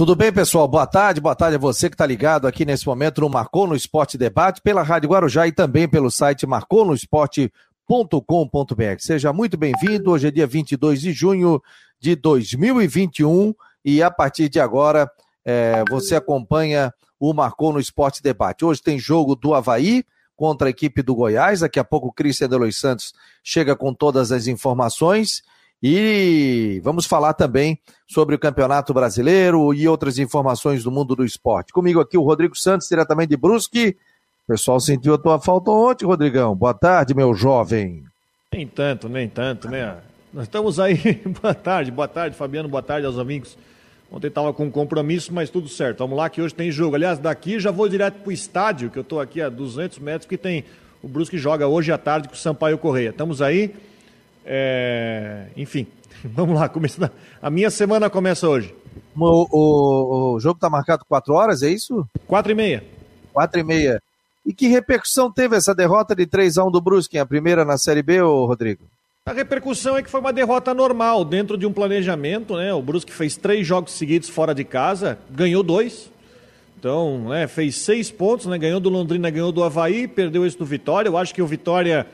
Tudo 0.00 0.16
bem, 0.16 0.32
pessoal? 0.32 0.66
Boa 0.66 0.86
tarde, 0.86 1.20
boa 1.20 1.36
tarde 1.36 1.56
a 1.56 1.58
você 1.58 1.90
que 1.90 1.94
está 1.94 2.06
ligado 2.06 2.46
aqui 2.46 2.64
nesse 2.64 2.86
momento 2.86 3.20
no 3.20 3.28
Marcou 3.28 3.66
no 3.66 3.76
Esporte 3.76 4.16
Debate, 4.16 4.62
pela 4.62 4.82
Rádio 4.82 5.10
Guarujá 5.10 5.46
e 5.46 5.52
também 5.52 5.86
pelo 5.86 6.10
site 6.10 6.46
marconosport.com.br. 6.46 8.98
Seja 8.98 9.30
muito 9.30 9.58
bem-vindo. 9.58 10.10
Hoje 10.10 10.28
é 10.28 10.30
dia 10.30 10.46
22 10.46 11.02
de 11.02 11.12
junho 11.12 11.60
de 12.00 12.16
2021 12.16 13.54
e 13.84 14.02
a 14.02 14.10
partir 14.10 14.48
de 14.48 14.58
agora 14.58 15.06
é, 15.44 15.84
você 15.90 16.16
acompanha 16.16 16.94
o 17.18 17.34
Marcou 17.34 17.70
no 17.70 17.78
Esporte 17.78 18.22
Debate. 18.22 18.64
Hoje 18.64 18.82
tem 18.82 18.98
jogo 18.98 19.36
do 19.36 19.52
Havaí 19.52 20.02
contra 20.34 20.68
a 20.68 20.70
equipe 20.70 21.02
do 21.02 21.14
Goiás. 21.14 21.60
Daqui 21.60 21.78
a 21.78 21.84
pouco 21.84 22.08
o 22.08 22.12
Cristian 22.12 22.48
Delois 22.48 22.78
Santos 22.78 23.12
chega 23.44 23.76
com 23.76 23.92
todas 23.92 24.32
as 24.32 24.46
informações. 24.46 25.42
E 25.82 26.80
vamos 26.84 27.06
falar 27.06 27.32
também 27.32 27.78
sobre 28.06 28.34
o 28.34 28.38
Campeonato 28.38 28.92
Brasileiro 28.92 29.72
e 29.72 29.88
outras 29.88 30.18
informações 30.18 30.84
do 30.84 30.90
mundo 30.90 31.16
do 31.16 31.24
esporte. 31.24 31.72
Comigo 31.72 32.00
aqui 32.00 32.18
o 32.18 32.22
Rodrigo 32.22 32.56
Santos, 32.56 32.88
diretamente 32.88 33.30
de 33.30 33.36
Brusque. 33.36 33.96
O 34.44 34.52
pessoal 34.52 34.78
sentiu 34.78 35.14
a 35.14 35.18
tua 35.18 35.40
falta 35.40 35.70
ontem, 35.70 36.04
Rodrigão. 36.04 36.54
Boa 36.54 36.74
tarde, 36.74 37.14
meu 37.14 37.32
jovem. 37.32 38.04
Nem 38.52 38.66
tanto, 38.66 39.08
nem 39.08 39.28
tanto, 39.28 39.70
né? 39.70 39.96
Nós 40.34 40.44
estamos 40.44 40.78
aí. 40.78 41.22
boa 41.40 41.54
tarde, 41.54 41.90
boa 41.90 42.08
tarde, 42.08 42.36
Fabiano, 42.36 42.68
boa 42.68 42.82
tarde 42.82 43.06
aos 43.06 43.18
amigos. 43.18 43.56
Ontem 44.12 44.26
estava 44.26 44.52
com 44.52 44.64
um 44.64 44.70
compromisso, 44.70 45.32
mas 45.32 45.50
tudo 45.50 45.68
certo. 45.68 45.98
Vamos 45.98 46.18
lá 46.18 46.28
que 46.28 46.42
hoje 46.42 46.52
tem 46.52 46.70
jogo. 46.70 46.96
Aliás, 46.96 47.18
daqui 47.18 47.60
já 47.60 47.70
vou 47.70 47.88
direto 47.88 48.20
para 48.20 48.28
o 48.28 48.32
estádio, 48.32 48.90
que 48.90 48.98
eu 48.98 49.02
estou 49.02 49.20
aqui 49.20 49.40
a 49.40 49.48
200 49.48 49.98
metros, 50.00 50.28
que 50.28 50.36
tem 50.36 50.64
o 51.02 51.08
Brusque 51.08 51.38
joga 51.38 51.66
hoje 51.66 51.90
à 51.92 51.96
tarde 51.96 52.28
com 52.28 52.34
o 52.34 52.36
Sampaio 52.36 52.76
Correia. 52.76 53.10
Estamos 53.10 53.40
aí. 53.40 53.74
É... 54.44 55.46
Enfim, 55.56 55.86
vamos 56.24 56.58
lá. 56.58 56.68
Começa... 56.68 57.12
A 57.40 57.50
minha 57.50 57.70
semana 57.70 58.10
começa 58.10 58.48
hoje. 58.48 58.74
O, 59.16 59.46
o, 59.50 60.34
o 60.34 60.40
jogo 60.40 60.56
está 60.56 60.70
marcado 60.70 61.04
4 61.08 61.34
horas, 61.34 61.62
é 61.62 61.70
isso? 61.70 62.06
4 62.26 62.52
e 62.52 62.54
meia. 62.54 62.84
4 63.32 63.60
e 63.60 63.64
meia. 63.64 64.02
E 64.44 64.52
que 64.52 64.68
repercussão 64.68 65.30
teve 65.30 65.56
essa 65.56 65.74
derrota 65.74 66.14
de 66.14 66.26
3 66.26 66.58
a 66.58 66.64
1 66.64 66.70
do 66.70 66.80
Brusque, 66.80 67.18
a 67.18 67.26
primeira 67.26 67.64
na 67.64 67.76
Série 67.76 68.02
B, 68.02 68.22
ô 68.22 68.46
Rodrigo? 68.46 68.84
A 69.26 69.32
repercussão 69.32 69.96
é 69.96 70.02
que 70.02 70.10
foi 70.10 70.18
uma 70.18 70.32
derrota 70.32 70.72
normal, 70.72 71.24
dentro 71.24 71.56
de 71.58 71.66
um 71.66 71.72
planejamento, 71.72 72.56
né? 72.56 72.72
O 72.72 72.80
Brusque 72.80 73.12
fez 73.12 73.36
três 73.36 73.66
jogos 73.66 73.92
seguidos 73.92 74.30
fora 74.30 74.54
de 74.54 74.64
casa, 74.64 75.18
ganhou 75.30 75.62
dois. 75.62 76.10
Então, 76.78 77.28
né, 77.28 77.46
fez 77.46 77.76
seis 77.76 78.10
pontos, 78.10 78.46
né? 78.46 78.56
Ganhou 78.56 78.80
do 78.80 78.88
Londrina, 78.88 79.28
ganhou 79.28 79.52
do 79.52 79.62
Havaí, 79.62 80.08
perdeu 80.08 80.46
esse 80.46 80.56
do 80.56 80.64
Vitória. 80.64 81.10
Eu 81.10 81.18
acho 81.18 81.34
que 81.34 81.42
o 81.42 81.46
Vitória 81.46 82.06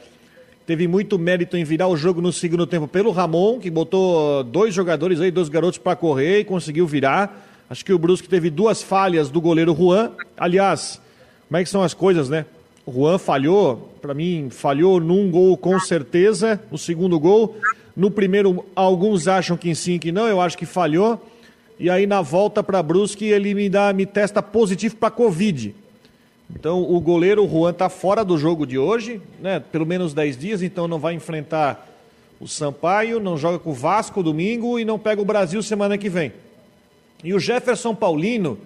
Teve 0.67 0.89
muito 0.89 1.17
mérito 1.17 1.57
em 1.57 1.63
virar 1.63 1.87
o 1.87 1.97
jogo 1.97 2.21
no 2.21 2.33
segundo 2.33 2.67
tempo 2.67 2.89
pelo 2.89 3.13
Ramon, 3.13 3.61
que 3.61 3.71
botou 3.71 4.43
dois 4.43 4.75
jogadores 4.75 5.21
aí, 5.21 5.31
dois 5.31 5.49
garotos 5.49 5.79
para 5.79 5.95
correr 5.95 6.41
e 6.41 6.45
conseguiu 6.45 6.89
virar. 6.89 7.47
Acho 7.71 7.85
que 7.85 7.93
o 7.93 7.99
Brusque 7.99 8.29
teve 8.29 8.51
duas 8.51 8.83
falhas 8.83 9.31
do 9.31 9.41
goleiro 9.41 9.73
Juan. 9.73 10.11
Aliás, 10.37 11.01
como 11.47 11.59
é 11.59 11.63
que 11.63 11.71
são 11.71 11.85
as 11.85 11.95
coisas, 11.95 12.29
né? 12.29 12.47
O 12.85 12.93
Juan 12.93 13.17
falhou, 13.17 13.93
para 14.03 14.13
mim, 14.13 14.49
falhou 14.51 14.99
num 14.99 15.31
gol 15.31 15.57
com 15.57 15.79
certeza, 15.79 16.61
no 16.71 16.77
segundo 16.77 17.19
gol. 17.21 17.57
No 17.97 18.11
primeiro, 18.11 18.67
alguns 18.75 19.29
acham 19.29 19.57
que 19.57 19.73
sim, 19.73 20.01
que 20.01 20.11
não, 20.11 20.27
eu 20.27 20.41
acho 20.41 20.59
que 20.59 20.67
falhou. 20.67 21.25
E 21.79 21.89
aí 21.89 22.09
na 22.09 22.23
volta 22.23 22.61
para 22.61 22.83
Brusque 22.83 23.27
ele 23.27 23.55
me 23.55 23.69
dá, 23.69 23.93
me 23.93 24.05
testa 24.05 24.43
positivo 24.43 24.97
para 24.97 25.13
Covid. 25.13 25.75
Então 26.55 26.83
o 26.83 27.01
goleiro 27.01 27.47
Juan 27.49 27.71
está 27.71 27.89
fora 27.89 28.25
do 28.25 28.39
jogo 28.39 28.67
de 28.67 28.79
hoje, 28.79 29.21
né? 29.41 29.61
Pelo 29.61 29.85
menos 29.85 30.15
10 30.15 30.37
dias, 30.37 30.63
então 30.63 30.87
não 30.87 30.99
vai 30.99 31.15
enfrentar 31.15 31.89
o 32.41 32.47
Sampaio, 32.47 33.19
não 33.19 33.37
joga 33.37 33.59
com 33.59 33.71
o 33.71 33.75
Vasco 33.75 34.23
domingo 34.23 34.79
e 34.79 34.85
não 34.85 34.99
pega 34.99 35.21
o 35.21 35.25
Brasil 35.25 35.63
semana 35.63 35.99
que 35.99 36.09
vem. 36.09 36.33
E 37.25 37.35
o 37.35 37.41
Jefferson 37.41 37.95
Paulino, 37.95 38.59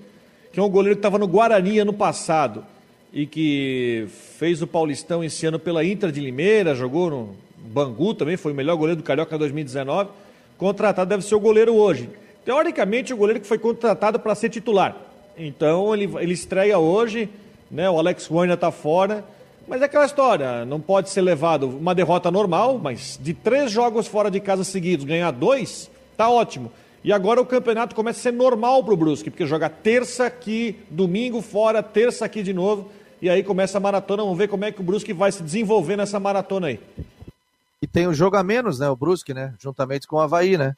que 0.52 0.58
é 0.58 0.62
um 0.62 0.68
goleiro 0.68 0.96
que 0.96 0.98
estava 0.98 1.18
no 1.18 1.28
Guarani 1.28 1.78
ano 1.78 1.92
passado 1.92 2.64
e 3.12 3.26
que 3.26 4.06
fez 4.38 4.60
o 4.60 4.66
Paulistão 4.66 5.22
esse 5.24 5.46
ano 5.46 5.58
pela 5.58 5.84
Inter 5.84 6.10
de 6.10 6.20
Limeira, 6.20 6.74
jogou 6.74 7.10
no 7.10 7.36
Bangu 7.56 8.14
também, 8.14 8.36
foi 8.36 8.52
o 8.52 8.54
melhor 8.54 8.76
goleiro 8.76 9.00
do 9.00 9.04
Carioca 9.04 9.38
2019. 9.38 10.10
Contratado 10.58 11.08
deve 11.08 11.24
ser 11.24 11.34
o 11.34 11.40
goleiro 11.40 11.74
hoje. 11.74 12.08
Teoricamente, 12.44 13.14
o 13.14 13.16
goleiro 13.16 13.40
que 13.40 13.46
foi 13.46 13.58
contratado 13.58 14.18
para 14.18 14.34
ser 14.34 14.48
titular. 14.48 14.96
Então, 15.36 15.94
ele, 15.94 16.10
ele 16.18 16.32
estreia 16.32 16.78
hoje 16.78 17.28
né? 17.70 17.88
O 17.88 17.98
Alex 17.98 18.30
Werner 18.30 18.54
está 18.54 18.70
fora. 18.70 19.24
Mas 19.68 19.82
é 19.82 19.84
aquela 19.84 20.04
história, 20.04 20.64
não 20.64 20.80
pode 20.80 21.10
ser 21.10 21.20
levado 21.20 21.68
uma 21.68 21.94
derrota 21.94 22.28
normal, 22.28 22.76
mas 22.76 23.16
de 23.22 23.32
três 23.32 23.70
jogos 23.70 24.08
fora 24.08 24.28
de 24.28 24.40
casa 24.40 24.64
seguidos, 24.64 25.06
ganhar 25.06 25.30
dois, 25.30 25.88
tá 26.16 26.28
ótimo. 26.28 26.72
E 27.04 27.12
agora 27.12 27.40
o 27.40 27.46
campeonato 27.46 27.94
começa 27.94 28.18
a 28.18 28.22
ser 28.22 28.32
normal 28.32 28.82
para 28.82 28.94
o 28.94 28.96
Brusque, 28.96 29.30
porque 29.30 29.46
joga 29.46 29.70
terça 29.70 30.26
aqui, 30.26 30.80
domingo 30.90 31.40
fora, 31.40 31.84
terça 31.84 32.24
aqui 32.24 32.42
de 32.42 32.52
novo, 32.52 32.90
e 33.22 33.30
aí 33.30 33.44
começa 33.44 33.78
a 33.78 33.80
maratona, 33.80 34.24
vamos 34.24 34.36
ver 34.36 34.48
como 34.48 34.64
é 34.64 34.72
que 34.72 34.80
o 34.80 34.84
Brusque 34.84 35.12
vai 35.12 35.30
se 35.30 35.42
desenvolver 35.42 35.96
nessa 35.96 36.18
maratona 36.18 36.66
aí. 36.66 36.80
E 37.80 37.86
tem 37.86 38.08
o 38.08 38.12
jogo 38.12 38.36
a 38.36 38.42
menos, 38.42 38.80
né, 38.80 38.90
o 38.90 38.96
Brusque, 38.96 39.32
né, 39.32 39.54
juntamente 39.58 40.06
com 40.06 40.16
o 40.16 40.20
Havaí, 40.20 40.58
né? 40.58 40.74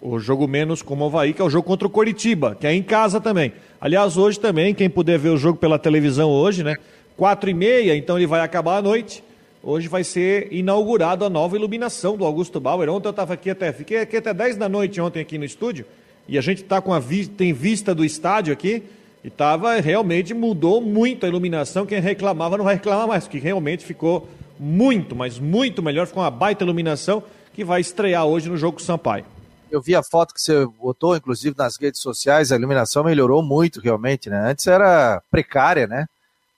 O 0.00 0.18
jogo 0.18 0.46
menos 0.46 0.80
como 0.80 1.04
o 1.04 1.08
Havaí, 1.08 1.32
que 1.32 1.42
é 1.42 1.44
o 1.44 1.50
jogo 1.50 1.66
contra 1.66 1.86
o 1.86 1.90
Coritiba, 1.90 2.56
que 2.58 2.66
é 2.66 2.72
em 2.72 2.82
casa 2.82 3.20
também. 3.20 3.52
Aliás, 3.80 4.16
hoje 4.16 4.38
também, 4.38 4.74
quem 4.74 4.88
puder 4.88 5.18
ver 5.18 5.30
o 5.30 5.36
jogo 5.36 5.58
pela 5.58 5.78
televisão 5.78 6.30
hoje, 6.30 6.62
né? 6.62 6.76
Quatro 7.16 7.50
e 7.50 7.54
meia, 7.54 7.96
então 7.96 8.16
ele 8.16 8.26
vai 8.26 8.40
acabar 8.40 8.76
à 8.76 8.82
noite. 8.82 9.24
Hoje 9.62 9.88
vai 9.88 10.04
ser 10.04 10.52
inaugurada 10.52 11.26
a 11.26 11.30
nova 11.30 11.56
iluminação 11.56 12.16
do 12.16 12.24
Augusto 12.24 12.60
Bauer. 12.60 12.88
Ontem 12.88 13.08
eu 13.08 13.10
estava 13.10 13.34
aqui 13.34 13.50
até, 13.50 13.72
fiquei 13.72 13.98
aqui 13.98 14.16
até 14.16 14.32
10 14.32 14.56
da 14.56 14.68
noite 14.68 15.00
ontem 15.00 15.20
aqui 15.20 15.36
no 15.36 15.44
estúdio, 15.44 15.84
e 16.28 16.38
a 16.38 16.40
gente 16.40 16.62
tá 16.62 16.80
com 16.80 16.92
a 16.92 17.02
tem 17.36 17.52
vista 17.52 17.94
do 17.94 18.04
estádio 18.04 18.52
aqui, 18.52 18.84
e 19.24 19.30
tava, 19.30 19.80
realmente 19.80 20.32
mudou 20.32 20.80
muito 20.80 21.26
a 21.26 21.28
iluminação. 21.28 21.84
Quem 21.84 22.00
reclamava 22.00 22.56
não 22.56 22.64
vai 22.64 22.74
reclamar 22.74 23.08
mais, 23.08 23.24
porque 23.24 23.38
realmente 23.38 23.84
ficou 23.84 24.28
muito, 24.58 25.16
mas 25.16 25.38
muito 25.38 25.82
melhor. 25.82 26.06
Ficou 26.06 26.22
uma 26.22 26.30
baita 26.30 26.62
iluminação 26.62 27.22
que 27.52 27.64
vai 27.64 27.80
estrear 27.80 28.24
hoje 28.24 28.48
no 28.48 28.56
jogo 28.56 28.80
Sampaio. 28.80 29.24
Eu 29.70 29.80
vi 29.82 29.94
a 29.94 30.02
foto 30.02 30.32
que 30.34 30.40
você 30.40 30.66
botou, 30.66 31.16
inclusive 31.16 31.54
nas 31.56 31.76
redes 31.76 32.00
sociais, 32.00 32.50
a 32.50 32.56
iluminação 32.56 33.04
melhorou 33.04 33.42
muito 33.42 33.80
realmente, 33.80 34.30
né? 34.30 34.50
Antes 34.50 34.66
era 34.66 35.22
precária, 35.30 35.86
né? 35.86 36.06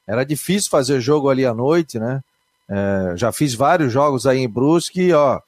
Era 0.07 0.25
difícil 0.25 0.71
fazer 0.71 1.01
jogo 1.01 1.29
ali 1.29 1.45
à 1.45 1.55
noite, 1.55 1.99
né? 1.99 2.21
É, 2.69 3.17
já 3.17 3.33
fiz 3.33 3.55
vários 3.55 3.93
jogos 3.93 4.27
aí 4.27 4.39
em 4.39 4.49
Brusque, 4.49 5.13
ó. 5.13 5.41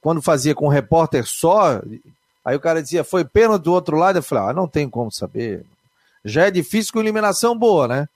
Quando, 0.00 0.22
fazia 0.22 0.54
com 0.54 0.66
um 0.66 0.70
repórter 0.70 1.26
só, 1.26 1.82
aí 2.44 2.54
o 2.54 2.60
cara 2.60 2.80
dizia, 2.80 3.02
foi 3.02 3.24
pênalti 3.24 3.64
do 3.64 3.72
outro 3.72 3.96
lado, 3.96 4.18
eu 4.18 4.22
falei, 4.22 4.50
ah, 4.50 4.52
não 4.52 4.68
tem 4.68 4.88
como 4.88 5.10
saber. 5.10 5.64
Já 6.24 6.46
é 6.46 6.50
difícil 6.52 6.92
com 6.92 7.00
iluminação 7.00 7.58
boa, 7.58 7.88
né? 7.88 8.08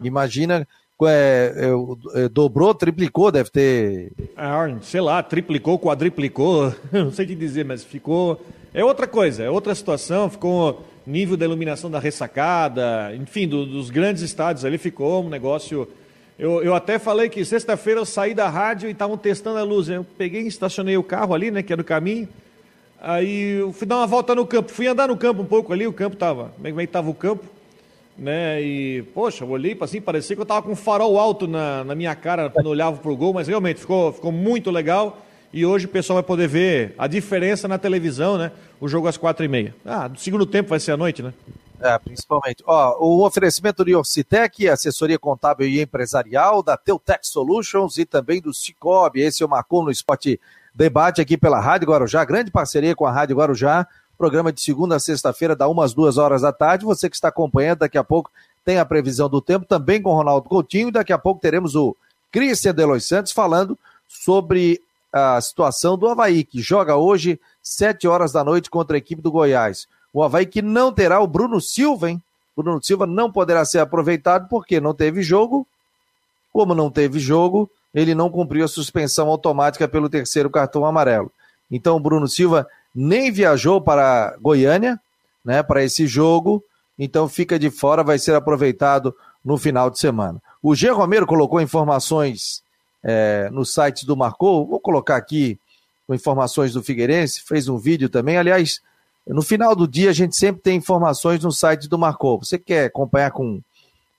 Imagina 0.00 0.66
é, 1.04 1.52
é, 1.56 2.24
é, 2.24 2.28
dobrou, 2.28 2.74
triplicou, 2.74 3.30
deve 3.30 3.50
ter. 3.50 4.12
Ah, 4.36 4.66
sei 4.80 5.00
lá, 5.00 5.22
triplicou, 5.22 5.78
quadriplicou, 5.78 6.72
não 6.90 7.12
sei 7.12 7.26
que 7.26 7.34
dizer, 7.34 7.64
mas 7.64 7.84
ficou. 7.84 8.40
É 8.72 8.84
outra 8.84 9.06
coisa, 9.06 9.42
é 9.42 9.50
outra 9.50 9.74
situação, 9.74 10.30
ficou 10.30 10.84
nível 11.06 11.36
da 11.36 11.44
iluminação 11.44 11.90
da 11.90 11.98
ressacada, 11.98 13.14
enfim, 13.14 13.46
do, 13.46 13.64
dos 13.64 13.90
grandes 13.90 14.22
estádios 14.22 14.64
ali 14.64 14.78
ficou 14.78 15.24
um 15.24 15.28
negócio. 15.28 15.88
Eu, 16.38 16.62
eu 16.62 16.74
até 16.74 16.98
falei 16.98 17.28
que 17.28 17.44
sexta-feira 17.44 18.00
eu 18.00 18.04
saí 18.04 18.34
da 18.34 18.48
rádio 18.48 18.88
e 18.88 18.92
estavam 18.92 19.16
testando 19.16 19.58
a 19.58 19.62
luz. 19.62 19.88
Eu 19.88 20.04
peguei 20.18 20.42
e 20.42 20.48
estacionei 20.48 20.96
o 20.96 21.02
carro 21.02 21.34
ali, 21.34 21.50
né, 21.50 21.62
que 21.62 21.72
era 21.72 21.80
o 21.80 21.84
caminho. 21.84 22.28
Aí 23.00 23.60
eu 23.60 23.72
fui 23.72 23.86
dar 23.86 23.96
uma 23.96 24.06
volta 24.06 24.34
no 24.34 24.46
campo, 24.46 24.70
fui 24.72 24.86
andar 24.86 25.08
no 25.08 25.16
campo 25.16 25.42
um 25.42 25.46
pouco 25.46 25.72
ali, 25.72 25.86
o 25.86 25.92
campo 25.92 26.14
estava. 26.14 26.52
Como 26.56 26.68
é 26.68 26.72
que 26.72 26.80
estava 26.82 27.08
o 27.08 27.14
campo? 27.14 27.44
Né? 28.18 28.62
E, 28.62 29.02
poxa, 29.14 29.44
eu 29.44 29.50
olhei 29.50 29.76
assim, 29.80 30.00
parecia 30.00 30.34
que 30.34 30.40
eu 30.40 30.44
estava 30.44 30.62
com 30.62 30.72
um 30.72 30.76
farol 30.76 31.18
alto 31.18 31.46
na, 31.46 31.84
na 31.84 31.94
minha 31.94 32.14
cara 32.14 32.50
quando 32.50 32.66
olhava 32.66 32.96
para 32.96 33.10
o 33.10 33.16
gol, 33.16 33.34
mas 33.34 33.48
realmente 33.48 33.80
ficou, 33.80 34.12
ficou 34.12 34.32
muito 34.32 34.70
legal. 34.70 35.22
E 35.52 35.64
hoje 35.64 35.86
o 35.86 35.88
pessoal 35.88 36.16
vai 36.16 36.22
poder 36.22 36.48
ver 36.48 36.94
a 36.98 37.06
diferença 37.06 37.66
na 37.68 37.78
televisão, 37.78 38.36
né? 38.36 38.52
O 38.80 38.88
jogo 38.88 39.08
às 39.08 39.16
quatro 39.16 39.44
e 39.44 39.48
meia. 39.48 39.74
Ah, 39.84 40.08
no 40.08 40.18
segundo 40.18 40.44
tempo 40.44 40.68
vai 40.68 40.80
ser 40.80 40.92
à 40.92 40.96
noite, 40.96 41.22
né? 41.22 41.32
É, 41.80 41.98
principalmente. 41.98 42.62
Ó, 42.66 42.96
o 43.04 43.24
oferecimento 43.24 43.84
de 43.84 43.94
Orcitec, 43.94 44.68
assessoria 44.68 45.18
contábil 45.18 45.68
e 45.68 45.80
empresarial, 45.80 46.62
da 46.62 46.76
Teutec 46.76 47.26
Solutions 47.26 47.98
e 47.98 48.04
também 48.04 48.40
do 48.40 48.52
Cicobi. 48.52 49.20
Esse 49.20 49.42
é 49.42 49.46
o 49.46 49.48
Marcon 49.48 49.84
no 49.84 49.90
Esporte 49.90 50.40
Debate 50.74 51.20
aqui 51.20 51.38
pela 51.38 51.60
Rádio 51.60 51.88
Guarujá, 51.88 52.24
grande 52.24 52.50
parceria 52.50 52.94
com 52.94 53.06
a 53.06 53.12
Rádio 53.12 53.36
Guarujá. 53.36 53.86
Programa 54.18 54.52
de 54.52 54.60
segunda 54.60 54.96
a 54.96 55.00
sexta-feira, 55.00 55.54
da 55.54 55.68
umas 55.68 55.92
duas 55.92 56.16
horas 56.16 56.42
da 56.42 56.52
tarde. 56.52 56.84
Você 56.84 57.10
que 57.10 57.16
está 57.16 57.28
acompanhando, 57.28 57.80
daqui 57.80 57.98
a 57.98 58.04
pouco 58.04 58.30
tem 58.64 58.78
a 58.78 58.84
previsão 58.84 59.28
do 59.28 59.40
tempo 59.40 59.66
também 59.66 60.00
com 60.00 60.14
Ronaldo 60.14 60.48
Coutinho. 60.48 60.90
Daqui 60.90 61.12
a 61.12 61.18
pouco 61.18 61.40
teremos 61.40 61.74
o 61.74 61.94
Cristian 62.32 62.74
Delois 62.74 63.04
Santos 63.04 63.32
falando 63.32 63.78
sobre 64.08 64.80
a 65.12 65.40
situação 65.40 65.96
do 65.96 66.08
Havaí, 66.08 66.44
que 66.44 66.60
joga 66.60 66.96
hoje, 66.96 67.40
sete 67.62 68.08
horas 68.08 68.32
da 68.32 68.42
noite, 68.42 68.70
contra 68.70 68.96
a 68.96 68.98
equipe 68.98 69.22
do 69.22 69.30
Goiás. 69.30 69.86
O 70.12 70.22
Havaí 70.22 70.46
que 70.46 70.62
não 70.62 70.92
terá 70.92 71.20
o 71.20 71.26
Bruno 71.26 71.60
Silva, 71.60 72.10
hein? 72.10 72.22
Bruno 72.56 72.82
Silva 72.82 73.06
não 73.06 73.30
poderá 73.30 73.64
ser 73.64 73.80
aproveitado 73.80 74.48
porque 74.48 74.80
não 74.80 74.94
teve 74.94 75.22
jogo. 75.22 75.66
Como 76.52 76.74
não 76.74 76.90
teve 76.90 77.18
jogo, 77.18 77.70
ele 77.94 78.14
não 78.14 78.30
cumpriu 78.30 78.64
a 78.64 78.68
suspensão 78.68 79.28
automática 79.28 79.86
pelo 79.86 80.08
terceiro 80.08 80.48
cartão 80.48 80.86
amarelo. 80.86 81.30
Então, 81.70 81.96
o 81.96 82.00
Bruno 82.00 82.26
Silva 82.28 82.66
nem 82.96 83.30
viajou 83.30 83.78
para 83.80 84.34
Goiânia, 84.40 84.98
né, 85.44 85.62
para 85.62 85.84
esse 85.84 86.06
jogo, 86.06 86.64
então 86.98 87.28
fica 87.28 87.58
de 87.58 87.70
fora, 87.70 88.02
vai 88.02 88.18
ser 88.18 88.34
aproveitado 88.34 89.14
no 89.44 89.58
final 89.58 89.90
de 89.90 89.98
semana. 89.98 90.42
O 90.62 90.74
G. 90.74 90.88
Romero 90.90 91.26
colocou 91.26 91.60
informações 91.60 92.62
é, 93.04 93.50
no 93.52 93.64
site 93.64 94.06
do 94.06 94.16
Marcou, 94.16 94.66
vou 94.66 94.80
colocar 94.80 95.16
aqui 95.16 95.58
com 96.06 96.14
informações 96.14 96.72
do 96.72 96.82
Figueirense, 96.82 97.42
fez 97.42 97.68
um 97.68 97.76
vídeo 97.76 98.08
também. 98.08 98.38
Aliás, 98.38 98.80
no 99.26 99.42
final 99.42 99.76
do 99.76 99.86
dia 99.86 100.10
a 100.10 100.14
gente 100.14 100.34
sempre 100.34 100.62
tem 100.62 100.76
informações 100.76 101.42
no 101.44 101.52
site 101.52 101.88
do 101.88 101.98
Marcou. 101.98 102.38
Você 102.38 102.58
quer 102.58 102.86
acompanhar 102.86 103.30
com 103.30 103.60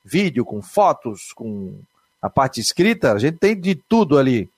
vídeo, 0.06 0.46
com 0.46 0.62
fotos, 0.62 1.34
com 1.34 1.74
a 2.22 2.30
parte 2.30 2.62
escrita? 2.62 3.14
A 3.14 3.20
gente 3.20 3.38
tem 3.38 3.60
de 3.60 3.74
tudo 3.74 4.18
ali. 4.18 4.50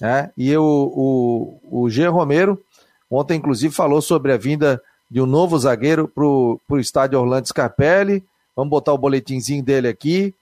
Né? 0.00 0.30
E 0.36 0.50
eu, 0.50 0.64
o, 0.64 1.60
o 1.70 1.90
G. 1.90 2.06
Romero, 2.06 2.60
ontem 3.10 3.36
inclusive 3.36 3.74
falou 3.74 4.00
sobre 4.00 4.32
a 4.32 4.36
vinda 4.36 4.82
de 5.10 5.20
um 5.20 5.26
novo 5.26 5.58
zagueiro 5.58 6.08
para 6.08 6.24
o 6.24 6.60
estádio 6.78 7.18
Orlando 7.18 7.48
Scarpelli. 7.48 8.24
Vamos 8.54 8.70
botar 8.70 8.92
o 8.92 8.98
boletinzinho 8.98 9.62
dele 9.62 9.88
aqui. 9.88 10.34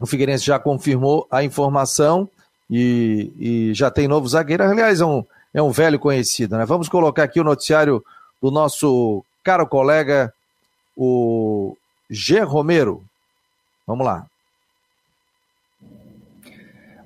O 0.00 0.06
Figueirense 0.06 0.44
já 0.44 0.58
confirmou 0.58 1.26
a 1.30 1.42
informação 1.42 2.28
e, 2.70 3.32
e 3.38 3.74
já 3.74 3.90
tem 3.90 4.08
novo 4.08 4.28
zagueiro. 4.28 4.62
Aliás, 4.62 5.00
é 5.00 5.06
um, 5.06 5.24
é 5.52 5.62
um 5.62 5.70
velho 5.70 5.98
conhecido, 5.98 6.56
né? 6.56 6.64
Vamos 6.64 6.88
colocar 6.88 7.24
aqui 7.24 7.40
o 7.40 7.44
noticiário 7.44 8.04
do 8.40 8.50
nosso 8.50 9.24
caro 9.42 9.66
colega, 9.66 10.32
o 10.96 11.76
G. 12.10 12.40
Romero. 12.40 13.02
Vamos 13.86 14.04
lá. 14.04 14.26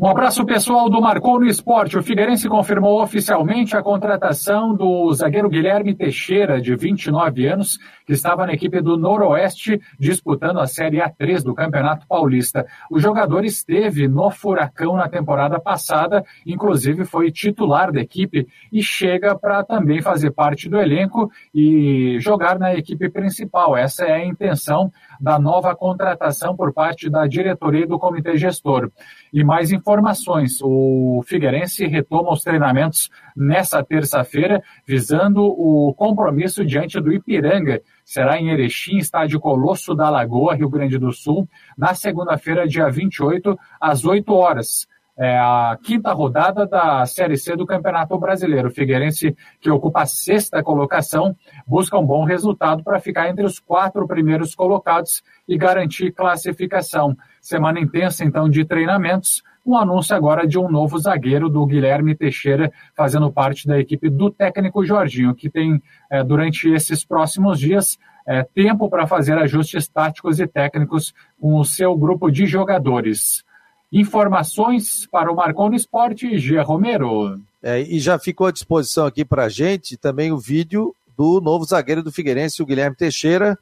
Um 0.03 0.07
abraço 0.07 0.47
pessoal 0.47 0.89
do 0.89 0.99
Marcou 0.99 1.39
no 1.39 1.45
Esporte. 1.45 1.99
O 1.99 2.03
Figueirense 2.03 2.49
confirmou 2.49 3.03
oficialmente 3.03 3.77
a 3.77 3.83
contratação 3.83 4.75
do 4.75 5.13
zagueiro 5.13 5.51
Guilherme 5.51 5.95
Teixeira, 5.95 6.59
de 6.59 6.75
29 6.75 7.47
anos, 7.47 7.79
que 8.07 8.15
estava 8.15 8.47
na 8.47 8.55
equipe 8.55 8.81
do 8.81 8.97
Noroeste 8.97 9.79
disputando 9.99 10.59
a 10.59 10.67
Série 10.67 11.03
A3 11.03 11.43
do 11.43 11.55
Campeonato 11.55 12.07
Paulista. 12.07 12.67
O 12.91 12.99
jogador 12.99 13.45
esteve 13.45 14.09
no 14.09 14.31
Furacão 14.31 14.97
na 14.97 15.07
temporada 15.07 15.61
passada, 15.61 16.25
inclusive 16.47 17.05
foi 17.05 17.31
titular 17.31 17.93
da 17.93 18.01
equipe 18.01 18.49
e 18.73 18.83
chega 18.83 19.39
para 19.39 19.63
também 19.63 20.01
fazer 20.01 20.31
parte 20.31 20.67
do 20.67 20.79
elenco 20.79 21.31
e 21.55 22.17
jogar 22.21 22.59
na 22.59 22.75
equipe 22.75 23.11
principal. 23.11 23.77
Essa 23.77 24.07
é 24.07 24.15
a 24.15 24.25
intenção 24.25 24.91
da 25.21 25.39
nova 25.39 25.77
contratação 25.77 26.57
por 26.57 26.73
parte 26.73 27.11
da 27.11 27.27
diretoria 27.27 27.87
do 27.87 27.99
comitê 27.99 28.37
gestor. 28.37 28.91
E 29.33 29.45
mais 29.45 29.71
informações: 29.71 30.59
o 30.63 31.23
Figueirense 31.27 31.87
retoma 31.87 32.33
os 32.33 32.43
treinamentos 32.43 33.11
nessa 33.37 33.85
terça-feira, 33.85 34.63
visando 34.87 35.43
o 35.43 35.93
compromisso 35.95 36.65
diante 36.65 37.01
do 37.01 37.13
Ipiranga. 37.13 37.83
Será 38.05 38.39
em 38.39 38.51
Erechim, 38.51 38.97
estádio 38.97 39.39
Colosso 39.39 39.95
da 39.95 40.09
Lagoa, 40.09 40.55
Rio 40.55 40.71
Grande 40.71 40.99
do 40.99 41.13
Sul, 41.13 41.49
na 41.77 41.95
segunda-feira, 41.95 42.67
dia 42.67 42.89
28, 42.89 43.59
às 43.81 44.05
8 44.05 44.33
horas 44.33 44.89
é 45.21 45.39
a 45.39 45.79
quinta 45.83 46.15
rodada 46.15 46.67
da 46.67 47.05
Série 47.05 47.37
C 47.37 47.55
do 47.55 47.67
Campeonato 47.67 48.19
Brasileiro. 48.19 48.69
O 48.69 48.71
Figueirense, 48.73 49.37
que 49.61 49.71
ocupa 49.71 50.01
a 50.01 50.07
sexta 50.07 50.63
colocação, 50.63 51.37
busca 51.67 51.99
um 51.99 52.07
bom 52.07 52.25
resultado 52.25 52.83
para 52.83 52.99
ficar 52.99 53.29
entre 53.29 53.45
os 53.45 53.59
quatro 53.59 54.09
primeiros 54.09 54.55
colocados 54.55 55.23
e 55.47 55.59
garantir 55.59 56.13
classificação. 56.13 57.15
Semana 57.39 57.79
intensa, 57.79 58.25
então, 58.25 58.49
de 58.49 58.65
treinamentos. 58.65 59.43
Um 59.65 59.77
anúncio 59.77 60.17
agora 60.17 60.47
de 60.47 60.59
um 60.59 60.71
novo 60.71 60.99
zagueiro 60.99 61.51
do 61.51 61.67
Guilherme 61.67 62.15
Teixeira, 62.15 62.73
fazendo 62.97 63.31
parte 63.31 63.69
da 63.69 63.79
equipe 63.79 64.09
do 64.09 64.31
técnico 64.31 64.87
Jorginho, 64.87 65.35
que 65.35 65.51
tem, 65.51 65.83
é, 66.11 66.25
durante 66.25 66.71
esses 66.71 67.05
próximos 67.05 67.61
dias, 67.61 67.99
é, 68.27 68.43
tempo 68.43 68.89
para 68.89 69.07
fazer 69.07 69.37
ajustes 69.37 69.87
táticos 69.87 70.41
e 70.41 70.47
técnicos 70.47 71.13
com 71.39 71.57
o 71.57 71.65
seu 71.65 71.95
grupo 71.95 72.31
de 72.31 72.47
jogadores. 72.47 73.45
Informações 73.93 75.07
para 75.11 75.33
o 75.33 75.37
Marconi 75.37 75.77
Esporte, 75.77 76.39
G. 76.39 76.61
Romero. 76.61 77.41
É, 77.63 77.81
e 77.81 77.99
já 77.99 78.19
ficou 78.19 78.47
à 78.47 78.51
disposição 78.51 79.07
aqui 79.07 79.25
para 79.25 79.45
a 79.45 79.49
gente 79.49 79.97
também 79.97 80.33
o 80.33 80.39
vídeo 80.39 80.95
do 81.17 81.41
novo 81.41 81.65
zagueiro 81.65 82.03
do 82.03 82.13
Figueirense, 82.13 82.63
o 82.63 82.67
Guilherme 82.67 82.97
Teixeira, 82.97 83.59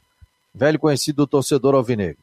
velho 0.55 0.79
conhecido 0.79 1.17
do 1.17 1.27
torcedor 1.27 1.75
alvinegro. 1.75 2.23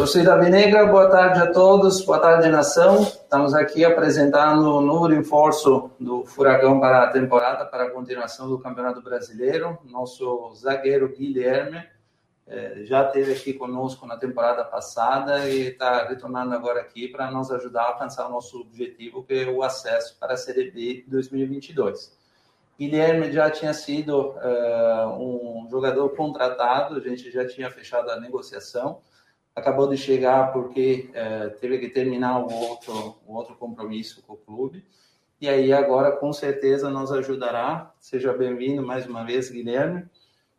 Torcida 0.00 0.34
Vinegra, 0.38 0.86
boa 0.86 1.10
tarde 1.10 1.40
a 1.40 1.52
todos, 1.52 2.00
boa 2.06 2.18
tarde 2.18 2.48
nação. 2.48 3.02
Estamos 3.02 3.52
aqui 3.52 3.84
apresentando 3.84 4.76
o 4.76 4.80
novo 4.80 5.06
reforço 5.08 5.90
do 6.00 6.24
Furacão 6.24 6.80
para 6.80 7.04
a 7.04 7.08
temporada, 7.08 7.66
para 7.66 7.84
a 7.84 7.90
continuação 7.90 8.48
do 8.48 8.58
Campeonato 8.58 9.02
Brasileiro. 9.02 9.78
Nosso 9.84 10.54
zagueiro 10.54 11.06
Guilherme 11.14 11.86
eh, 12.46 12.80
já 12.84 13.04
esteve 13.04 13.32
aqui 13.32 13.52
conosco 13.52 14.06
na 14.06 14.16
temporada 14.16 14.64
passada 14.64 15.46
e 15.50 15.66
está 15.66 16.08
retornando 16.08 16.54
agora 16.54 16.80
aqui 16.80 17.06
para 17.06 17.30
nos 17.30 17.50
ajudar 17.50 17.82
a 17.82 17.88
alcançar 17.88 18.26
o 18.26 18.30
nosso 18.30 18.58
objetivo, 18.58 19.22
que 19.22 19.34
é 19.34 19.50
o 19.50 19.62
acesso 19.62 20.16
para 20.18 20.32
a 20.32 20.36
Série 20.38 20.70
B 20.70 21.04
2022. 21.08 22.18
Guilherme 22.78 23.30
já 23.30 23.50
tinha 23.50 23.74
sido 23.74 24.30
uh, 24.30 25.10
um 25.18 25.68
jogador 25.70 26.08
contratado, 26.16 26.96
a 26.96 27.00
gente 27.00 27.30
já 27.30 27.46
tinha 27.46 27.70
fechado 27.70 28.10
a 28.10 28.18
negociação 28.18 29.02
acabou 29.60 29.88
de 29.88 29.96
chegar 29.96 30.52
porque 30.52 31.10
é, 31.12 31.48
teve 31.48 31.78
que 31.78 31.88
terminar 31.88 32.38
o 32.38 32.52
outro, 32.52 33.18
o 33.26 33.34
outro 33.34 33.54
compromisso 33.54 34.22
com 34.22 34.32
o 34.32 34.36
clube. 34.36 34.84
E 35.40 35.48
aí 35.48 35.72
agora 35.72 36.12
com 36.12 36.32
certeza 36.32 36.90
nos 36.90 37.12
ajudará. 37.12 37.94
Seja 37.98 38.32
bem-vindo 38.32 38.82
mais 38.82 39.06
uma 39.06 39.24
vez, 39.24 39.50
Guilherme. 39.50 40.04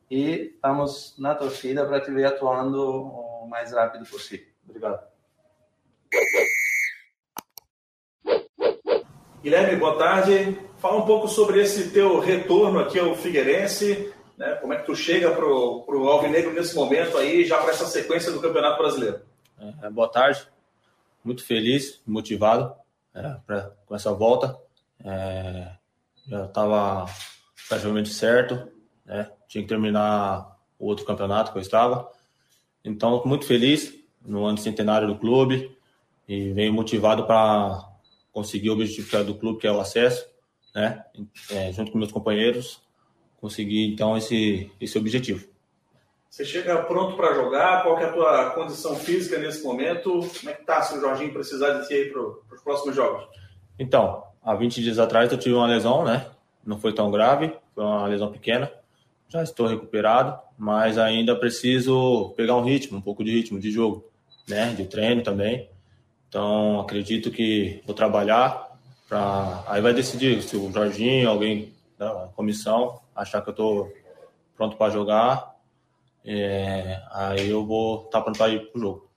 E 0.10 0.54
estamos 0.56 1.16
na 1.18 1.36
torcida 1.36 1.86
para 1.86 2.02
te 2.02 2.12
ver 2.12 2.26
atuando 2.26 2.82
o 2.82 3.48
mais 3.48 3.72
rápido 3.72 4.06
possível. 4.06 4.48
Obrigado. 4.68 5.04
Guilherme, 9.42 9.78
boa 9.78 9.98
tarde. 9.98 10.60
Fala 10.78 10.98
um 10.98 11.06
pouco 11.06 11.28
sobre 11.28 11.62
esse 11.62 11.92
teu 11.92 12.20
retorno 12.20 12.80
aqui 12.80 13.00
ao 13.00 13.16
Figueirense. 13.16 14.14
Né? 14.42 14.56
Como 14.56 14.74
é 14.74 14.78
que 14.78 14.88
tu 14.88 14.96
chega 14.96 15.30
para 15.30 15.46
o 15.46 16.10
Alvinegro 16.10 16.52
nesse 16.52 16.74
momento 16.74 17.16
aí, 17.16 17.46
já 17.46 17.60
para 17.60 17.70
essa 17.70 17.86
sequência 17.86 18.32
do 18.32 18.42
Campeonato 18.42 18.82
Brasileiro? 18.82 19.22
É, 19.84 19.88
boa 19.92 20.10
tarde, 20.10 20.42
muito 21.24 21.46
feliz, 21.46 22.02
motivado 22.08 22.74
é, 23.14 23.36
pra, 23.46 23.72
com 23.86 23.94
essa 23.94 24.12
volta. 24.12 24.58
É, 25.06 25.68
já 26.28 26.46
estava 26.46 27.06
praticamente 27.70 28.10
certo, 28.10 28.68
né? 29.06 29.30
tinha 29.48 29.62
que 29.62 29.70
terminar 29.70 30.58
o 30.80 30.88
outro 30.88 31.06
campeonato 31.06 31.52
que 31.52 31.60
eu 31.60 31.62
estava. 31.62 32.12
Então, 32.84 33.22
muito 33.24 33.46
feliz 33.46 33.94
no 34.26 34.44
ano 34.44 34.58
centenário 34.58 35.08
do 35.08 35.20
clube 35.20 35.78
e 36.28 36.52
venho 36.52 36.74
motivado 36.74 37.28
para 37.28 37.88
conseguir 38.32 38.72
o 38.72 38.74
objetivo 38.74 39.24
do 39.24 39.36
clube, 39.36 39.60
que 39.60 39.68
é 39.68 39.72
o 39.72 39.80
acesso, 39.80 40.26
né? 40.74 41.06
É, 41.52 41.72
junto 41.72 41.92
com 41.92 42.00
meus 42.00 42.12
companheiros, 42.12 42.82
conseguir 43.42 43.92
então 43.92 44.16
esse, 44.16 44.72
esse 44.80 44.98
objetivo. 44.98 45.50
Você 46.30 46.46
chega 46.46 46.82
pronto 46.84 47.18
para 47.18 47.34
jogar? 47.34 47.84
Qual 47.84 48.00
é 48.00 48.06
a 48.06 48.14
tua 48.14 48.50
condição 48.52 48.96
física 48.96 49.38
nesse 49.38 49.64
momento? 49.64 50.22
Como 50.40 50.50
é 50.50 50.54
que 50.54 50.64
tá 50.64 50.82
se 50.82 50.98
o 50.98 51.02
Jorginho 51.02 51.34
precisar 51.34 51.72
de 51.74 51.88
ti 51.88 52.10
para 52.10 52.56
os 52.56 52.62
próximos 52.64 52.96
jogos? 52.96 53.28
Então, 53.78 54.24
há 54.42 54.56
20 54.56 54.82
dias 54.82 54.98
atrás 54.98 55.30
eu 55.30 55.38
tive 55.38 55.56
uma 55.56 55.68
lesão, 55.68 56.06
né? 56.06 56.28
Não 56.66 56.80
foi 56.80 56.94
tão 56.94 57.12
grave, 57.12 57.52
foi 57.76 57.84
uma 57.84 58.08
lesão 58.08 58.32
pequena. 58.32 58.72
Já 59.28 59.44
estou 59.44 59.68
recuperado, 59.68 60.40
mas 60.58 60.98
ainda 60.98 61.36
preciso 61.36 62.34
pegar 62.38 62.56
um 62.56 62.64
ritmo, 62.64 63.00
um 63.00 63.02
pouco 63.02 63.26
de 63.26 63.32
ritmo 63.32 63.60
de 63.60 63.70
jogo, 63.70 64.06
né? 64.48 64.74
De 64.74 64.86
treino 64.86 65.22
também. 65.22 65.70
Então, 66.30 66.80
acredito 66.80 67.30
que 67.30 67.82
vou 67.86 67.94
trabalhar 67.94 68.72
para 69.10 69.66
aí 69.68 69.82
vai 69.82 69.94
decidir 69.94 70.42
se 70.42 70.56
o 70.56 70.72
Jorginho, 70.72 71.30
alguém 71.30 71.74
da 72.00 72.30
comissão 72.34 73.01
achar 73.16 73.42
que 73.42 73.50
eu 73.50 73.52
estou 73.52 73.94
pronto 74.56 74.78
para 74.78 74.92
jogar, 74.92 75.56
é, 76.26 77.02
aí 77.12 77.50
eu 77.50 77.66
vou 77.66 78.06
estar 78.06 78.20
tá 78.20 78.22
pronto 78.22 78.38
para 78.38 78.50
ir 78.50 78.72
para 78.72 78.78
o 78.78 78.82
jogo. 78.82 79.12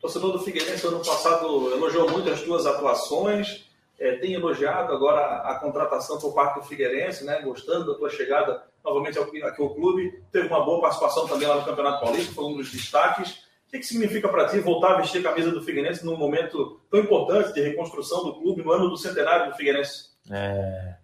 Torcedor 0.00 0.32
do 0.32 0.38
Figueirense 0.38 0.86
ano 0.86 1.04
passado 1.04 1.72
elogiou 1.72 2.10
muito 2.10 2.30
as 2.30 2.40
duas 2.42 2.66
atuações, 2.66 3.68
é, 3.98 4.16
tem 4.16 4.32
elogiado 4.32 4.92
agora 4.92 5.20
a, 5.20 5.52
a, 5.52 5.58
contratação 5.58 6.18
por 6.18 6.32
parte 6.32 6.60
do 6.60 6.66
Figueirense, 6.66 7.24
né, 7.24 7.40
gostando 7.42 7.92
da 7.92 7.98
tua 7.98 8.08
chegada 8.08 8.62
novamente 8.84 9.18
aqui 9.18 9.42
ao 9.42 9.74
clube. 9.74 10.22
Teve 10.30 10.46
uma 10.46 10.64
boa 10.64 10.80
participação 10.80 11.26
também 11.26 11.48
lá 11.48 11.56
no 11.56 11.64
Campeonato 11.64 12.04
Paulista, 12.04 12.32
foi 12.32 12.44
um 12.44 12.56
dos 12.56 12.70
destaques. 12.70 13.48
O 13.66 13.70
que, 13.70 13.78
que 13.80 13.86
significa 13.86 14.28
para 14.28 14.48
ti 14.48 14.60
voltar 14.60 14.94
a 14.94 15.00
vestir 15.00 15.18
a 15.18 15.30
camisa 15.30 15.50
do 15.50 15.62
Figueirense 15.62 16.06
num 16.06 16.16
momento 16.16 16.80
tão 16.90 17.00
importante 17.00 17.52
de 17.52 17.60
reconstrução 17.60 18.24
do 18.24 18.34
clube, 18.34 18.62
no 18.62 18.72
ano 18.72 18.88
do 18.88 18.96
centenário 18.96 19.50
do 19.50 19.56
Figueirense? 19.56 20.10
É, 20.30 20.94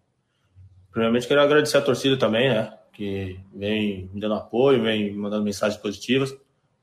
Primeiramente, 0.94 1.26
quero 1.26 1.42
agradecer 1.42 1.76
a 1.76 1.82
torcida 1.82 2.16
também, 2.16 2.48
né? 2.48 2.72
Que 2.92 3.40
vem 3.52 4.08
me 4.14 4.20
dando 4.20 4.36
apoio, 4.36 4.80
vem 4.80 5.12
mandando 5.12 5.42
mensagens 5.42 5.80
positivas, 5.82 6.32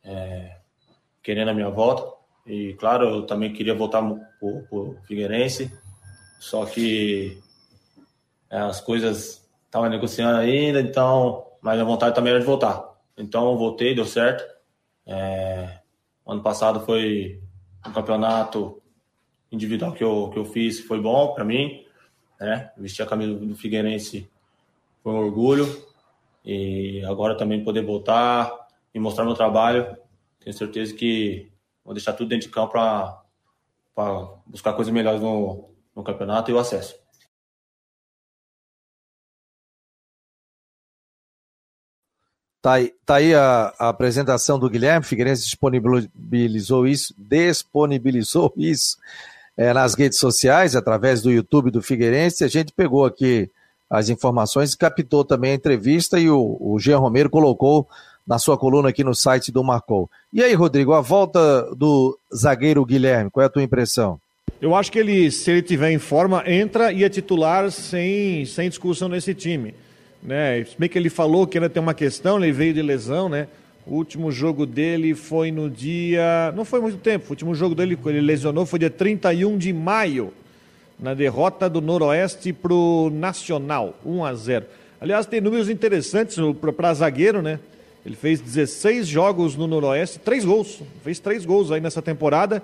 é, 0.03 0.58
querendo 1.24 1.48
a 1.48 1.53
minha 1.53 1.70
volta. 1.70 2.12
E 2.46 2.74
claro, 2.74 3.08
eu 3.08 3.25
também 3.25 3.53
queria 3.53 3.74
voltar 3.74 4.01
para 4.01 4.20
o 4.70 4.98
Figueirense, 5.08 5.72
só 6.41 6.65
que 6.65 7.41
é, 8.50 8.58
as 8.58 8.82
coisas 8.82 9.50
estavam 9.63 9.89
negociando 9.89 10.39
ainda, 10.39 10.82
então, 10.82 11.46
mas 11.62 11.80
a 11.80 11.86
vontade 11.86 12.13
também 12.13 12.32
era 12.32 12.41
de 12.41 12.46
voltar. 12.46 12.84
Então, 13.18 13.58
voltei, 13.58 13.96
deu 13.96 14.03
certo. 14.03 14.44
É, 15.08 15.80
ano 16.27 16.44
passado 16.44 16.82
foi 16.82 17.41
um 17.88 17.94
campeonato 17.94 18.82
individual 19.50 19.94
que 19.94 20.03
eu, 20.03 20.30
que 20.34 20.38
eu 20.38 20.44
fiz, 20.44 20.82
foi 20.82 21.00
bom 21.00 21.34
para 21.34 21.46
mim. 21.46 21.86
Né? 22.41 22.71
Vestir 22.75 23.03
a 23.03 23.05
camisa 23.05 23.36
do 23.36 23.55
Figueirense 23.55 24.27
foi 25.03 25.13
um 25.13 25.17
orgulho. 25.17 25.88
E 26.43 27.05
agora 27.05 27.38
também 27.38 27.63
poder 27.63 27.86
voltar 27.86 28.51
e 28.91 29.00
mostrar 29.00 29.24
meu 29.24 29.36
trabalho, 29.36 29.95
tenho 30.39 30.57
certeza 30.57 30.91
que 30.93 31.51
vou 31.86 31.93
deixar 31.93 32.13
tudo 32.13 32.29
dentro 32.29 32.48
de 32.48 32.53
campo 32.53 32.74
para 32.74 33.21
buscar 34.48 34.74
coisas 34.74 34.91
melhores 34.91 35.21
no, 35.21 35.69
no 35.95 36.03
campeonato 36.03 36.50
e 36.50 36.53
o 36.53 36.57
acesso. 36.57 37.00
Tá 42.60 42.74
aí, 42.74 42.93
tá 43.05 43.15
aí 43.15 43.33
a, 43.36 43.74
a, 43.77 43.89
apresentação 43.89 44.60
do 44.60 44.69
Guilherme, 44.69 45.05
Figueirense 45.05 45.43
disponibilizou 45.43 46.88
isso, 46.88 47.13
disponibilizou 47.17 48.51
isso 48.57 48.98
é, 49.58 49.74
nas 49.74 49.93
redes 49.93 50.20
sociais, 50.20 50.75
através 50.75 51.22
do 51.22 51.31
YouTube 51.31 51.72
do 51.72 51.81
Figueirense. 51.81 52.43
A 52.43 52.48
gente 52.48 52.74
pegou 52.74 53.05
aqui 53.05 53.50
as 53.91 54.08
informações 54.08 54.74
captou 54.74 55.25
também 55.25 55.51
a 55.51 55.55
entrevista 55.55 56.17
e 56.17 56.29
o, 56.29 56.58
o 56.62 56.79
Jean 56.79 57.00
Romero 57.00 57.29
colocou 57.29 57.89
na 58.25 58.39
sua 58.39 58.58
coluna 58.58 58.88
aqui 58.88 59.03
no 59.03 59.13
site 59.13 59.51
do 59.51 59.62
Marcou. 59.62 60.10
E 60.31 60.41
aí, 60.41 60.53
Rodrigo, 60.53 60.93
a 60.93 61.01
volta 61.01 61.67
do 61.75 62.17
zagueiro 62.34 62.86
Guilherme, 62.86 63.29
qual 63.29 63.43
é 63.43 63.48
a 63.48 63.50
tua 63.50 63.62
impressão? 63.62 64.17
Eu 64.62 64.74
acho 64.75 64.91
que 64.91 65.00
ele, 65.00 65.29
se 65.29 65.51
ele 65.51 65.62
tiver 65.62 65.91
em 65.91 66.00
forma, 66.00 66.41
entra 66.48 66.93
e 66.93 67.03
é 67.03 67.10
titular 67.10 67.70
sem, 67.70 68.46
sem 68.46 68.70
discussão 68.70 69.10
nesse 69.10 69.34
time. 69.34 69.75
Né? 70.24 70.63
Se 70.63 70.79
bem 70.79 70.88
que 70.88 70.98
ele 70.98 71.10
falou 71.10 71.46
que 71.46 71.58
ainda 71.58 71.70
tem 71.70 71.81
uma 71.81 71.93
questão, 71.93 72.38
ele 72.41 72.53
veio 72.53 72.74
de 72.74 72.81
lesão, 72.81 73.27
né? 73.27 73.48
O 73.85 73.95
último 73.95 74.31
jogo 74.31 74.65
dele 74.65 75.15
foi 75.15 75.51
no 75.51 75.69
dia. 75.69 76.53
Não 76.55 76.63
foi 76.63 76.79
muito 76.79 76.97
tempo. 76.97 77.25
O 77.27 77.29
último 77.31 77.55
jogo 77.55 77.73
dele, 77.73 77.97
ele 78.05 78.21
lesionou, 78.21 78.65
foi 78.65 78.79
dia 78.79 78.89
31 78.89 79.57
de 79.57 79.73
maio, 79.73 80.31
na 81.00 81.13
derrota 81.13 81.69
do 81.69 81.81
Noroeste 81.81 82.53
para 82.53 82.73
o 82.73 83.09
Nacional, 83.09 83.97
1 84.05 84.23
a 84.23 84.33
0. 84.35 84.65
Aliás, 85.00 85.25
tem 85.25 85.41
números 85.41 85.67
interessantes 85.67 86.38
para 86.77 86.93
zagueiro, 86.93 87.41
né? 87.41 87.59
Ele 88.05 88.15
fez 88.15 88.39
16 88.39 89.07
jogos 89.07 89.55
no 89.55 89.65
Noroeste, 89.65 90.19
três 90.19 90.45
gols. 90.45 90.81
Fez 91.03 91.19
três 91.19 91.43
gols 91.43 91.71
aí 91.71 91.81
nessa 91.81 92.01
temporada. 92.01 92.61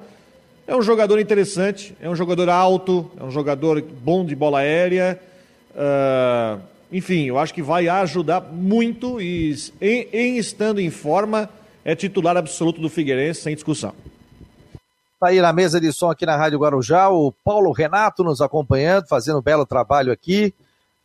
É 0.68 0.76
um 0.76 0.82
jogador 0.82 1.20
interessante, 1.20 1.96
é 2.02 2.10
um 2.10 2.16
jogador 2.16 2.50
alto, 2.50 3.10
é 3.20 3.24
um 3.24 3.32
jogador 3.32 3.82
bom 3.82 4.26
de 4.26 4.36
bola 4.36 4.60
aérea. 4.60 5.20
Uh, 5.72 6.60
enfim, 6.92 7.26
eu 7.26 7.38
acho 7.38 7.54
que 7.54 7.62
vai 7.62 7.88
ajudar 7.88 8.42
muito 8.42 9.22
e, 9.22 9.56
em, 9.82 10.08
em, 10.12 10.38
estando 10.38 10.80
em 10.80 10.90
forma, 10.90 11.50
é 11.84 11.96
titular 11.96 12.38
absoluto 12.38 12.82
do 12.82 12.90
Figueirense, 12.90 13.42
sem 13.42 13.56
discussão. 13.56 13.94
Está 15.14 15.30
aí 15.30 15.42
na 15.42 15.52
mesa 15.52 15.82
de 15.82 15.92
som 15.92 16.12
aqui 16.12 16.26
na 16.26 16.38
Rádio 16.38 16.60
Guarujá, 16.60 17.10
o 17.10 17.32
Paulo 17.44 17.72
Renato 17.72 18.24
nos 18.24 18.40
acompanhando, 18.40 19.08
fazendo 19.08 19.40
um 19.40 19.42
belo 19.42 19.66
trabalho 19.66 20.12
aqui. 20.12 20.54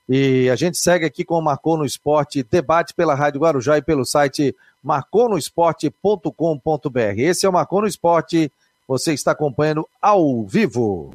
E 0.09 0.51
a 0.51 0.57
gente 0.57 0.77
segue 0.77 1.07
aqui 1.07 1.25
com 1.25 1.39
o 1.39 1.43
Marcou 1.43 1.79
no 1.79 1.87
Esporte, 1.87 2.43
debate 2.43 2.93
pela 2.93 3.15
Rádio 3.15 3.41
Guarujá 3.41 3.79
e 3.79 3.83
pelo 3.83 4.05
site 4.05 4.55
marconosport.com.br. 4.83 6.99
Esse 7.17 7.47
é 7.47 7.49
o 7.49 7.53
Marcou 7.53 7.81
no 7.81 7.87
Esporte, 7.87 8.53
você 8.87 9.15
está 9.15 9.31
acompanhando 9.31 9.89
ao 10.01 10.45
vivo. 10.45 11.15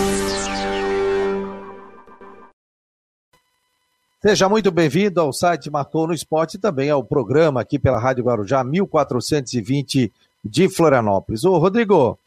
Seja 4.23 4.47
muito 4.47 4.69
bem-vindo 4.69 5.19
ao 5.19 5.33
site 5.33 5.71
Marcou 5.71 6.05
no 6.05 6.13
Esporte 6.13 6.53
e 6.53 6.59
também 6.59 6.91
ao 6.91 7.03
programa 7.03 7.59
aqui 7.59 7.79
pela 7.79 7.97
Rádio 7.97 8.23
Guarujá 8.23 8.63
1420 8.63 10.13
de 10.45 10.69
Florianópolis. 10.69 11.43
Ô, 11.43 11.57
Rodrigo, 11.57 12.19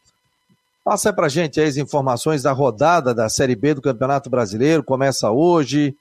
passa 0.83 1.13
para 1.13 1.29
gente 1.29 1.61
as 1.61 1.77
informações 1.77 2.43
da 2.43 2.51
rodada 2.51 3.13
da 3.13 3.29
Série 3.29 3.55
B 3.55 3.75
do 3.75 3.81
Campeonato 3.81 4.29
Brasileiro, 4.29 4.83
começa 4.83 5.31
hoje, 5.31 5.95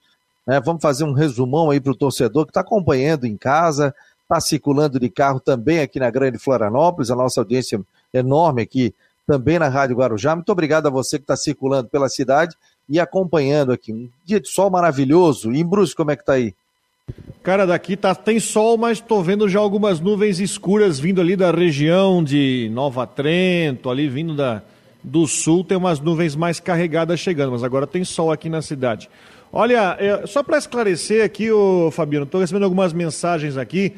né? 0.45 0.61
Vamos 0.61 0.83
fazer 0.83 1.05
um 1.05 1.13
resumão 1.13 1.71
aí 1.71 1.79
para 1.79 1.93
o 1.93 1.97
torcedor 1.97 2.45
que 2.45 2.51
está 2.51 2.63
acompanhando 2.63 3.25
em 3.25 3.37
casa, 3.37 3.95
está 4.23 4.41
circulando 4.41 4.99
de 4.99 5.09
carro 5.09 5.39
também 5.39 5.79
aqui 5.79 6.01
na 6.01 6.11
Grande 6.11 6.39
Florianópolis, 6.39 7.09
a 7.13 7.15
nossa 7.15 7.41
audiência 7.41 7.81
enorme 8.13 8.63
aqui 8.63 8.93
também 9.29 9.61
na 9.61 9.69
Rádio 9.69 9.95
Guarujá. 9.95 10.35
Muito 10.35 10.51
obrigado 10.51 10.89
a 10.89 10.91
você 10.91 11.19
que 11.19 11.23
está 11.23 11.37
circulando 11.37 11.89
pela 11.89 12.09
cidade 12.09 12.57
e 12.89 13.01
acompanhando 13.01 13.73
aqui. 13.73 13.93
Um 13.93 14.09
dia 14.25 14.41
de 14.41 14.49
sol 14.49 14.71
maravilhoso. 14.71 15.53
E 15.53 15.61
em 15.61 15.65
Brusque, 15.65 15.97
como 15.97 16.11
é 16.11 16.17
que 16.17 16.25
tá 16.25 16.35
aí? 16.35 16.55
Cara, 17.43 17.67
daqui 17.67 17.97
tá, 17.97 18.15
tem 18.15 18.41
sol, 18.41 18.79
mas 18.79 19.01
tô 19.01 19.23
vendo 19.23 19.49
já 19.49 19.61
algumas 19.61 20.01
nuvens 20.01 20.41
escuras 20.41 20.99
vindo 20.99 21.21
ali 21.21 21.37
da 21.37 21.51
região 21.51 22.25
de 22.25 22.71
Nova 22.73 23.07
Trento, 23.07 23.91
ali 23.91 24.09
vindo 24.09 24.35
da, 24.35 24.63
do 25.03 25.27
sul, 25.27 25.63
tem 25.63 25.77
umas 25.77 26.01
nuvens 26.01 26.35
mais 26.35 26.59
carregadas 26.59 27.21
chegando, 27.21 27.53
mas 27.53 27.63
agora 27.63 27.87
tem 27.87 28.03
sol 28.05 28.33
aqui 28.33 28.49
na 28.49 28.63
cidade. 28.63 29.11
Olha, 29.53 29.97
é, 30.01 30.27
só 30.27 30.43
para 30.43 30.57
esclarecer 30.57 31.23
aqui, 31.23 31.53
ô 31.53 31.91
Fabiano, 31.91 32.25
estou 32.25 32.41
recebendo 32.41 32.65
algumas 32.65 32.95
mensagens 32.95 33.59
aqui 33.59 33.93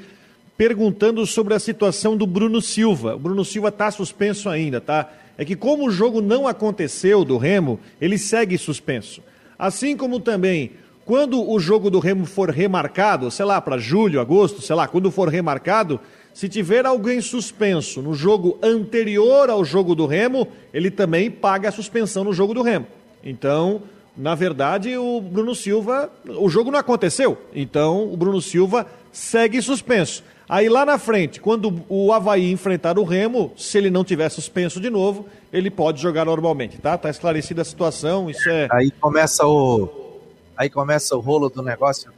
perguntando 0.56 1.24
sobre 1.26 1.54
a 1.54 1.58
situação 1.58 2.16
do 2.16 2.26
Bruno 2.26 2.60
Silva. 2.60 3.14
O 3.14 3.18
Bruno 3.18 3.44
Silva 3.44 3.68
está 3.68 3.90
suspenso 3.90 4.48
ainda, 4.48 4.80
tá? 4.80 5.08
É 5.38 5.44
que, 5.44 5.56
como 5.56 5.86
o 5.86 5.90
jogo 5.90 6.20
não 6.20 6.46
aconteceu 6.46 7.24
do 7.24 7.36
Remo, 7.36 7.78
ele 8.00 8.18
segue 8.18 8.56
suspenso. 8.56 9.22
Assim 9.58 9.96
como 9.96 10.20
também, 10.20 10.72
quando 11.04 11.48
o 11.48 11.58
jogo 11.58 11.90
do 11.90 11.98
Remo 11.98 12.26
for 12.26 12.50
remarcado, 12.50 13.30
sei 13.30 13.44
lá, 13.44 13.60
para 13.60 13.78
julho, 13.78 14.20
agosto, 14.20 14.60
sei 14.60 14.74
lá, 14.74 14.88
quando 14.88 15.10
for 15.10 15.28
remarcado, 15.28 16.00
se 16.34 16.48
tiver 16.48 16.84
alguém 16.84 17.20
suspenso 17.20 18.02
no 18.02 18.12
jogo 18.12 18.58
anterior 18.62 19.48
ao 19.48 19.64
jogo 19.64 19.94
do 19.94 20.04
Remo, 20.04 20.48
ele 20.72 20.90
também 20.90 21.30
paga 21.30 21.68
a 21.68 21.72
suspensão 21.72 22.24
no 22.24 22.32
jogo 22.32 22.52
do 22.52 22.60
Remo. 22.60 22.86
Então, 23.24 23.82
na 24.16 24.34
verdade, 24.34 24.96
o 24.96 25.20
Bruno 25.20 25.54
Silva, 25.54 26.10
o 26.26 26.48
jogo 26.48 26.70
não 26.70 26.78
aconteceu. 26.78 27.38
Então, 27.54 28.12
o 28.12 28.16
Bruno 28.16 28.40
Silva 28.40 28.86
segue 29.12 29.62
suspenso. 29.62 30.22
Aí 30.48 30.68
lá 30.68 30.86
na 30.86 30.96
frente, 30.96 31.40
quando 31.40 31.82
o 31.88 32.12
Havaí 32.12 32.52
enfrentar 32.52 32.98
o 32.98 33.04
Remo, 33.04 33.52
se 33.56 33.78
ele 33.78 33.90
não 33.90 34.04
tiver 34.04 34.28
suspenso 34.28 34.80
de 34.80 34.88
novo, 34.88 35.26
ele 35.52 35.70
pode 35.70 36.00
jogar 36.00 36.24
normalmente, 36.24 36.78
tá? 36.78 36.96
Tá 36.96 37.10
esclarecida 37.10 37.62
a 37.62 37.64
situação, 37.64 38.30
isso 38.30 38.48
é. 38.48 38.68
Aí 38.70 38.90
começa 38.92 39.44
o. 39.44 40.20
Aí 40.56 40.70
começa 40.70 41.16
o 41.16 41.20
rolo 41.20 41.48
do 41.48 41.62
negócio. 41.62 42.12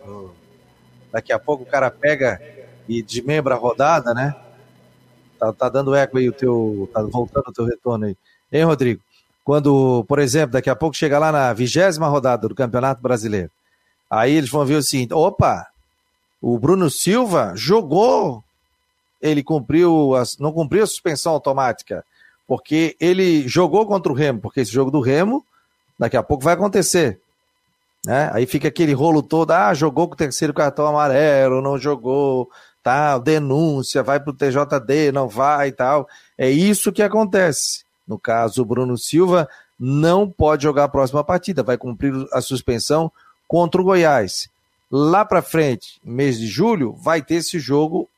Daqui 1.11 1.32
a 1.32 1.38
pouco 1.38 1.62
o 1.62 1.66
cara 1.66 1.90
pega 1.90 2.40
e 2.87 3.02
desmembra 3.02 3.54
a 3.54 3.58
rodada, 3.58 4.12
né? 4.12 4.35
Tá, 5.38 5.52
tá 5.52 5.68
dando 5.70 5.94
eco 5.94 6.18
aí 6.18 6.28
o 6.28 6.32
teu. 6.32 6.88
Tá 6.92 7.02
voltando 7.02 7.49
o 7.49 7.52
teu 7.52 7.64
retorno 7.64 8.04
aí. 8.06 8.16
Hein, 8.52 8.64
Rodrigo? 8.64 9.00
Quando, 9.42 10.04
por 10.06 10.18
exemplo, 10.18 10.52
daqui 10.52 10.68
a 10.68 10.76
pouco 10.76 10.94
chega 10.94 11.18
lá 11.18 11.32
na 11.32 11.52
vigésima 11.54 12.08
rodada 12.08 12.47
do 12.47 12.54
Campeonato 12.54 13.00
Brasileiro. 13.00 13.50
Aí 14.11 14.35
eles 14.35 14.50
vão 14.50 14.66
ver 14.66 14.75
o 14.75 14.82
seguinte: 14.82 15.14
opa, 15.14 15.66
o 16.40 16.59
Bruno 16.59 16.88
Silva 16.88 17.52
jogou, 17.57 18.42
ele 19.21 19.42
cumpriu, 19.42 20.12
não 20.38 20.52
cumpriu 20.52 20.85
a 20.85 20.87
suspensão 20.87 21.33
automática, 21.33 22.04
porque 22.47 22.97
ele 23.00 23.47
jogou 23.49 23.85
contra 23.87 24.11
o 24.11 24.14
Remo, 24.14 24.40
porque 24.40 24.61
esse 24.61 24.73
jogo 24.73 24.90
do 24.90 25.00
Remo, 25.00 25.45
daqui 25.99 26.16
a 26.16 26.23
pouco 26.23 26.45
vai 26.45 26.54
acontecer. 26.54 27.21
Né? 28.07 28.30
Aí 28.33 28.47
fica 28.47 28.68
aquele 28.68 28.92
rolo 28.92 29.23
todo, 29.23 29.50
ah, 29.50 29.75
jogou 29.75 30.07
com 30.07 30.14
o 30.14 30.16
terceiro 30.16 30.54
cartão 30.54 30.87
amarelo, 30.87 31.61
não 31.61 31.76
jogou, 31.76 32.49
tal, 32.83 33.21
denúncia, 33.21 34.02
vai 34.02 34.21
para 34.21 34.30
o 34.30 34.35
TJD, 34.35 35.12
não 35.12 35.28
vai 35.28 35.68
e 35.68 35.73
tal. 35.73 36.09
É 36.38 36.49
isso 36.49 36.92
que 36.92 37.02
acontece. 37.02 37.85
No 38.07 38.18
caso, 38.18 38.62
o 38.62 38.64
Bruno 38.64 38.97
Silva 38.97 39.49
não 39.78 40.30
pode 40.30 40.62
jogar 40.62 40.85
a 40.85 40.88
próxima 40.88 41.23
partida, 41.23 41.62
vai 41.62 41.76
cumprir 41.76 42.14
a 42.33 42.40
suspensão 42.40 43.12
contra 43.47 43.80
o 43.80 43.85
Goiás 43.85 44.49
lá 44.90 45.25
para 45.25 45.42
frente, 45.42 46.00
mês 46.04 46.38
de 46.38 46.47
julho, 46.47 46.92
vai 46.92 47.23
ter 47.23 47.37
esse 47.37 47.59
jogo, 47.59 48.09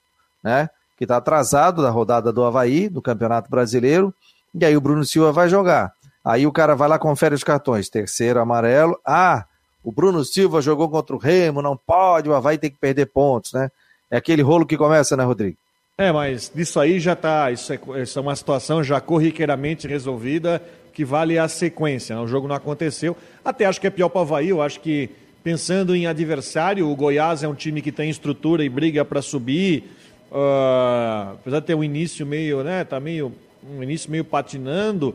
né? 0.42 0.68
Que 0.96 1.04
está 1.04 1.16
atrasado 1.16 1.82
da 1.82 1.90
rodada 1.90 2.32
do 2.32 2.44
Havaí, 2.44 2.88
do 2.88 3.00
Campeonato 3.00 3.50
Brasileiro, 3.50 4.14
e 4.54 4.64
aí 4.64 4.76
o 4.76 4.80
Bruno 4.80 5.04
Silva 5.04 5.32
vai 5.32 5.48
jogar. 5.48 5.92
Aí 6.24 6.46
o 6.46 6.52
cara 6.52 6.74
vai 6.74 6.88
lá, 6.88 6.98
confere 6.98 7.34
os 7.34 7.44
cartões. 7.44 7.88
Terceiro, 7.88 8.40
amarelo. 8.40 8.98
Ah, 9.06 9.46
o 9.82 9.90
Bruno 9.90 10.24
Silva 10.24 10.60
jogou 10.60 10.88
contra 10.88 11.16
o 11.16 11.18
Remo, 11.18 11.62
não 11.62 11.76
pode, 11.76 12.28
o 12.28 12.34
Havaí 12.34 12.58
tem 12.58 12.70
que 12.70 12.78
perder 12.78 13.06
pontos, 13.06 13.52
né? 13.52 13.70
É 14.10 14.16
aquele 14.16 14.42
rolo 14.42 14.66
que 14.66 14.76
começa, 14.76 15.16
né, 15.16 15.24
Rodrigo? 15.24 15.56
É, 15.96 16.10
mas 16.10 16.50
isso 16.54 16.80
aí 16.80 16.98
já 16.98 17.12
está. 17.12 17.50
Isso, 17.50 17.72
é, 17.72 17.78
isso 18.02 18.18
é 18.18 18.22
uma 18.22 18.34
situação 18.34 18.82
já 18.82 19.00
corriqueiramente 19.00 19.86
resolvida, 19.86 20.60
que 20.92 21.04
vale 21.04 21.38
a 21.38 21.46
sequência. 21.46 22.16
Né? 22.16 22.22
O 22.22 22.26
jogo 22.26 22.48
não 22.48 22.56
aconteceu. 22.56 23.16
Até 23.44 23.66
acho 23.66 23.80
que 23.80 23.86
é 23.86 23.90
pior 23.90 24.08
para 24.08 24.18
o 24.18 24.22
Havaí, 24.22 24.48
eu 24.48 24.62
acho 24.62 24.80
que 24.80 25.10
Pensando 25.42 25.96
em 25.96 26.06
adversário, 26.06 26.86
o 26.86 26.94
Goiás 26.94 27.42
é 27.42 27.48
um 27.48 27.54
time 27.54 27.80
que 27.80 27.90
tem 27.90 28.10
estrutura 28.10 28.62
e 28.62 28.68
briga 28.68 29.04
para 29.06 29.22
subir. 29.22 29.84
Uh, 30.30 31.32
apesar 31.32 31.60
de 31.60 31.66
ter 31.66 31.74
um 31.74 31.82
início 31.82 32.26
meio, 32.26 32.62
né? 32.62 32.84
Tá 32.84 33.00
meio 33.00 33.32
um 33.68 33.82
início 33.82 34.10
meio 34.10 34.22
patinando, 34.22 35.14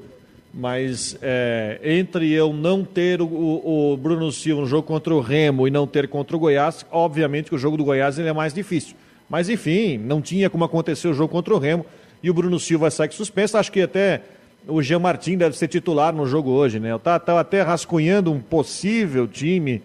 mas 0.52 1.16
é, 1.22 1.80
entre 1.84 2.32
eu 2.32 2.52
não 2.52 2.84
ter 2.84 3.22
o, 3.22 3.26
o, 3.28 3.98
Bruno 3.98 4.32
Silva 4.32 4.62
no 4.62 4.68
jogo 4.68 4.88
contra 4.88 5.14
o 5.14 5.20
Remo 5.20 5.68
e 5.68 5.72
não 5.72 5.86
ter 5.86 6.08
contra 6.08 6.36
o 6.36 6.40
Goiás, 6.40 6.86
obviamente 6.92 7.50
que 7.50 7.56
o 7.56 7.60
jogo 7.60 7.78
do 7.78 7.84
Goiás 7.84 8.18
ele 8.18 8.28
é 8.28 8.34
mais 8.34 8.54
difícil. 8.54 8.96
Mas 9.30 9.48
enfim, 9.48 9.98
não 9.98 10.22
tinha 10.22 10.50
como 10.50 10.64
acontecer 10.64 11.08
o 11.08 11.14
jogo 11.14 11.32
contra 11.32 11.54
o 11.54 11.60
Remo 11.60 11.86
e 12.24 12.32
o 12.32 12.34
Bruno 12.34 12.60
Silva 12.60 12.90
segue 12.90 13.14
suspenso. 13.14 13.58
Acho 13.58 13.72
que 13.72 13.82
até 13.82 14.22
o 14.68 14.82
Jean 14.82 15.00
Martin 15.00 15.38
deve 15.38 15.56
ser 15.56 15.68
titular 15.68 16.14
no 16.14 16.26
jogo 16.26 16.50
hoje, 16.50 16.80
né? 16.80 16.92
Eu 16.92 16.98
estava 16.98 17.40
até 17.40 17.62
rascunhando 17.62 18.32
um 18.32 18.40
possível 18.40 19.28
time 19.28 19.84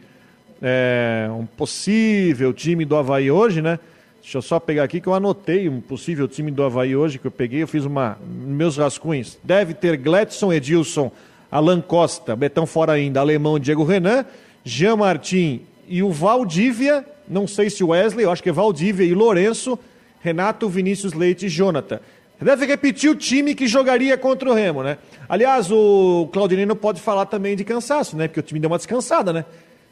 é, 0.62 1.28
um 1.30 1.46
possível 1.46 2.52
time 2.52 2.84
do 2.84 2.96
Havaí 2.96 3.30
hoje, 3.30 3.62
né? 3.62 3.78
Deixa 4.20 4.38
eu 4.38 4.42
só 4.42 4.60
pegar 4.60 4.84
aqui 4.84 5.00
que 5.00 5.06
eu 5.06 5.14
anotei 5.14 5.68
um 5.68 5.80
possível 5.80 6.28
time 6.28 6.50
do 6.50 6.62
Havaí 6.62 6.94
hoje 6.94 7.18
que 7.18 7.26
eu 7.26 7.30
peguei, 7.30 7.62
eu 7.62 7.68
fiz 7.68 7.84
uma 7.84 8.18
meus 8.28 8.76
rascunhos. 8.76 9.38
Deve 9.42 9.72
ter 9.72 9.96
Gledson, 9.96 10.52
Edilson, 10.52 11.10
Alan 11.50 11.80
Costa, 11.80 12.36
Betão 12.36 12.66
fora 12.66 12.92
ainda, 12.92 13.20
Alemão, 13.20 13.58
Diego 13.58 13.82
Renan, 13.82 14.24
Jean 14.62 14.96
Martin 14.96 15.62
e 15.88 16.02
o 16.02 16.10
Valdívia, 16.10 17.04
não 17.28 17.46
sei 17.46 17.70
se 17.70 17.82
o 17.82 17.88
Wesley, 17.88 18.24
eu 18.24 18.30
acho 18.30 18.42
que 18.42 18.50
é 18.50 18.52
Valdívia 18.52 19.04
e 19.04 19.14
Lourenço, 19.14 19.78
Renato, 20.20 20.68
Vinícius 20.68 21.14
Leite 21.14 21.46
e 21.46 21.48
Jonathan. 21.48 22.00
Deve 22.40 22.64
repetir 22.64 23.10
o 23.10 23.14
time 23.14 23.54
que 23.54 23.66
jogaria 23.66 24.16
contra 24.16 24.48
o 24.48 24.54
Remo, 24.54 24.82
né? 24.82 24.96
Aliás, 25.28 25.70
o 25.70 26.28
Claudinei 26.32 26.64
não 26.64 26.76
pode 26.76 27.00
falar 27.00 27.26
também 27.26 27.54
de 27.54 27.64
cansaço, 27.64 28.16
né? 28.16 28.28
Porque 28.28 28.40
o 28.40 28.42
time 28.42 28.58
deu 28.58 28.70
uma 28.70 28.78
descansada, 28.78 29.30
né? 29.30 29.44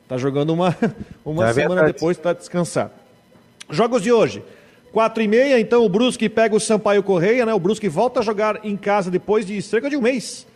Tá 0.09 0.17
jogando 0.17 0.51
uma, 0.51 0.75
uma 1.25 1.49
é 1.49 1.53
semana 1.53 1.75
verdade. 1.75 1.93
depois 1.93 2.17
para 2.17 2.33
descansar. 2.33 2.91
Jogos 3.71 4.03
de 4.03 4.11
hoje. 4.11 4.43
Quatro 4.91 5.23
e 5.23 5.29
meia, 5.29 5.61
então 5.61 5.85
o 5.85 5.89
Brusque 5.89 6.31
pega 6.31 6.57
o 6.57 6.61
Sampaio 6.61 7.03
Correia, 7.03 7.45
né? 7.45 7.53
O 7.53 7.59
Brusque 7.59 7.89
volta 7.89 8.21
a 8.21 8.23
jogar 8.23 8.65
em 8.65 8.75
casa 8.75 9.11
depois 9.11 9.47
de 9.47 9.61
cerca 9.61 9.91
de 9.91 9.97
um 9.97 10.01
mês. 10.01 10.47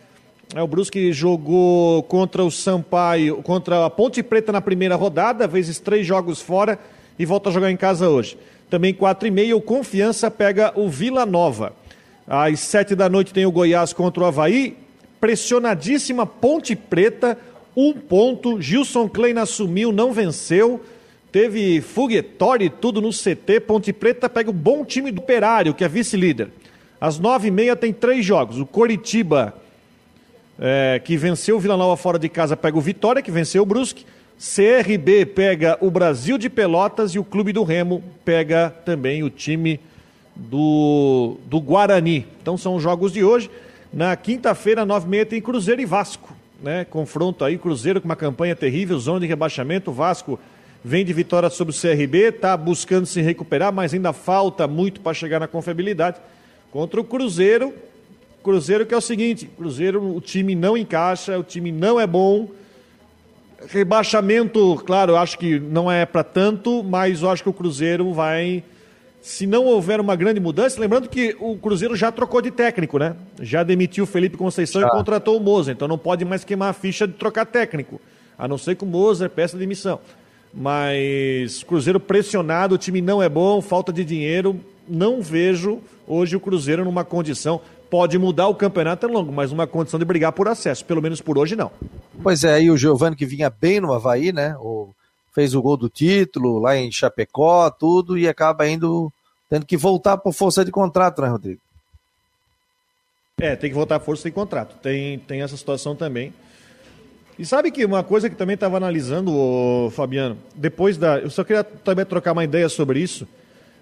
É, 0.55 0.61
o 0.61 0.67
Brusque 0.67 1.13
jogou 1.13 2.01
contra 2.03 2.43
o 2.43 2.49
Sampaio, 2.49 3.43
contra 3.43 3.85
a 3.85 3.89
Ponte 3.91 4.23
Preta 4.23 4.51
na 4.51 4.59
primeira 4.59 4.95
rodada, 4.95 5.47
vezes 5.47 5.79
três 5.79 6.05
jogos 6.05 6.41
fora 6.41 6.79
e 7.17 7.25
volta 7.25 7.49
a 7.49 7.51
jogar 7.51 7.69
em 7.69 7.77
casa 7.77 8.09
hoje. 8.09 8.37
Também 8.69 8.91
quatro 8.93 9.27
e 9.27 9.31
meia, 9.31 9.55
o 9.55 9.61
Confiança 9.61 10.31
pega 10.31 10.73
o 10.75 10.89
Vila 10.89 11.27
Nova. 11.27 11.73
Às 12.27 12.59
sete 12.59 12.95
da 12.95 13.07
noite 13.07 13.33
tem 13.33 13.45
o 13.45 13.51
Goiás 13.51 13.93
contra 13.93 14.23
o 14.23 14.25
Havaí. 14.25 14.77
Pressionadíssima 15.21 16.25
Ponte 16.25 16.75
Preta, 16.75 17.37
um 17.75 17.93
ponto. 17.93 18.61
Gilson 18.61 19.07
Klein 19.07 19.37
assumiu, 19.37 19.91
não 19.91 20.11
venceu. 20.11 20.81
Teve 21.31 21.81
foguetório 21.81 22.65
e 22.65 22.69
tudo 22.69 23.01
no 23.01 23.09
CT. 23.09 23.61
Ponte 23.61 23.91
Preta 23.91 24.29
pega 24.29 24.49
o 24.49 24.53
bom 24.53 24.85
time 24.85 25.11
do 25.11 25.19
Operário, 25.19 25.73
que 25.73 25.83
é 25.83 25.87
vice-líder. 25.87 26.49
Às 27.01 27.19
nove 27.19 27.47
e 27.47 27.51
meia 27.51 27.75
tem 27.75 27.91
três 27.91 28.23
jogos. 28.23 28.59
O 28.59 28.65
Coritiba, 28.65 29.55
é, 30.59 31.01
que 31.03 31.17
venceu 31.17 31.57
o 31.57 31.59
Vila 31.59 31.75
Nova 31.75 31.97
fora 31.97 32.19
de 32.19 32.29
casa, 32.29 32.55
pega 32.55 32.77
o 32.77 32.81
Vitória, 32.81 33.21
que 33.21 33.31
venceu 33.31 33.63
o 33.63 33.65
Brusque. 33.65 34.05
CRB 34.37 35.25
pega 35.25 35.77
o 35.81 35.89
Brasil 35.89 36.37
de 36.37 36.49
Pelotas 36.49 37.15
e 37.15 37.19
o 37.19 37.23
Clube 37.23 37.53
do 37.53 37.63
Remo 37.63 38.03
pega 38.23 38.69
também 38.85 39.23
o 39.23 39.29
time 39.29 39.79
do, 40.35 41.37
do 41.45 41.59
Guarani. 41.59 42.27
Então 42.41 42.57
são 42.57 42.75
os 42.75 42.83
jogos 42.83 43.11
de 43.11 43.23
hoje. 43.23 43.49
Na 43.91 44.15
quinta-feira, 44.15 44.85
nove 44.85 45.07
e 45.07 45.09
meia, 45.09 45.25
tem 45.25 45.41
Cruzeiro 45.41 45.81
e 45.81 45.85
Vasco 45.85 46.42
né? 46.63 46.85
Confronto 46.85 47.43
aí, 47.43 47.57
Cruzeiro 47.57 47.99
com 47.99 48.07
uma 48.07 48.15
campanha 48.15 48.55
terrível, 48.55 48.97
zona 48.97 49.19
de 49.19 49.27
rebaixamento, 49.27 49.91
Vasco 49.91 50.39
vem 50.83 51.05
de 51.05 51.13
vitória 51.13 51.49
sobre 51.49 51.73
o 51.73 51.79
CRB, 51.79 52.29
está 52.29 52.57
buscando 52.57 53.05
se 53.05 53.21
recuperar, 53.21 53.71
mas 53.71 53.93
ainda 53.93 54.11
falta 54.11 54.67
muito 54.67 54.99
para 54.99 55.13
chegar 55.13 55.39
na 55.39 55.47
confiabilidade. 55.47 56.19
Contra 56.71 56.99
o 56.99 57.03
Cruzeiro, 57.03 57.73
Cruzeiro 58.43 58.85
que 58.85 58.93
é 58.93 58.97
o 58.97 59.01
seguinte, 59.01 59.45
Cruzeiro 59.45 60.15
o 60.15 60.19
time 60.19 60.55
não 60.55 60.75
encaixa, 60.75 61.37
o 61.37 61.43
time 61.43 61.71
não 61.71 61.99
é 61.99 62.07
bom. 62.07 62.49
Rebaixamento, 63.67 64.81
claro, 64.85 65.15
acho 65.15 65.37
que 65.37 65.57
não 65.59 65.89
é 65.89 66.05
para 66.05 66.23
tanto, 66.23 66.83
mas 66.83 67.21
eu 67.21 67.29
acho 67.29 67.43
que 67.43 67.49
o 67.49 67.53
Cruzeiro 67.53 68.11
vai 68.13 68.63
se 69.23 69.47
não 69.47 69.63
houver 69.63 70.01
uma 70.01 70.17
grande 70.17 70.41
mudança, 70.41 70.81
lembrando 70.81 71.07
que 71.07 71.33
o 71.39 71.57
Cruzeiro 71.57 71.95
já 71.95 72.11
trocou 72.11 72.41
de 72.41 72.51
técnico, 72.51 72.99
né? 72.99 73.15
Já 73.39 73.63
demitiu 73.63 74.03
o 74.03 74.07
Felipe 74.07 74.35
Conceição 74.35 74.81
já. 74.81 74.87
e 74.87 74.91
contratou 74.91 75.37
o 75.37 75.39
Moza, 75.39 75.71
então 75.71 75.87
não 75.87 75.97
pode 75.97 76.25
mais 76.25 76.43
queimar 76.43 76.69
a 76.69 76.73
ficha 76.73 77.07
de 77.07 77.13
trocar 77.13 77.45
técnico, 77.45 78.01
a 78.37 78.49
não 78.49 78.57
ser 78.57 78.75
que 78.75 78.83
o 78.83 78.85
Moza 78.85 79.29
peça 79.29 79.57
demissão. 79.57 80.01
Mas 80.53 81.63
Cruzeiro 81.63 82.01
pressionado, 82.01 82.75
o 82.75 82.77
time 82.77 83.01
não 83.01 83.23
é 83.23 83.29
bom, 83.29 83.61
falta 83.61 83.93
de 83.93 84.03
dinheiro, 84.03 84.59
não 84.85 85.21
vejo 85.21 85.79
hoje 86.05 86.35
o 86.35 86.39
Cruzeiro 86.41 86.83
numa 86.83 87.05
condição, 87.05 87.61
pode 87.89 88.17
mudar 88.17 88.49
o 88.49 88.55
campeonato 88.55 89.05
é 89.05 89.09
longo, 89.09 89.31
mas 89.31 89.51
numa 89.51 89.65
condição 89.65 89.97
de 89.97 90.03
brigar 90.03 90.33
por 90.33 90.49
acesso, 90.49 90.83
pelo 90.83 91.01
menos 91.01 91.21
por 91.21 91.37
hoje 91.37 91.55
não. 91.55 91.71
Pois 92.21 92.43
é, 92.43 92.55
aí 92.55 92.69
o 92.69 92.75
Giovani 92.75 93.15
que 93.15 93.25
vinha 93.25 93.49
bem 93.49 93.79
no 93.79 93.93
Havaí, 93.93 94.33
né? 94.33 94.53
O 94.59 94.89
fez 95.33 95.53
o 95.55 95.61
gol 95.61 95.77
do 95.77 95.89
título 95.89 96.59
lá 96.59 96.77
em 96.77 96.91
Chapecó, 96.91 97.69
tudo, 97.69 98.17
e 98.17 98.27
acaba 98.27 98.67
indo 98.67 99.11
tendo 99.49 99.65
que 99.65 99.77
voltar 99.77 100.17
por 100.17 100.33
força 100.33 100.65
de 100.65 100.71
contrato, 100.71 101.21
né, 101.21 101.27
Rodrigo? 101.27 101.61
É, 103.39 103.55
tem 103.55 103.69
que 103.69 103.75
voltar 103.75 103.99
por 103.99 104.05
força 104.05 104.29
de 104.29 104.33
contrato. 104.33 104.75
Tem, 104.81 105.19
tem 105.19 105.41
essa 105.41 105.55
situação 105.57 105.95
também. 105.95 106.33
E 107.37 107.45
sabe 107.45 107.71
que 107.71 107.83
uma 107.83 108.03
coisa 108.03 108.29
que 108.29 108.35
também 108.35 108.53
estava 108.53 108.77
analisando, 108.77 109.31
ô, 109.31 109.89
Fabiano, 109.91 110.37
depois 110.55 110.97
da. 110.97 111.19
Eu 111.19 111.29
só 111.29 111.43
queria 111.43 111.63
também 111.63 112.05
trocar 112.05 112.31
uma 112.31 112.43
ideia 112.43 112.69
sobre 112.69 112.99
isso. 112.99 113.27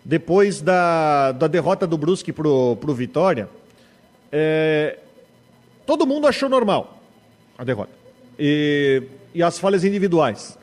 Depois 0.04 0.62
da, 0.62 1.32
da 1.34 1.48
derrota 1.48 1.86
do 1.86 1.98
Brusque 1.98 2.34
pro, 2.34 2.76
pro 2.78 2.94
Vitória, 2.94 3.48
é, 4.32 4.98
todo 5.86 6.08
mundo 6.08 6.28
achou 6.28 6.50
normal 6.50 7.02
a 7.58 7.64
derrota. 7.64 7.92
E, 8.40 9.04
e 9.34 9.44
as 9.44 9.60
falhas 9.60 9.84
individuais. 9.84 10.58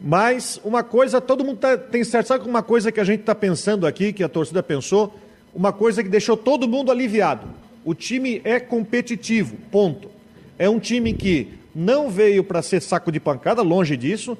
Mas 0.00 0.60
uma 0.62 0.82
coisa, 0.82 1.20
todo 1.20 1.44
mundo 1.44 1.58
tá, 1.58 1.76
tem 1.76 2.04
certo. 2.04 2.26
Sabe 2.28 2.48
uma 2.48 2.62
coisa 2.62 2.92
que 2.92 3.00
a 3.00 3.04
gente 3.04 3.20
está 3.20 3.34
pensando 3.34 3.86
aqui, 3.86 4.12
que 4.12 4.22
a 4.22 4.28
torcida 4.28 4.62
pensou? 4.62 5.14
Uma 5.54 5.72
coisa 5.72 6.02
que 6.02 6.08
deixou 6.08 6.36
todo 6.36 6.68
mundo 6.68 6.90
aliviado. 6.90 7.46
O 7.84 7.94
time 7.94 8.40
é 8.44 8.60
competitivo, 8.60 9.56
ponto. 9.70 10.10
É 10.58 10.68
um 10.68 10.78
time 10.78 11.12
que 11.12 11.48
não 11.74 12.10
veio 12.10 12.42
para 12.42 12.62
ser 12.62 12.80
saco 12.80 13.12
de 13.12 13.20
pancada, 13.20 13.62
longe 13.62 13.96
disso. 13.96 14.36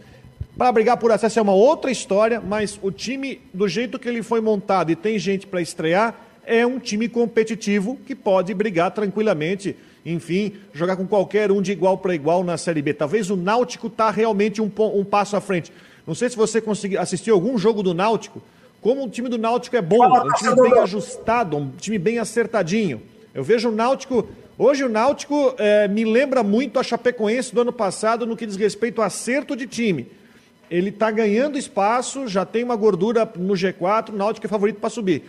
Para 0.56 0.72
brigar 0.72 0.96
por 0.96 1.12
acesso 1.12 1.38
é 1.38 1.42
uma 1.42 1.54
outra 1.54 1.90
história, 1.90 2.40
mas 2.40 2.78
o 2.82 2.90
time, 2.90 3.40
do 3.52 3.68
jeito 3.68 3.98
que 3.98 4.08
ele 4.08 4.22
foi 4.22 4.40
montado 4.40 4.90
e 4.90 4.96
tem 4.96 5.18
gente 5.18 5.46
para 5.46 5.60
estrear, 5.60 6.18
é 6.46 6.66
um 6.66 6.78
time 6.78 7.08
competitivo 7.08 7.98
que 8.06 8.14
pode 8.14 8.54
brigar 8.54 8.90
tranquilamente, 8.90 9.76
enfim, 10.14 10.54
jogar 10.72 10.96
com 10.96 11.06
qualquer 11.06 11.50
um 11.50 11.60
de 11.60 11.72
igual 11.72 11.98
para 11.98 12.14
igual 12.14 12.44
na 12.44 12.56
Série 12.56 12.80
B. 12.80 12.94
Talvez 12.94 13.30
o 13.30 13.36
Náutico 13.36 13.88
está 13.88 14.10
realmente 14.10 14.62
um, 14.62 14.70
um, 14.94 15.04
passo 15.04 15.36
à 15.36 15.40
frente. 15.40 15.72
Não 16.06 16.14
sei 16.14 16.30
se 16.30 16.36
você 16.36 16.60
conseguiu 16.60 17.00
assistir 17.00 17.30
algum 17.30 17.58
jogo 17.58 17.82
do 17.82 17.92
Náutico. 17.92 18.40
Como 18.80 19.04
o 19.04 19.10
time 19.10 19.28
do 19.28 19.36
Náutico 19.36 19.76
é 19.76 19.82
bom, 19.82 20.04
é 20.04 20.22
um 20.22 20.32
time 20.32 20.54
bem 20.54 20.78
ajustado, 20.78 21.56
um 21.56 21.70
time 21.70 21.98
bem 21.98 22.18
acertadinho. 22.18 23.02
Eu 23.34 23.42
vejo 23.42 23.68
o 23.68 23.72
Náutico. 23.72 24.28
Hoje 24.56 24.84
o 24.84 24.88
Náutico 24.88 25.54
é, 25.58 25.88
me 25.88 26.04
lembra 26.04 26.42
muito 26.42 26.78
a 26.78 26.82
Chapecoense 26.82 27.54
do 27.54 27.60
ano 27.60 27.72
passado 27.72 28.24
no 28.24 28.36
que 28.36 28.46
diz 28.46 28.56
respeito 28.56 29.00
ao 29.00 29.06
acerto 29.06 29.56
de 29.56 29.66
time 29.66 30.06
ele 30.70 30.90
está 30.90 31.10
ganhando 31.10 31.56
espaço, 31.56 32.26
já 32.26 32.44
tem 32.44 32.64
uma 32.64 32.76
gordura 32.76 33.30
no 33.36 33.54
G4, 33.54 34.10
o 34.10 34.16
Náutico 34.16 34.46
é 34.46 34.50
favorito 34.50 34.80
para 34.80 34.90
subir. 34.90 35.22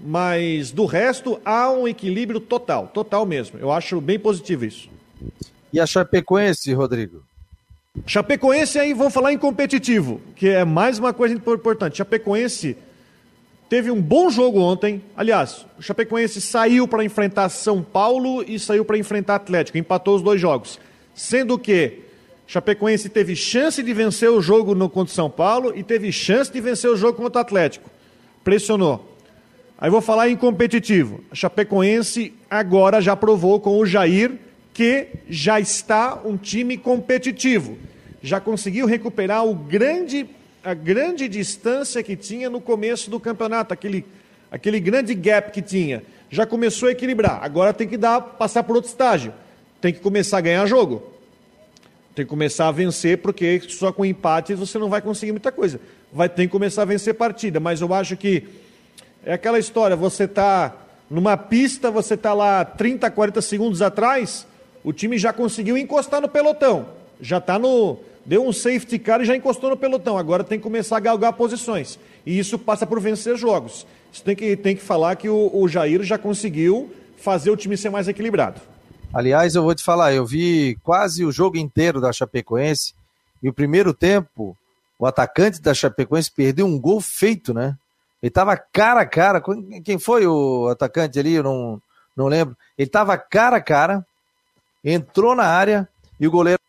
Mas 0.00 0.70
do 0.70 0.84
resto, 0.84 1.40
há 1.44 1.70
um 1.70 1.86
equilíbrio 1.86 2.40
total, 2.40 2.88
total 2.88 3.24
mesmo. 3.24 3.58
Eu 3.58 3.70
acho 3.70 4.00
bem 4.00 4.18
positivo 4.18 4.64
isso. 4.64 4.88
E 5.72 5.80
a 5.80 5.86
Chapecoense, 5.86 6.72
Rodrigo? 6.72 7.22
Chapecoense 8.06 8.78
aí, 8.78 8.94
vou 8.94 9.10
falar 9.10 9.32
em 9.32 9.38
competitivo, 9.38 10.20
que 10.34 10.48
é 10.48 10.64
mais 10.64 10.98
uma 10.98 11.12
coisa 11.12 11.34
importante. 11.34 11.98
Chapecoense 11.98 12.76
teve 13.68 13.90
um 13.90 14.00
bom 14.00 14.28
jogo 14.30 14.60
ontem. 14.60 15.02
Aliás, 15.16 15.66
o 15.78 15.82
Chapecoense 15.82 16.40
saiu 16.40 16.88
para 16.88 17.04
enfrentar 17.04 17.48
São 17.48 17.82
Paulo 17.82 18.42
e 18.46 18.58
saiu 18.58 18.84
para 18.84 18.98
enfrentar 18.98 19.36
Atlético, 19.36 19.78
empatou 19.78 20.16
os 20.16 20.22
dois 20.22 20.40
jogos. 20.40 20.80
Sendo 21.14 21.58
que 21.58 22.00
Chapecoense 22.46 23.08
teve 23.08 23.36
chance 23.36 23.82
de 23.82 23.94
vencer 23.94 24.30
o 24.30 24.42
jogo 24.42 24.74
no 24.74 24.90
contra 24.90 25.14
São 25.14 25.30
Paulo 25.30 25.72
e 25.74 25.82
teve 25.82 26.10
chance 26.10 26.50
de 26.50 26.60
vencer 26.60 26.90
o 26.90 26.96
jogo 26.96 27.18
contra 27.18 27.38
o 27.38 27.42
Atlético. 27.42 27.90
Pressionou. 28.42 29.11
Aí 29.82 29.90
vou 29.90 30.00
falar 30.00 30.28
em 30.28 30.36
competitivo. 30.36 31.24
A 31.28 31.34
Chapecoense 31.34 32.32
agora 32.48 33.00
já 33.00 33.16
provou 33.16 33.58
com 33.58 33.76
o 33.78 33.84
Jair 33.84 34.38
que 34.72 35.08
já 35.28 35.58
está 35.58 36.20
um 36.24 36.36
time 36.36 36.76
competitivo. 36.76 37.76
Já 38.22 38.38
conseguiu 38.38 38.86
recuperar 38.86 39.44
o 39.44 39.52
grande, 39.52 40.28
a 40.62 40.72
grande 40.72 41.26
distância 41.26 42.00
que 42.00 42.14
tinha 42.14 42.48
no 42.48 42.60
começo 42.60 43.10
do 43.10 43.18
campeonato, 43.18 43.74
aquele, 43.74 44.06
aquele 44.52 44.78
grande 44.78 45.16
gap 45.16 45.50
que 45.50 45.60
tinha. 45.60 46.04
Já 46.30 46.46
começou 46.46 46.88
a 46.88 46.92
equilibrar. 46.92 47.42
Agora 47.42 47.74
tem 47.74 47.88
que 47.88 47.96
dar, 47.96 48.20
passar 48.20 48.62
por 48.62 48.76
outro 48.76 48.88
estágio. 48.88 49.34
Tem 49.80 49.92
que 49.92 49.98
começar 49.98 50.38
a 50.38 50.42
ganhar 50.42 50.64
jogo. 50.64 51.02
Tem 52.14 52.24
que 52.24 52.30
começar 52.30 52.68
a 52.68 52.70
vencer, 52.70 53.18
porque 53.18 53.60
só 53.68 53.90
com 53.90 54.04
empates 54.04 54.56
você 54.56 54.78
não 54.78 54.88
vai 54.88 55.02
conseguir 55.02 55.32
muita 55.32 55.50
coisa. 55.50 55.80
Vai 56.12 56.28
ter 56.28 56.42
que 56.42 56.52
começar 56.52 56.82
a 56.82 56.84
vencer 56.84 57.14
partida, 57.14 57.58
mas 57.58 57.80
eu 57.80 57.92
acho 57.92 58.16
que 58.16 58.46
é 59.24 59.32
aquela 59.32 59.58
história, 59.58 59.96
você 59.96 60.24
está 60.24 60.74
numa 61.10 61.36
pista, 61.36 61.90
você 61.90 62.14
está 62.14 62.32
lá 62.32 62.64
30, 62.64 63.10
40 63.10 63.42
segundos 63.42 63.82
atrás, 63.82 64.46
o 64.82 64.92
time 64.92 65.18
já 65.18 65.32
conseguiu 65.32 65.76
encostar 65.76 66.20
no 66.20 66.28
pelotão. 66.28 66.86
Já 67.20 67.38
está 67.38 67.58
no. 67.58 67.98
Deu 68.24 68.46
um 68.46 68.52
safety 68.52 68.98
car 68.98 69.20
e 69.20 69.24
já 69.24 69.36
encostou 69.36 69.70
no 69.70 69.76
pelotão. 69.76 70.16
Agora 70.16 70.44
tem 70.44 70.58
que 70.58 70.62
começar 70.62 70.96
a 70.96 71.00
galgar 71.00 71.32
posições. 71.32 71.98
E 72.24 72.38
isso 72.38 72.58
passa 72.58 72.86
por 72.86 73.00
vencer 73.00 73.36
jogos. 73.36 73.86
Você 74.12 74.22
tem 74.22 74.36
que, 74.36 74.56
tem 74.56 74.76
que 74.76 74.82
falar 74.82 75.16
que 75.16 75.28
o, 75.28 75.50
o 75.52 75.68
Jair 75.68 76.02
já 76.02 76.18
conseguiu 76.18 76.92
fazer 77.16 77.50
o 77.50 77.56
time 77.56 77.76
ser 77.76 77.90
mais 77.90 78.08
equilibrado. 78.08 78.60
Aliás, 79.12 79.54
eu 79.54 79.62
vou 79.62 79.74
te 79.74 79.82
falar, 79.82 80.14
eu 80.14 80.24
vi 80.24 80.76
quase 80.82 81.24
o 81.24 81.30
jogo 81.30 81.56
inteiro 81.56 82.00
da 82.00 82.12
Chapecoense 82.12 82.94
e 83.42 83.48
o 83.48 83.52
primeiro 83.52 83.92
tempo, 83.92 84.56
o 84.98 85.04
atacante 85.04 85.60
da 85.60 85.74
Chapecoense 85.74 86.30
perdeu 86.30 86.66
um 86.66 86.80
gol 86.80 87.00
feito, 87.00 87.52
né? 87.52 87.76
Ele 88.22 88.30
tava 88.30 88.56
cara 88.56 89.00
a 89.00 89.06
cara. 89.06 89.42
Quem 89.84 89.98
foi 89.98 90.26
o 90.26 90.68
atacante 90.68 91.18
ali? 91.18 91.34
Eu 91.34 91.42
não, 91.42 91.82
não 92.16 92.26
lembro. 92.28 92.56
Ele 92.78 92.88
tava 92.88 93.18
cara 93.18 93.56
a 93.56 93.62
cara, 93.62 94.06
entrou 94.84 95.34
na 95.34 95.44
área 95.44 95.88
e 96.20 96.26
o 96.26 96.30
goleiro. 96.30 96.60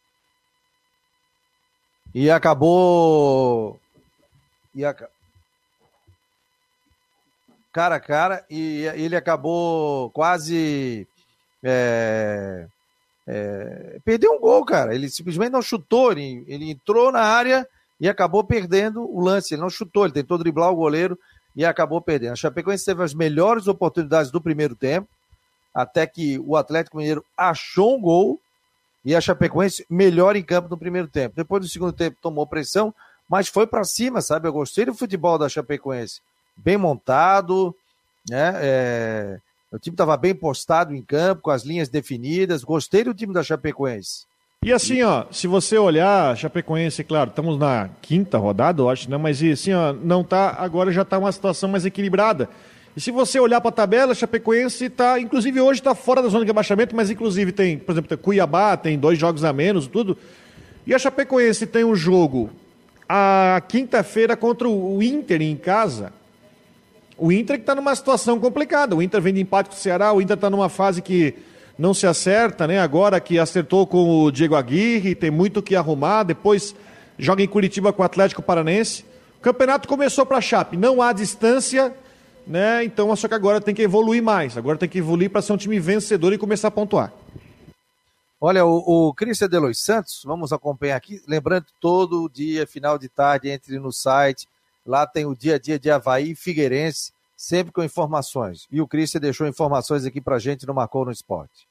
E 2.14 2.30
acabou. 2.32 3.80
E 4.74 4.84
a... 4.84 4.96
Cara 7.72 7.96
a 7.96 8.00
cara, 8.00 8.46
e 8.52 8.86
ele 8.96 9.16
acabou 9.16 10.12
quase 10.12 11.08
é, 11.64 12.68
é, 13.26 14.00
perdeu 14.04 14.34
um 14.34 14.40
gol, 14.40 14.66
cara. 14.66 14.94
Ele 14.94 15.10
simplesmente 15.10 15.52
não 15.52 15.62
chutou, 15.62 16.12
ele, 16.12 16.44
ele 16.48 16.70
entrou 16.70 17.12
na 17.12 17.22
área 17.22 17.68
e 18.00 18.10
acabou 18.10 18.44
perdendo 18.44 19.02
o 19.02 19.22
lance. 19.22 19.54
Ele 19.54 19.62
não 19.62 19.70
chutou, 19.70 20.04
ele 20.04 20.14
tentou 20.14 20.38
driblar 20.38 20.72
o 20.72 20.76
goleiro 20.76 21.18
e 21.56 21.66
acabou 21.66 22.02
perdendo. 22.02 22.34
A 22.34 22.38
Chapecoense 22.38 22.86
teve 22.86 23.04
as 23.04 23.14
melhores 23.14 23.68
oportunidades 23.68 24.32
do 24.32 24.42
primeiro 24.42 24.76
tempo, 24.76 25.08
até 25.74 26.06
que 26.06 26.40
o 26.40 26.56
Atlético 26.56 26.98
Mineiro 26.98 27.24
achou 27.38 27.98
um 27.98 28.02
gol 28.02 28.40
e 29.04 29.16
a 29.16 29.22
Chapecoense 29.22 29.86
melhor 29.90 30.36
em 30.36 30.44
campo 30.44 30.70
no 30.70 30.78
primeiro 30.78 31.08
tempo. 31.08 31.36
Depois 31.36 31.62
do 31.62 31.70
segundo 31.70 31.94
tempo 31.94 32.18
tomou 32.22 32.48
pressão, 32.48 32.94
mas 33.28 33.48
foi 33.48 33.68
para 33.68 33.84
cima, 33.84 34.22
sabe? 34.22 34.48
Eu 34.48 34.54
gostei 34.54 34.86
do 34.86 34.94
futebol 34.94 35.38
da 35.38 35.50
Chapecoense. 35.50 36.22
Bem 36.56 36.78
montado, 36.78 37.76
né? 38.30 38.54
É 38.56 39.40
o 39.74 39.80
time 39.80 39.96
estava 39.96 40.16
bem 40.16 40.36
postado 40.36 40.94
em 40.94 41.02
campo, 41.02 41.42
com 41.42 41.50
as 41.50 41.64
linhas 41.64 41.90
definidas. 41.90 42.64
Gostei 42.64 43.04
do 43.04 43.12
time 43.12 43.34
da 43.34 43.42
Chapecoense. 43.42 44.28
E 44.66 44.72
assim, 44.72 45.04
ó, 45.04 45.26
se 45.30 45.46
você 45.46 45.78
olhar, 45.78 46.38
Chapecoense, 46.38 47.04
claro, 47.04 47.30
estamos 47.30 47.60
na 47.60 47.90
quinta 48.02 48.38
rodada, 48.38 48.82
eu 48.82 48.90
acho, 48.90 49.12
né? 49.12 49.18
Mas 49.18 49.44
assim, 49.44 49.74
ó, 49.74 49.92
não 49.92 50.24
tá, 50.24 50.56
agora 50.58 50.90
já 50.90 51.02
está 51.02 51.20
uma 51.20 51.32
situação 51.34 51.68
mais 51.68 51.86
equilibrada. 51.86 52.48
E 52.96 53.02
se 53.02 53.12
você 53.12 53.42
olhar 53.42 53.60
para 53.60 53.70
a 53.70 53.74
tabela, 53.74 54.16
Chapecoense 54.16 54.86
está, 54.86 55.20
inclusive 55.20 55.60
hoje 55.60 55.82
está 55.82 55.94
fora 55.94 56.22
da 56.22 56.30
zona 56.30 56.46
de 56.46 56.52
abaixamento, 56.52 56.96
mas 56.96 57.10
inclusive 57.10 57.52
tem, 57.52 57.78
por 57.78 57.92
exemplo, 57.92 58.08
tem 58.08 58.18
Cuiabá, 58.18 58.78
tem 58.78 58.98
dois 58.98 59.20
jogos 59.20 59.44
a 59.44 59.52
menos, 59.52 59.86
tudo. 59.86 60.18
E 60.88 60.94
a 60.94 61.00
Chapecoense 61.00 61.68
tem 61.68 61.84
um 61.84 61.96
jogo 61.96 62.50
a 63.10 63.62
quinta-feira 63.68 64.38
contra 64.38 64.70
o 64.70 65.04
Inter 65.04 65.42
em 65.42 65.58
casa. 65.58 66.14
O 67.18 67.34
Inter 67.34 67.58
que 67.58 67.64
está 67.64 67.76
numa 67.76 67.94
situação 67.94 68.40
complicada. 68.40 68.96
O 68.96 69.02
Inter 69.02 69.22
vem 69.22 69.34
de 69.34 69.42
empate 69.42 69.70
com 69.70 69.76
o 69.76 69.78
Ceará, 69.78 70.14
o 70.14 70.22
Inter 70.22 70.36
está 70.36 70.50
numa 70.50 70.70
fase 70.70 71.02
que 71.02 71.36
não 71.78 71.94
se 71.94 72.06
acerta, 72.06 72.68
né? 72.68 72.80
Agora 72.80 73.20
que 73.20 73.40
acertou 73.40 73.88
com 73.88 74.24
o 74.24 74.32
Diego 74.32 74.56
Aguirre, 74.56 75.16
tem 75.16 75.32
muito 75.32 75.62
que 75.62 75.76
arrumar. 75.76 76.24
Depois 76.24 76.76
joga 77.18 77.42
em 77.42 77.48
Curitiba 77.48 77.92
com 77.92 78.02
o 78.02 78.06
Atlético 78.06 78.42
Paranense. 78.42 79.04
O 79.40 79.42
campeonato 79.42 79.88
começou 79.88 80.26
para 80.26 80.38
a 80.38 80.42
Chape, 80.42 80.78
não 80.78 81.02
há 81.02 81.12
distância, 81.12 81.94
né? 82.46 82.84
Então 82.84 83.14
só 83.16 83.28
que 83.28 83.34
agora 83.34 83.60
tem 83.60 83.74
que 83.76 83.82
evoluir 83.82 84.22
mais. 84.22 84.58
Agora 84.58 84.78
tem 84.78 84.88
que 84.88 85.00
evoluir 85.00 85.30
para 85.30 85.42
ser 85.42 85.54
um 85.54 85.58
time 85.58 85.80
vencedor 85.80 86.32
e 86.34 86.38
começar 86.38 86.70
a 86.70 86.72
pontuar. 86.72 87.12
Olha, 88.40 88.66
o, 88.66 89.08
o 89.08 89.14
Cristian 89.14 89.48
Delois 89.48 89.80
Santos, 89.80 90.22
vamos 90.26 90.52
acompanhar 90.52 90.98
aqui. 90.98 91.22
Lembrando, 91.28 91.66
todo 91.80 92.30
dia, 92.30 92.68
final 92.68 92.98
de 92.98 93.08
tarde, 93.08 93.50
entre 93.50 93.80
no 93.80 93.92
site. 93.92 94.48
Lá 94.86 95.08
tem 95.08 95.26
o 95.26 95.34
dia 95.34 95.56
a 95.56 95.60
dia 95.60 95.80
de 95.80 95.90
Havaí 95.90 96.32
e 96.32 96.36
Figueirense 96.36 97.14
sempre 97.44 97.74
com 97.74 97.84
informações. 97.84 98.66
E 98.72 98.80
o 98.80 98.88
Cristian 98.88 99.20
deixou 99.20 99.46
informações 99.46 100.06
aqui 100.06 100.22
pra 100.22 100.40
gente 100.40 100.66
no 100.66 100.74
Marcou 100.74 101.04
no 101.04 101.12
Esporte. 101.12 101.68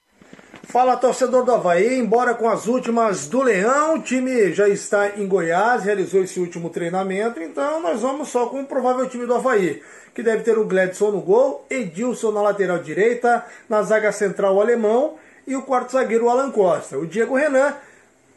Fala 0.65 0.97
torcedor 0.97 1.45
do 1.45 1.53
Havaí, 1.53 1.99
embora 1.99 2.35
com 2.35 2.49
as 2.49 2.67
últimas 2.67 3.27
do 3.27 3.43
Leão, 3.43 3.97
o 3.97 4.03
time 4.03 4.53
já 4.53 4.69
está 4.69 5.19
em 5.19 5.27
Goiás, 5.27 5.85
realizou 5.85 6.23
esse 6.23 6.39
último 6.39 6.71
treinamento, 6.71 7.41
então 7.41 7.83
nós 7.83 8.01
vamos 8.01 8.29
só 8.29 8.47
com 8.47 8.61
o 8.61 8.67
provável 8.67 9.09
time 9.09 9.27
do 9.27 9.35
Havaí, 9.35 9.83
que 10.15 10.23
deve 10.23 10.43
ter 10.43 10.57
o 10.57 10.67
Gledson 10.67 11.11
no 11.11 11.21
gol, 11.21 11.67
Edilson 11.69 12.31
na 12.31 12.41
lateral 12.41 12.79
direita, 12.79 13.45
na 13.69 13.83
zaga 13.83 14.13
central 14.13 14.55
o 14.55 14.61
alemão 14.61 15.17
e 15.47 15.57
o 15.57 15.63
quarto 15.63 15.93
zagueiro 15.93 16.27
o 16.27 16.31
Alan 16.31 16.51
Costa. 16.51 16.97
O 16.97 17.07
Diego 17.07 17.35
Renan 17.35 17.75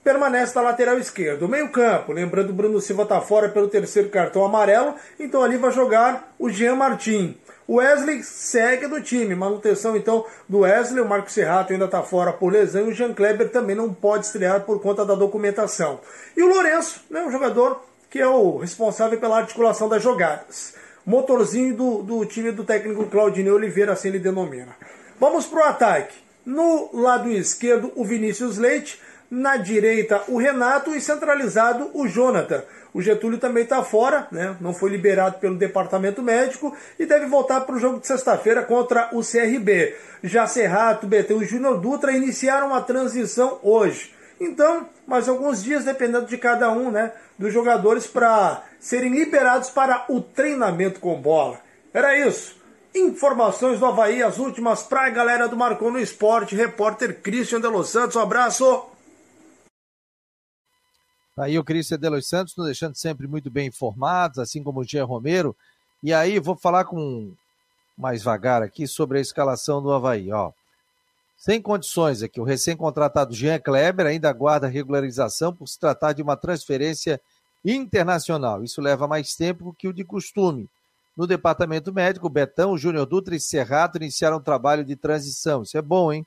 permanece 0.06 0.54
na 0.56 0.62
lateral 0.62 1.00
esquerda. 1.00 1.44
O 1.44 1.50
meio-campo, 1.50 2.14
lembrando, 2.14 2.54
Bruno 2.54 2.80
Silva 2.80 3.02
está 3.02 3.20
fora 3.20 3.50
pelo 3.50 3.68
terceiro 3.68 4.08
cartão 4.10 4.46
amarelo, 4.46 4.94
então 5.20 5.42
ali 5.42 5.58
vai 5.58 5.72
jogar 5.72 6.32
o 6.38 6.48
Jean 6.48 6.76
Martin. 6.76 7.36
O 7.68 7.78
Wesley 7.78 8.22
segue 8.22 8.86
do 8.86 9.02
time, 9.02 9.34
manutenção 9.34 9.98
então 9.98 10.24
do 10.48 10.60
Wesley, 10.60 11.02
o 11.02 11.10
Marco 11.10 11.32
Serrato 11.32 11.74
ainda 11.74 11.86
está 11.86 12.04
fora 12.04 12.32
por 12.32 12.54
lesão 12.54 12.86
e 12.86 12.92
o 12.92 12.94
Jean 12.94 13.16
Kleber 13.16 13.50
também 13.50 13.76
não 13.76 13.92
pode 13.92 14.28
estrear 14.28 14.62
por 14.62 14.80
conta 14.80 15.04
da 15.04 15.16
documentação. 15.16 16.00
E 16.38 16.44
o 16.44 16.50
Lourenço, 16.50 17.04
né, 17.10 17.24
um 17.24 17.32
jogador 17.32 17.82
que 18.08 18.20
é 18.20 18.28
o 18.28 18.58
responsável 18.58 19.20
pela 19.20 19.40
articulação 19.40 19.90
das 19.90 20.04
jogadas. 20.04 20.76
Motorzinho 21.04 21.76
do, 21.76 22.04
do 22.04 22.26
time 22.28 22.52
do 22.52 22.64
técnico 22.64 23.08
Claudinei 23.08 23.52
Oliveira, 23.52 23.94
assim 23.94 24.10
ele 24.10 24.20
denomina. 24.20 24.76
Vamos 25.20 25.48
para 25.48 25.60
o 25.60 25.64
ataque. 25.64 26.16
No 26.46 26.92
lado 26.94 27.32
esquerdo, 27.32 27.92
o 27.96 28.06
Vinícius 28.06 28.60
Leite 28.60 29.00
na 29.36 29.58
direita 29.58 30.24
o 30.30 30.38
Renato 30.38 30.96
e 30.96 31.02
centralizado 31.02 31.92
o 31.94 32.08
Jonathan. 32.08 32.64
O 32.94 33.02
Getúlio 33.02 33.38
também 33.38 33.64
está 33.64 33.84
fora, 33.84 34.28
né? 34.32 34.56
não 34.62 34.74
foi 34.74 34.90
liberado 34.90 35.38
pelo 35.40 35.58
departamento 35.58 36.24
médico 36.24 36.74
e 36.98 37.06
deve 37.06 37.26
voltar 37.26 37.62
para 37.62 37.76
o 37.76 37.80
jogo 37.80 38.00
de 38.00 38.08
sexta-feira 38.08 38.64
contra 38.64 39.10
o 39.12 39.20
CRB. 39.20 39.94
Já 40.24 40.48
Serrato, 40.48 41.06
BT 41.06 41.34
e 41.34 41.46
Júnior 41.46 41.82
Dutra 41.82 42.14
iniciaram 42.14 42.74
a 42.74 42.80
transição 42.80 43.60
hoje. 43.62 44.16
Então, 44.40 44.88
mais 45.06 45.28
alguns 45.28 45.62
dias, 45.62 45.84
dependendo 45.84 46.26
de 46.26 46.38
cada 46.38 46.72
um, 46.72 46.90
né, 46.90 47.12
dos 47.38 47.52
jogadores 47.52 48.08
para 48.08 48.64
serem 48.80 49.14
liberados 49.14 49.70
para 49.70 50.06
o 50.08 50.22
treinamento 50.22 51.02
com 51.02 51.20
bola. 51.22 51.60
Era 51.94 52.18
isso. 52.18 52.56
Informações 52.94 53.78
do 53.78 53.86
Havaí, 53.86 54.24
as 54.24 54.38
últimas 54.38 54.84
para 54.84 55.06
a 55.06 55.10
galera 55.10 55.50
do 55.50 55.58
Marcou 55.58 55.92
no 55.92 56.00
Esporte, 56.00 56.56
repórter 56.56 57.20
Christian 57.22 57.60
de 57.60 57.68
Los 57.68 57.90
Santos. 57.90 58.16
Um 58.16 58.22
abraço. 58.22 58.95
Aí 61.38 61.60
o 61.60 61.64
Cristian 61.64 62.00
de 62.00 62.10
Los 62.10 62.28
Santos 62.28 62.56
nos 62.56 62.66
deixando 62.66 62.96
sempre 62.96 63.28
muito 63.28 63.52
bem 63.52 63.68
informados, 63.68 64.40
assim 64.40 64.64
como 64.64 64.80
o 64.80 64.84
Gê 64.84 65.02
Romero. 65.02 65.56
E 66.02 66.14
aí 66.14 66.40
vou 66.40 66.56
falar 66.56 66.86
com 66.86 67.34
mais 67.98 68.24
vagar 68.24 68.62
aqui 68.62 68.88
sobre 68.88 69.18
a 69.18 69.22
escalação 69.22 69.82
do 69.82 69.92
Havaí, 69.92 70.32
ó. 70.32 70.52
Sem 71.38 71.62
condições 71.62 72.24
aqui, 72.24 72.40
o 72.40 72.44
recém-contratado 72.46 73.34
Jean 73.34 73.60
Kleber 73.60 74.06
ainda 74.06 74.30
aguarda 74.30 74.68
regularização 74.68 75.54
por 75.54 75.68
se 75.68 75.78
tratar 75.80 76.14
de 76.14 76.22
uma 76.22 76.38
transferência 76.38 77.20
internacional. 77.64 78.64
Isso 78.64 78.82
leva 78.82 79.08
mais 79.08 79.36
tempo 79.36 79.76
que 79.78 79.88
o 79.88 79.94
de 79.94 80.04
costume. 80.04 80.70
No 81.16 81.28
departamento 81.28 81.94
médico, 81.94 82.30
Betão, 82.30 82.78
Júnior 82.78 83.06
Dutra 83.06 83.36
e 83.36 83.40
Serrato 83.40 83.98
iniciaram 83.98 84.38
um 84.38 84.42
trabalho 84.42 84.84
de 84.84 84.96
transição. 84.96 85.64
Isso 85.64 85.78
é 85.78 85.82
bom, 85.82 86.12
hein? 86.12 86.26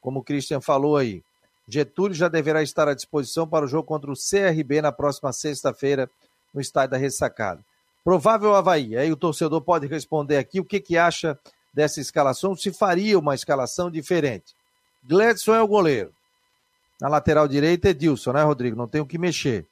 Como 0.00 0.20
o 0.20 0.24
Christian 0.24 0.60
falou 0.60 0.96
aí. 0.96 1.22
Getúlio 1.68 2.14
já 2.14 2.28
deverá 2.28 2.62
estar 2.62 2.88
à 2.88 2.94
disposição 2.94 3.46
para 3.46 3.66
o 3.66 3.68
jogo 3.68 3.84
contra 3.84 4.10
o 4.10 4.14
CRB 4.14 4.80
na 4.80 4.90
próxima 4.90 5.32
sexta-feira 5.32 6.10
no 6.52 6.60
estádio 6.60 6.92
da 6.92 6.96
Ressacada. 6.96 7.60
Provável 8.02 8.54
Havaí. 8.54 8.96
Aí 8.96 9.12
o 9.12 9.16
torcedor 9.16 9.60
pode 9.60 9.86
responder 9.86 10.38
aqui 10.38 10.60
o 10.60 10.64
que, 10.64 10.80
que 10.80 10.96
acha 10.96 11.38
dessa 11.72 12.00
escalação, 12.00 12.56
se 12.56 12.72
faria 12.72 13.18
uma 13.18 13.34
escalação 13.34 13.90
diferente. 13.90 14.54
Gledson 15.04 15.54
é 15.54 15.62
o 15.62 15.68
goleiro. 15.68 16.12
Na 17.00 17.08
lateral 17.08 17.46
direita, 17.46 17.90
Edilson, 17.90 18.32
né, 18.32 18.42
Rodrigo? 18.42 18.76
Não 18.76 18.88
tem 18.88 19.00
o 19.00 19.06
que 19.06 19.18
mexer. 19.18 19.66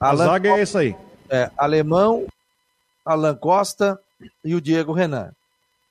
A 0.00 0.10
Alan 0.10 0.24
zaga 0.26 0.48
Costa, 0.48 0.60
é 0.60 0.62
isso 0.62 0.78
aí. 0.78 0.96
É, 1.28 1.50
Alemão, 1.56 2.26
Alan 3.04 3.34
Costa 3.34 4.00
e 4.44 4.54
o 4.54 4.60
Diego 4.60 4.92
Renan. 4.92 5.34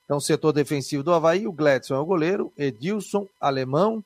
Então, 0.04 0.18
setor 0.18 0.52
defensivo 0.52 1.02
do 1.02 1.12
Havaí, 1.12 1.46
o 1.46 1.52
Gledson 1.52 1.94
é 1.94 1.98
o 1.98 2.04
goleiro, 2.04 2.52
Edilson, 2.58 3.28
Alemão, 3.40 4.04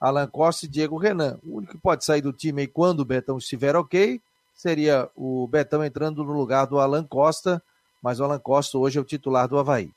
Alan 0.00 0.26
Costa 0.26 0.64
e 0.64 0.68
Diego 0.68 0.96
Renan. 0.96 1.38
O 1.44 1.58
único 1.58 1.72
que 1.72 1.78
pode 1.78 2.04
sair 2.04 2.22
do 2.22 2.32
time 2.32 2.62
aí 2.62 2.66
quando 2.66 3.00
o 3.00 3.04
Betão 3.04 3.36
estiver 3.36 3.76
ok 3.76 4.20
seria 4.54 5.08
o 5.14 5.46
Betão 5.46 5.84
entrando 5.84 6.24
no 6.24 6.32
lugar 6.32 6.66
do 6.66 6.78
Alan 6.78 7.04
Costa, 7.04 7.62
mas 8.02 8.20
o 8.20 8.24
Alan 8.24 8.38
Costa 8.38 8.78
hoje 8.78 8.98
é 8.98 9.00
o 9.00 9.04
titular 9.04 9.48
do 9.48 9.58
Havaí. 9.58 9.90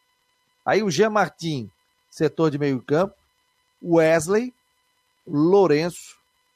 Aí 0.66 0.82
o 0.82 0.90
Jean 0.90 1.10
Martin, 1.10 1.70
setor 2.10 2.50
de 2.52 2.58
meio 2.58 2.82
campo, 2.82 3.14
Wesley, 3.84 4.54
Lourenço, 5.28 6.16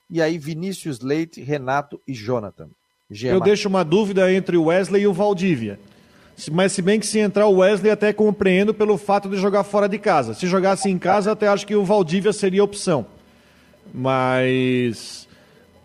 e 0.10 0.22
aí 0.22 0.38
Vinícius 0.38 1.02
Leite, 1.02 1.42
Renato 1.42 2.00
e 2.08 2.14
Jonathan. 2.14 2.70
Jean 3.12 3.30
Eu 3.30 3.40
Martin. 3.40 3.50
deixo 3.50 3.68
uma 3.68 3.84
dúvida 3.84 4.32
entre 4.32 4.56
o 4.56 4.66
Wesley 4.66 5.04
e 5.04 5.08
o 5.08 5.14
Valdívia. 5.14 5.80
Mas 6.52 6.72
se 6.72 6.82
bem 6.82 7.00
que 7.00 7.08
se 7.08 7.20
entrar 7.20 7.48
o 7.48 7.58
Wesley, 7.58 7.92
até 7.92 8.14
compreendo 8.14 8.74
pelo 8.74 8.98
fato 8.98 9.28
de 9.28 9.38
jogar 9.38 9.64
fora 9.64 9.90
de 9.90 9.98
casa. 9.98 10.34
Se 10.34 10.48
jogasse 10.48 10.90
em 10.90 10.98
casa, 10.98 11.32
até 11.32 11.48
acho 11.48 11.66
que 11.66 11.76
o 11.76 11.84
Valdívia 11.84 12.32
seria 12.32 12.64
opção. 12.64 13.08
Mas. 13.94 15.28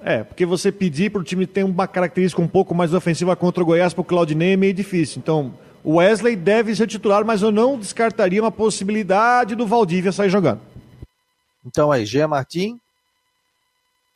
É, 0.04 0.24
porque 0.24 0.44
você 0.44 0.72
pedir 0.72 1.10
para 1.10 1.20
o 1.20 1.24
time 1.24 1.46
ter 1.46 1.64
uma 1.64 1.86
característica 1.86 2.42
um 2.42 2.48
pouco 2.48 2.74
mais 2.74 2.92
ofensiva 2.92 3.36
contra 3.36 3.62
o 3.62 3.66
Goiás 3.66 3.94
para 3.94 4.00
o 4.00 4.04
Claudinei 4.04 4.54
é 4.54 4.56
meio 4.56 4.74
difícil. 4.74 5.20
Então, 5.20 5.54
o 5.84 5.96
Wesley 5.96 6.36
deve 6.36 6.74
ser 6.74 6.86
titular, 6.86 7.24
mas 7.24 7.42
eu 7.42 7.52
não 7.52 7.78
descartaria 7.78 8.42
uma 8.42 8.50
possibilidade 8.50 9.54
do 9.54 9.66
Valdívia 9.66 10.12
sair 10.12 10.30
jogando. 10.30 10.60
Então 11.64 11.92
aí, 11.92 12.04
Jean 12.04 12.28
Martin, 12.28 12.80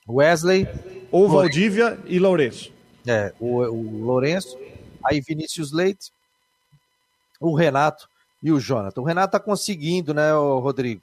Wesley. 0.08 0.68
Ou 1.10 1.28
Valdívia 1.28 1.98
e 2.06 2.18
Lourenço. 2.18 2.72
É, 3.06 3.32
o, 3.38 3.62
o 3.62 4.04
Lourenço, 4.04 4.58
aí 5.04 5.20
Vinícius 5.20 5.72
Leite, 5.72 6.10
o 7.40 7.54
Renato 7.54 8.08
e 8.42 8.50
o 8.50 8.60
Jonathan. 8.60 9.00
O 9.00 9.04
Renato 9.04 9.36
está 9.36 9.40
conseguindo, 9.40 10.12
né, 10.12 10.32
Rodrigo? 10.32 11.02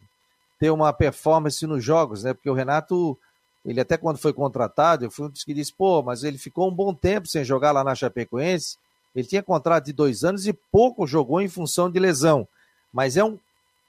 Ter 0.63 0.71
uma 0.71 0.93
performance 0.93 1.67
nos 1.67 1.84
jogos, 1.84 2.23
né? 2.23 2.34
Porque 2.34 2.49
o 2.49 2.54
Renato, 2.54 3.19
ele 3.65 3.82
até 3.82 3.97
quando 3.97 4.17
foi 4.17 4.32
contratado, 4.32 5.04
eu 5.04 5.12
fui 5.12 5.26
um 5.26 5.30
dos 5.30 5.43
que 5.43 5.54
disse, 5.54 5.73
pô, 5.73 6.02
mas 6.02 6.23
ele 6.23 6.38
ficou 6.38 6.69
um 6.69 6.73
bom 6.73 6.93
tempo 6.93 7.28
sem 7.28 7.43
jogar 7.43 7.73
lá 7.73 7.84
na 7.84 7.93
Chapecoense. 7.93 8.78
Ele 9.13 9.28
tinha 9.28 9.43
contrato 9.43 9.84
de 9.84 9.91
dois 9.91 10.23
anos 10.23 10.47
e 10.47 10.54
pouco 10.54 11.06
jogou 11.06 11.41
em 11.41 11.49
função 11.49 11.91
de 11.91 11.99
lesão. 11.99 12.47
Mas 12.93 13.17
é 13.17 13.26
um 13.26 13.38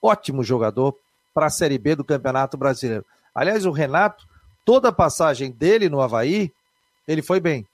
ótimo 0.02 0.42
jogador 0.42 0.98
para 1.32 1.46
a 1.46 1.50
Série 1.50 1.78
B 1.78 1.94
do 1.94 2.02
Campeonato 2.02 2.56
Brasileiro. 2.56 3.04
Aliás, 3.32 3.64
o 3.64 3.70
Renato, 3.70 4.26
toda 4.64 4.88
a 4.88 4.92
passagem 4.92 5.52
dele 5.52 5.88
no 5.88 6.00
Havaí, 6.00 6.52
ele 7.06 7.22
foi 7.22 7.38
bem. 7.38 7.64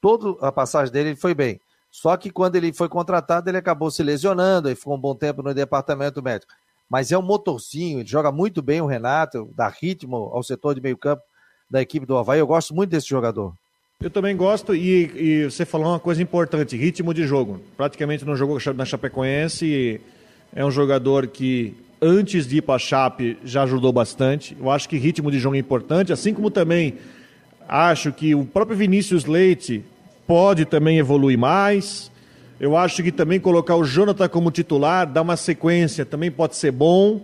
Toda 0.00 0.46
a 0.46 0.52
passagem 0.52 0.92
dele 0.92 1.08
ele 1.08 1.16
foi 1.16 1.34
bem. 1.34 1.60
Só 1.90 2.16
que 2.16 2.30
quando 2.30 2.54
ele 2.54 2.72
foi 2.72 2.88
contratado, 2.88 3.50
ele 3.50 3.58
acabou 3.58 3.90
se 3.90 4.04
lesionando 4.04 4.70
e 4.70 4.76
ficou 4.76 4.94
um 4.94 5.00
bom 5.00 5.16
tempo 5.16 5.42
no 5.42 5.52
departamento 5.52 6.22
médico 6.22 6.54
mas 6.88 7.12
é 7.12 7.18
um 7.18 7.22
motorzinho, 7.22 8.00
ele 8.00 8.08
joga 8.08 8.32
muito 8.32 8.62
bem 8.62 8.80
o 8.80 8.86
Renato, 8.86 9.50
dá 9.54 9.68
ritmo 9.68 10.16
ao 10.32 10.42
setor 10.42 10.74
de 10.74 10.80
meio 10.80 10.96
campo 10.96 11.22
da 11.70 11.82
equipe 11.82 12.06
do 12.06 12.16
Havaí. 12.16 12.40
Eu 12.40 12.46
gosto 12.46 12.74
muito 12.74 12.90
desse 12.90 13.08
jogador. 13.08 13.52
Eu 14.00 14.10
também 14.10 14.36
gosto, 14.36 14.74
e, 14.74 15.10
e 15.16 15.44
você 15.44 15.64
falou 15.66 15.88
uma 15.88 15.98
coisa 15.98 16.22
importante: 16.22 16.76
ritmo 16.76 17.12
de 17.12 17.26
jogo. 17.26 17.60
Praticamente 17.76 18.24
não 18.24 18.36
jogou 18.36 18.58
na 18.74 18.84
Chapecoense, 18.84 20.00
é 20.54 20.64
um 20.64 20.70
jogador 20.70 21.26
que 21.26 21.76
antes 22.00 22.46
de 22.46 22.58
ir 22.58 22.62
para 22.62 22.76
a 22.76 22.78
Chape 22.78 23.36
já 23.44 23.64
ajudou 23.64 23.92
bastante. 23.92 24.56
Eu 24.58 24.70
acho 24.70 24.88
que 24.88 24.96
ritmo 24.96 25.30
de 25.30 25.38
jogo 25.38 25.56
é 25.56 25.58
importante, 25.58 26.12
assim 26.12 26.32
como 26.32 26.50
também 26.50 26.94
acho 27.68 28.12
que 28.12 28.34
o 28.34 28.44
próprio 28.44 28.76
Vinícius 28.76 29.24
Leite 29.24 29.84
pode 30.26 30.64
também 30.64 30.98
evoluir 30.98 31.38
mais. 31.38 32.10
Eu 32.60 32.76
acho 32.76 33.02
que 33.02 33.12
também 33.12 33.38
colocar 33.38 33.76
o 33.76 33.84
Jonathan 33.84 34.28
como 34.28 34.50
titular, 34.50 35.06
dar 35.06 35.22
uma 35.22 35.36
sequência, 35.36 36.04
também 36.04 36.30
pode 36.30 36.56
ser 36.56 36.72
bom, 36.72 37.20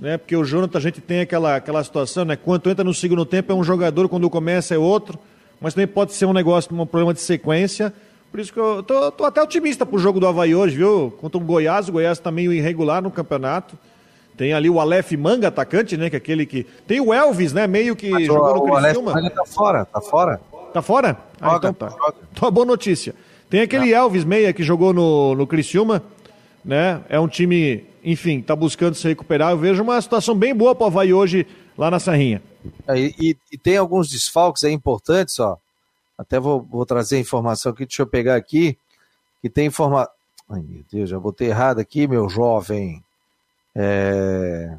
né? 0.00 0.16
Porque 0.16 0.34
o 0.34 0.44
Jonathan 0.44 0.78
a 0.78 0.80
gente 0.80 1.00
tem 1.00 1.20
aquela, 1.20 1.56
aquela 1.56 1.84
situação, 1.84 2.24
né? 2.24 2.36
Quando 2.36 2.70
entra 2.70 2.82
no 2.82 2.94
segundo 2.94 3.26
tempo 3.26 3.52
é 3.52 3.54
um 3.54 3.62
jogador, 3.62 4.08
quando 4.08 4.30
começa 4.30 4.74
é 4.74 4.78
outro, 4.78 5.18
mas 5.60 5.74
também 5.74 5.86
pode 5.86 6.14
ser 6.14 6.24
um 6.24 6.32
negócio, 6.32 6.74
um 6.74 6.86
problema 6.86 7.12
de 7.12 7.20
sequência. 7.20 7.92
Por 8.30 8.40
isso 8.40 8.52
que 8.52 8.58
eu 8.58 8.82
tô, 8.82 9.10
tô 9.10 9.24
até 9.24 9.42
otimista 9.42 9.84
pro 9.84 9.98
jogo 9.98 10.20
do 10.20 10.26
Havaí 10.26 10.54
hoje, 10.54 10.76
viu? 10.76 11.12
Contra 11.20 11.38
o 11.38 11.44
Goiás, 11.44 11.88
o 11.88 11.92
Goiás 11.92 12.18
tá 12.18 12.30
meio 12.30 12.52
irregular 12.52 13.02
no 13.02 13.10
campeonato. 13.10 13.76
Tem 14.38 14.52
ali 14.52 14.70
o 14.70 14.78
Aleph 14.78 15.12
Manga, 15.12 15.48
atacante, 15.48 15.96
né? 15.96 16.08
Que 16.08 16.16
é 16.16 16.18
aquele 16.18 16.46
que. 16.46 16.64
Tem 16.86 17.00
o 17.00 17.12
Elvis, 17.12 17.52
né? 17.52 17.66
Meio 17.66 17.96
que 17.96 18.08
Mas 18.08 18.26
jogou 18.26 18.54
no 18.54 18.62
Criciúma. 18.62 19.12
O 19.12 19.16
Aleph 19.16 19.22
Manga 19.22 19.30
tá 19.30 19.44
fora, 19.44 19.84
tá 19.84 20.00
fora. 20.00 20.40
Tá 20.72 20.82
fora? 20.82 21.16
Ah, 21.40 21.50
joga, 21.54 21.68
então 21.70 21.88
tá. 21.88 21.96
Joga. 21.96 22.14
Então, 22.32 22.50
boa 22.50 22.66
notícia. 22.66 23.14
Tem 23.50 23.60
aquele 23.60 23.92
Elvis 23.92 24.24
Meia 24.24 24.52
que 24.52 24.62
jogou 24.62 24.92
no, 24.92 25.34
no 25.34 25.46
Criciúma, 25.46 26.02
né? 26.64 27.02
É 27.08 27.18
um 27.18 27.28
time, 27.28 27.86
enfim, 28.04 28.40
está 28.40 28.54
buscando 28.54 28.94
se 28.94 29.08
recuperar. 29.08 29.52
Eu 29.52 29.58
vejo 29.58 29.82
uma 29.82 30.00
situação 30.00 30.34
bem 30.34 30.54
boa 30.54 30.74
para 30.74 30.84
o 30.84 30.86
Havaí 30.88 31.14
hoje 31.14 31.46
lá 31.76 31.90
na 31.90 31.98
Serrinha. 31.98 32.42
É, 32.86 32.98
e, 32.98 33.36
e, 33.50 33.56
tem 33.56 33.76
alguns 33.76 34.10
desfalques 34.10 34.64
aí 34.64 34.72
importantes, 34.72 35.38
ó. 35.38 35.56
Até 36.18 36.38
vou, 36.38 36.60
vou 36.60 36.84
trazer 36.84 37.16
a 37.16 37.20
informação 37.20 37.72
aqui, 37.72 37.86
deixa 37.86 38.02
eu 38.02 38.06
pegar 38.06 38.36
aqui, 38.36 38.76
que 39.40 39.48
tem 39.48 39.66
informação. 39.66 40.12
Ai, 40.50 40.62
meu 40.62 40.84
Deus, 40.90 41.08
já 41.08 41.18
botei 41.18 41.48
errado 41.48 41.78
aqui, 41.78 42.06
meu 42.06 42.28
jovem. 42.28 43.02
É... 43.74 44.76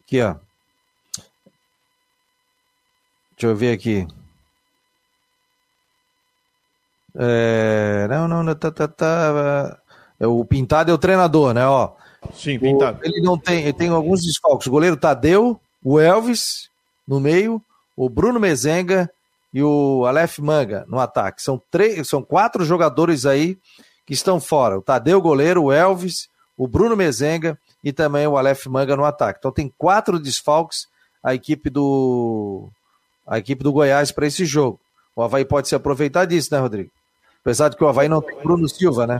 Aqui, 0.00 0.22
ó. 0.22 0.36
Deixa 3.36 3.46
eu 3.46 3.56
ver 3.56 3.72
aqui. 3.72 4.06
É, 7.14 8.06
não, 8.08 8.28
não, 8.28 8.42
não, 8.42 8.54
tá, 8.54 8.70
tá, 8.70 8.88
tá, 8.88 9.78
é, 10.18 10.26
o 10.26 10.44
Pintado 10.44 10.90
é 10.90 10.94
o 10.94 10.98
treinador, 10.98 11.54
né? 11.54 11.66
Ó, 11.66 11.92
Sim, 12.34 12.58
Pintado. 12.58 13.00
O, 13.00 13.06
ele 13.06 13.20
não 13.20 13.38
tem, 13.38 13.62
ele 13.62 13.72
tem 13.72 13.88
alguns 13.88 14.22
desfalques. 14.22 14.66
O 14.66 14.70
goleiro 14.70 14.96
Tadeu, 14.96 15.60
o 15.82 15.98
Elvis 15.98 16.68
no 17.06 17.18
meio, 17.18 17.62
o 17.96 18.08
Bruno 18.08 18.38
Mezenga 18.38 19.10
e 19.52 19.62
o 19.62 20.04
Aleph 20.06 20.38
Manga 20.38 20.84
no 20.88 21.00
ataque. 21.00 21.42
São 21.42 21.60
três, 21.70 22.08
são 22.08 22.22
quatro 22.22 22.64
jogadores 22.64 23.26
aí 23.26 23.58
que 24.06 24.12
estão 24.12 24.40
fora. 24.40 24.78
O 24.78 24.82
Tadeu, 24.82 25.20
goleiro, 25.20 25.64
o 25.64 25.72
Elvis, 25.72 26.28
o 26.56 26.68
Bruno 26.68 26.96
Mezenga 26.96 27.58
e 27.82 27.92
também 27.92 28.26
o 28.26 28.36
Aleph 28.36 28.66
Manga 28.66 28.96
no 28.96 29.04
ataque. 29.04 29.38
Então 29.38 29.50
tem 29.50 29.72
quatro 29.76 30.18
desfalques 30.18 30.86
a 31.22 31.34
equipe 31.34 31.68
do 31.68 32.68
a 33.26 33.38
equipe 33.38 33.62
do 33.62 33.72
Goiás 33.72 34.10
para 34.10 34.26
esse 34.26 34.44
jogo. 34.44 34.80
O 35.14 35.22
Havaí 35.22 35.44
pode 35.44 35.68
se 35.68 35.74
aproveitar 35.74 36.24
disso, 36.24 36.52
né, 36.52 36.60
Rodrigo? 36.60 36.90
Apesar 37.42 37.68
de 37.68 37.76
que 37.76 37.84
o 37.84 37.88
Havaí 37.88 38.08
não 38.08 38.20
tem 38.20 38.36
Bruno 38.42 38.68
Silva, 38.68 39.06
né? 39.06 39.18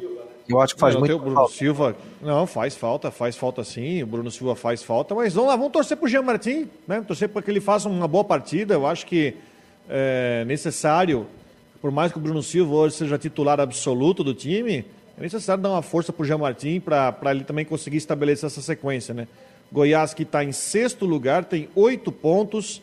Eu 0.49 0.61
acho 0.61 0.75
que 0.75 0.81
faz 0.81 0.95
não, 0.95 1.01
muito 1.01 1.15
o 1.15 1.19
Bruno 1.19 1.37
falta. 1.37 1.55
Silva, 1.55 1.97
não, 2.21 2.47
faz 2.47 2.75
falta, 2.75 3.11
faz 3.11 3.37
falta 3.37 3.63
sim. 3.65 4.03
O 4.03 4.07
Bruno 4.07 4.31
Silva 4.31 4.57
faz 4.57 4.83
falta, 4.83 5.15
mas 5.15 5.33
vamos 5.33 5.49
lá, 5.49 5.57
vamos 5.57 5.73
torcer 5.73 5.97
pro 5.97 6.09
Jean 6.09 6.23
Martin, 6.23 6.69
né? 6.87 7.03
Torcer 7.07 7.29
para 7.29 7.41
que 7.41 7.51
ele 7.51 7.61
faça 7.61 7.89
uma 7.89 8.09
boa 8.09 8.25
partida. 8.25 8.75
Eu 8.75 8.87
acho 8.87 9.07
que 9.07 9.37
é 9.89 10.45
necessário, 10.47 11.27
por 11.81 11.91
mais 11.91 12.13
que 12.13 12.19
o 12.19 12.21
Bruno 12.21 12.43
Silva 12.43 12.75
hoje 12.75 12.97
seja 12.97 13.17
titular 13.17 13.61
absoluto 13.61 14.23
do 14.23 14.35
time, 14.35 14.85
é 15.17 15.23
necessário 15.23 15.63
dar 15.63 15.71
uma 15.71 15.83
força 15.83 16.13
para 16.13 16.23
o 16.23 16.27
Jean 16.27 16.39
Martin 16.39 16.81
para 16.81 17.31
ele 17.31 17.45
também 17.45 17.65
conseguir 17.65 17.99
estabelecer 17.99 18.47
essa 18.47 18.61
sequência, 18.61 19.15
né? 19.15 19.29
Goiás 19.73 20.13
que 20.13 20.25
está 20.25 20.43
em 20.43 20.53
sexto 20.53 21.07
lugar, 21.07 21.45
tem 21.45 21.69
oito 21.77 22.11
pontos, 22.11 22.83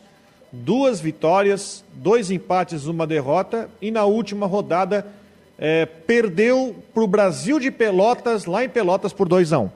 duas 0.50 1.00
vitórias, 1.00 1.84
dois 1.92 2.30
empates, 2.30 2.86
uma 2.86 3.06
derrota, 3.06 3.68
e 3.80 3.90
na 3.90 4.04
última 4.04 4.46
rodada 4.46 5.06
é, 5.58 5.84
perdeu 5.84 6.76
para 6.94 7.02
o 7.02 7.08
Brasil 7.08 7.58
de 7.58 7.70
Pelotas, 7.70 8.46
lá 8.46 8.64
em 8.64 8.68
Pelotas, 8.68 9.12
por 9.12 9.28
2 9.28 9.52
a 9.52 9.58
1 9.58 9.64
um. 9.64 9.70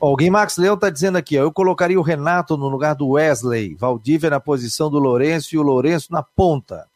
O 0.00 0.16
Gui 0.16 0.30
Max 0.30 0.56
Leão 0.56 0.74
está 0.74 0.90
dizendo 0.90 1.16
aqui, 1.16 1.38
ó, 1.38 1.42
eu 1.42 1.52
colocaria 1.52 1.98
o 1.98 2.02
Renato 2.02 2.56
no 2.56 2.68
lugar 2.68 2.94
do 2.94 3.10
Wesley, 3.10 3.76
Valdívia 3.76 4.30
na 4.30 4.40
posição 4.40 4.90
do 4.90 4.98
Lourenço 4.98 5.54
e 5.54 5.58
o 5.58 5.62
Lourenço 5.62 6.12
na 6.12 6.22
ponta. 6.22 6.86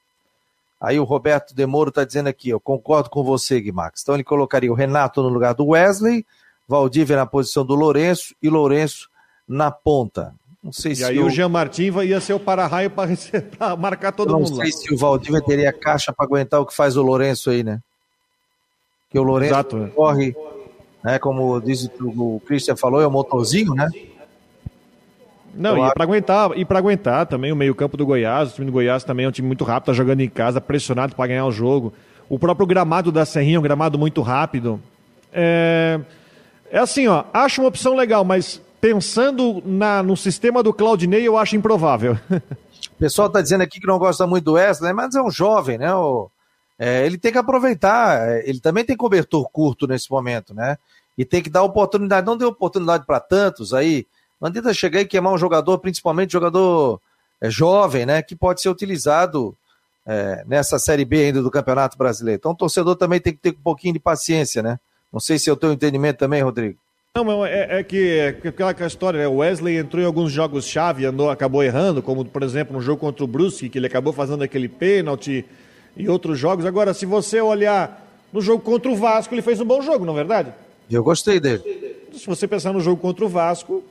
Aí 0.80 0.98
o 0.98 1.04
Roberto 1.04 1.54
Demoro 1.54 1.90
está 1.90 2.04
dizendo 2.04 2.28
aqui, 2.28 2.48
eu 2.48 2.58
concordo 2.58 3.08
com 3.08 3.22
você, 3.22 3.60
Gui 3.60 3.72
Max. 3.72 4.02
Então 4.02 4.14
ele 4.14 4.24
colocaria 4.24 4.72
o 4.72 4.74
Renato 4.74 5.22
no 5.22 5.28
lugar 5.28 5.54
do 5.54 5.68
Wesley, 5.68 6.26
Valdívia 6.66 7.16
na 7.16 7.26
posição 7.26 7.64
do 7.64 7.74
Lourenço 7.74 8.34
e 8.42 8.48
Lourenço 8.48 9.08
na 9.46 9.70
ponta. 9.70 10.34
Não 10.62 10.72
sei 10.72 10.92
e 10.92 10.96
se 10.96 11.04
aí 11.04 11.20
o 11.20 11.28
Jean 11.28 11.50
Martin 11.50 11.92
ia 12.02 12.20
ser 12.20 12.32
o 12.32 12.40
para-raio 12.40 12.90
para 12.90 13.06
marcar 13.76 14.12
todo 14.12 14.32
não 14.32 14.40
mundo. 14.40 14.50
Não 14.50 14.56
sei 14.56 14.72
lá. 14.72 14.78
se 14.78 14.94
o 14.94 14.96
Valdívia 14.96 15.42
teria 15.42 15.72
caixa 15.72 16.12
para 16.12 16.24
aguentar 16.24 16.60
o 16.60 16.66
que 16.66 16.74
faz 16.74 16.96
o 16.96 17.02
Lourenço 17.02 17.50
aí, 17.50 17.62
né? 17.62 17.80
Que 19.14 19.18
o 19.20 19.22
Lourenço 19.22 19.52
Exato, 19.52 19.76
né? 19.76 19.90
corre, 19.94 20.34
né? 21.00 21.20
Como 21.20 21.60
diz 21.60 21.88
o 22.00 22.42
Christian 22.44 22.74
falou, 22.74 23.00
é 23.00 23.06
o 23.06 23.10
motorzinho, 23.12 23.72
né? 23.72 23.88
Não, 25.54 25.86
e 25.86 25.94
para 25.94 26.02
aguentar, 26.02 26.50
e 26.58 26.64
para 26.64 26.80
aguentar 26.80 27.24
também 27.26 27.52
o 27.52 27.56
meio-campo 27.56 27.96
do 27.96 28.04
Goiás, 28.04 28.50
o 28.50 28.54
time 28.56 28.66
do 28.66 28.72
Goiás 28.72 29.04
também 29.04 29.24
é 29.24 29.28
um 29.28 29.30
time 29.30 29.46
muito 29.46 29.62
rápido, 29.62 29.86
tá 29.86 29.92
jogando 29.92 30.20
em 30.20 30.28
casa, 30.28 30.60
pressionado 30.60 31.14
para 31.14 31.28
ganhar 31.28 31.46
o 31.46 31.52
jogo. 31.52 31.92
O 32.28 32.40
próprio 32.40 32.66
gramado 32.66 33.12
da 33.12 33.24
Serrinha 33.24 33.54
é 33.54 33.58
um 33.60 33.62
gramado 33.62 33.96
muito 33.96 34.20
rápido. 34.20 34.80
É, 35.32 36.00
é 36.68 36.78
assim, 36.80 37.06
ó, 37.06 37.22
acho 37.32 37.62
uma 37.62 37.68
opção 37.68 37.94
legal, 37.94 38.24
mas 38.24 38.60
pensando 38.80 39.62
na, 39.64 40.02
no 40.02 40.16
sistema 40.16 40.60
do 40.60 40.74
Claudinei, 40.74 41.22
eu 41.22 41.38
acho 41.38 41.54
improvável. 41.54 42.18
O 42.94 42.98
pessoal 42.98 43.26
está 43.26 43.40
dizendo 43.40 43.62
aqui 43.62 43.80
que 43.80 43.86
não 43.86 43.98
gosta 43.98 44.26
muito 44.26 44.44
do 44.44 44.52
Wesley, 44.52 44.92
mas 44.92 45.14
é 45.14 45.20
um 45.20 45.30
jovem, 45.30 45.78
né? 45.78 45.92
O, 45.94 46.30
é, 46.78 47.06
ele 47.06 47.18
tem 47.18 47.30
que 47.30 47.38
aproveitar, 47.38 48.28
é, 48.28 48.48
ele 48.48 48.60
também 48.60 48.84
tem 48.84 48.96
cobertor 48.96 49.48
curto 49.50 49.86
nesse 49.86 50.10
momento, 50.10 50.54
né? 50.54 50.76
E 51.16 51.24
tem 51.24 51.42
que 51.42 51.50
dar 51.50 51.62
oportunidade, 51.62 52.26
não 52.26 52.36
deu 52.36 52.48
oportunidade 52.48 53.06
para 53.06 53.20
tantos 53.20 53.72
aí. 53.72 54.06
Não 54.40 54.48
adianta 54.48 54.74
chegar 54.74 55.00
e 55.00 55.06
queimar 55.06 55.32
um 55.32 55.38
jogador, 55.38 55.78
principalmente 55.78 56.32
jogador 56.32 57.00
é, 57.40 57.48
jovem, 57.48 58.04
né? 58.04 58.22
Que 58.22 58.34
pode 58.34 58.60
ser 58.60 58.68
utilizado 58.68 59.56
é, 60.04 60.44
nessa 60.46 60.78
Série 60.78 61.04
B 61.04 61.26
ainda 61.26 61.42
do 61.42 61.50
Campeonato 61.50 61.96
Brasileiro. 61.96 62.38
Então 62.38 62.52
o 62.52 62.56
torcedor 62.56 62.96
também 62.96 63.20
tem 63.20 63.32
que 63.32 63.40
ter 63.40 63.50
um 63.50 63.62
pouquinho 63.62 63.94
de 63.94 64.00
paciência, 64.00 64.62
né? 64.62 64.78
Não 65.12 65.20
sei 65.20 65.38
se 65.38 65.48
é 65.48 65.52
o 65.52 65.56
teu 65.56 65.72
entendimento 65.72 66.18
também, 66.18 66.42
Rodrigo. 66.42 66.76
Não, 67.16 67.46
é, 67.46 67.78
é, 67.78 67.84
que, 67.84 68.18
é 68.18 68.36
aquela 68.68 68.88
história, 68.88 69.20
né? 69.20 69.28
O 69.28 69.36
Wesley 69.36 69.78
entrou 69.78 70.02
em 70.02 70.06
alguns 70.06 70.32
jogos-chave, 70.32 71.06
andou, 71.06 71.30
acabou 71.30 71.62
errando, 71.62 72.02
como 72.02 72.24
por 72.24 72.42
exemplo 72.42 72.74
no 72.74 72.82
jogo 72.82 72.98
contra 72.98 73.22
o 73.22 73.28
Brusque, 73.28 73.68
que 73.68 73.78
ele 73.78 73.86
acabou 73.86 74.12
fazendo 74.12 74.42
aquele 74.42 74.68
pênalti 74.68 75.44
e 75.96 76.08
outros 76.08 76.38
jogos. 76.38 76.64
Agora, 76.64 76.92
se 76.94 77.06
você 77.06 77.40
olhar 77.40 78.04
no 78.32 78.40
jogo 78.40 78.62
contra 78.62 78.90
o 78.90 78.96
Vasco, 78.96 79.34
ele 79.34 79.42
fez 79.42 79.60
um 79.60 79.64
bom 79.64 79.80
jogo, 79.80 80.04
não 80.04 80.12
é 80.14 80.16
verdade? 80.16 80.52
Eu 80.90 81.02
gostei 81.02 81.40
dele. 81.40 81.62
Se 82.12 82.26
você 82.26 82.46
pensar 82.46 82.72
no 82.72 82.80
jogo 82.80 83.00
contra 83.00 83.24
o 83.24 83.28
Vasco, 83.28 83.82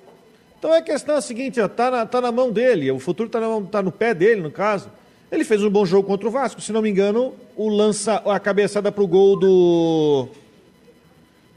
então 0.59 0.73
a 0.73 0.81
questão 0.81 1.15
é 1.15 1.17
a 1.17 1.21
seguinte, 1.21 1.59
ó, 1.59 1.67
tá, 1.67 1.91
na, 1.91 2.05
tá 2.05 2.21
na 2.21 2.31
mão 2.31 2.51
dele, 2.51 2.91
o 2.91 2.99
futuro 2.99 3.29
tá, 3.29 3.39
na, 3.39 3.61
tá 3.61 3.81
no 3.81 3.91
pé 3.91 4.13
dele, 4.13 4.41
no 4.41 4.51
caso. 4.51 4.89
Ele 5.31 5.43
fez 5.43 5.63
um 5.63 5.69
bom 5.69 5.85
jogo 5.85 6.07
contra 6.07 6.27
o 6.27 6.31
Vasco, 6.31 6.61
se 6.61 6.71
não 6.71 6.81
me 6.81 6.89
engano, 6.89 7.33
o 7.55 7.67
lança, 7.67 8.15
a 8.25 8.39
cabeçada 8.39 8.91
pro 8.91 9.07
gol 9.07 9.37
do 9.37 10.27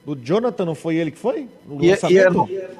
do 0.06 0.14
Jonathan, 0.14 0.64
não 0.64 0.74
foi 0.76 0.94
ele 0.94 1.10
que 1.10 1.18
foi? 1.18 1.48
E, 1.80 1.90
é, 1.90 1.98
e, 2.08 2.18
é, 2.18 2.28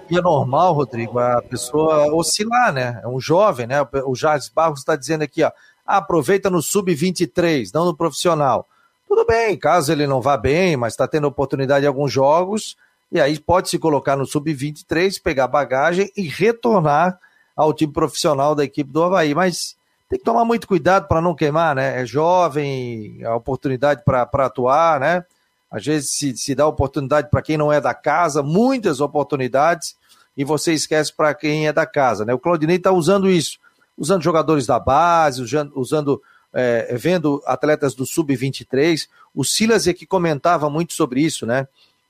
e, 0.08 0.16
é, 0.16 0.22
normal, 0.22 0.72
Rodrigo, 0.72 1.18
a 1.18 1.42
pessoa 1.42 2.14
oscilar, 2.14 2.72
né? 2.72 3.00
É 3.02 3.08
um 3.08 3.20
jovem, 3.20 3.66
né? 3.66 3.84
O 4.06 4.14
Jardim 4.14 4.48
Barros 4.54 4.78
está 4.78 4.94
dizendo 4.94 5.22
aqui, 5.22 5.42
ó, 5.42 5.50
aproveita 5.86 6.50
no 6.50 6.60
sub-23, 6.60 7.70
não 7.72 7.84
no 7.84 7.96
profissional. 7.96 8.68
Tudo 9.08 9.24
bem, 9.24 9.56
caso 9.56 9.92
ele 9.92 10.06
não 10.06 10.20
vá 10.20 10.36
bem, 10.36 10.76
mas 10.76 10.92
está 10.92 11.06
tendo 11.06 11.26
oportunidade 11.26 11.84
em 11.84 11.88
alguns 11.88 12.12
jogos, 12.12 12.76
e 13.10 13.20
aí 13.20 13.38
pode 13.38 13.68
se 13.68 13.78
colocar 13.78 14.16
no 14.16 14.26
sub-23, 14.26 15.22
pegar 15.22 15.46
bagagem 15.46 16.10
e 16.16 16.22
retornar 16.22 17.18
ao 17.54 17.72
time 17.72 17.92
profissional 17.92 18.54
da 18.54 18.64
equipe 18.64 18.90
do 18.90 19.02
Havaí. 19.02 19.34
Mas 19.34 19.76
tem 20.08 20.18
que 20.18 20.24
tomar 20.24 20.44
muito 20.44 20.66
cuidado 20.66 21.06
para 21.06 21.20
não 21.20 21.34
queimar, 21.34 21.74
né? 21.74 22.02
É 22.02 22.06
jovem, 22.06 23.24
a 23.24 23.34
oportunidade 23.34 24.02
para 24.04 24.22
atuar, 24.22 25.00
né? 25.00 25.24
Às 25.70 25.84
vezes 25.84 26.10
se, 26.10 26.36
se 26.36 26.54
dá 26.54 26.66
oportunidade 26.66 27.28
para 27.30 27.42
quem 27.42 27.56
não 27.56 27.72
é 27.72 27.80
da 27.80 27.94
casa, 27.94 28.42
muitas 28.42 29.00
oportunidades, 29.00 29.96
e 30.36 30.44
você 30.44 30.72
esquece 30.72 31.12
para 31.12 31.34
quem 31.34 31.66
é 31.66 31.72
da 31.72 31.86
casa. 31.86 32.24
Né? 32.24 32.34
O 32.34 32.38
Claudinei 32.38 32.76
está 32.76 32.92
usando 32.92 33.28
isso, 33.28 33.58
usando 33.96 34.22
jogadores 34.22 34.66
da 34.66 34.78
base, 34.78 35.42
usando, 35.74 36.22
é, 36.52 36.94
vendo 36.96 37.42
atletas 37.46 37.94
do 37.94 38.04
Sub-23. 38.04 39.08
O 39.34 39.44
Silas 39.44 39.86
é 39.86 39.92
que 39.92 40.06
comentava 40.06 40.68
muito 40.68 40.92
sobre 40.92 41.20
isso, 41.20 41.46
né? 41.46 41.66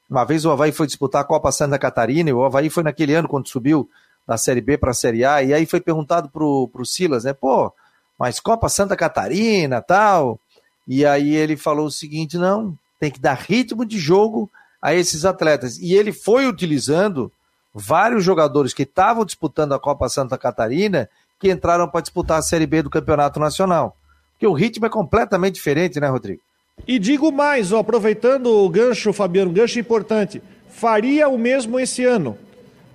Uma 0.09 0.25
vez 0.25 0.45
o 0.45 0.51
Havaí 0.51 0.73
foi 0.73 0.87
disputar 0.87 1.23
a 1.23 1.25
Copa 1.25 1.51
Santa 1.51 1.79
Catarina, 1.79 2.31
e 2.31 2.33
o 2.33 2.45
Havaí 2.45 2.71
foi 2.71 2.83
naquele 2.83 3.15
ano 3.15 3.29
quando 3.29 3.49
subiu 3.49 3.89
da 4.27 4.37
Série 4.37 4.61
B 4.61 4.79
para 4.79 4.91
a 4.91 4.95
Série 4.95 5.25
A, 5.25 5.43
e 5.43 5.53
aí 5.53 5.67
foi 5.67 5.81
perguntado 5.81 6.29
pro, 6.29 6.69
pro 6.69 6.87
Silas, 6.87 7.25
né? 7.25 7.33
Pô, 7.33 7.73
mas 8.19 8.41
Copa 8.41 8.69
Santa 8.69 8.97
Catarina 8.97 9.81
tal. 9.81 10.39
E 10.87 11.05
aí 11.05 11.35
ele 11.35 11.57
falou 11.57 11.87
o 11.87 11.91
seguinte: 11.91 12.39
não, 12.39 12.77
tem 12.99 13.11
que 13.11 13.21
dar 13.21 13.35
ritmo 13.35 13.85
de 13.85 13.99
jogo 13.99 14.51
a 14.81 14.95
esses 14.95 15.25
atletas. 15.25 15.79
E 15.79 15.95
ele 15.95 16.13
foi 16.13 16.47
utilizando 16.47 17.31
vários 17.75 18.25
jogadores 18.25 18.73
que 18.73 18.85
estavam 18.85 19.25
disputando 19.25 19.75
a 19.75 19.81
Copa 19.81 20.09
Santa 20.09 20.39
Catarina 20.39 21.09
que 21.39 21.51
entraram 21.51 21.89
para 21.89 22.01
disputar 22.01 22.39
a 22.39 22.43
Série 22.43 22.67
B 22.67 22.83
do 22.83 22.91
Campeonato 22.91 23.39
Nacional. 23.39 23.97
Porque 24.33 24.47
o 24.47 24.53
ritmo 24.53 24.87
é 24.87 24.89
completamente 24.89 25.55
diferente, 25.55 25.99
né, 25.99 26.09
Rodrigo? 26.09 26.41
E 26.87 26.99
digo 26.99 27.33
mais, 27.33 27.73
ó, 27.73 27.79
aproveitando 27.79 28.47
o 28.47 28.69
gancho, 28.69 29.13
Fabiano, 29.13 29.51
gancho 29.51 29.79
importante, 29.79 30.43
faria 30.69 31.29
o 31.29 31.39
mesmo 31.39 31.81
esse 31.81 32.05
ano. 32.05 32.37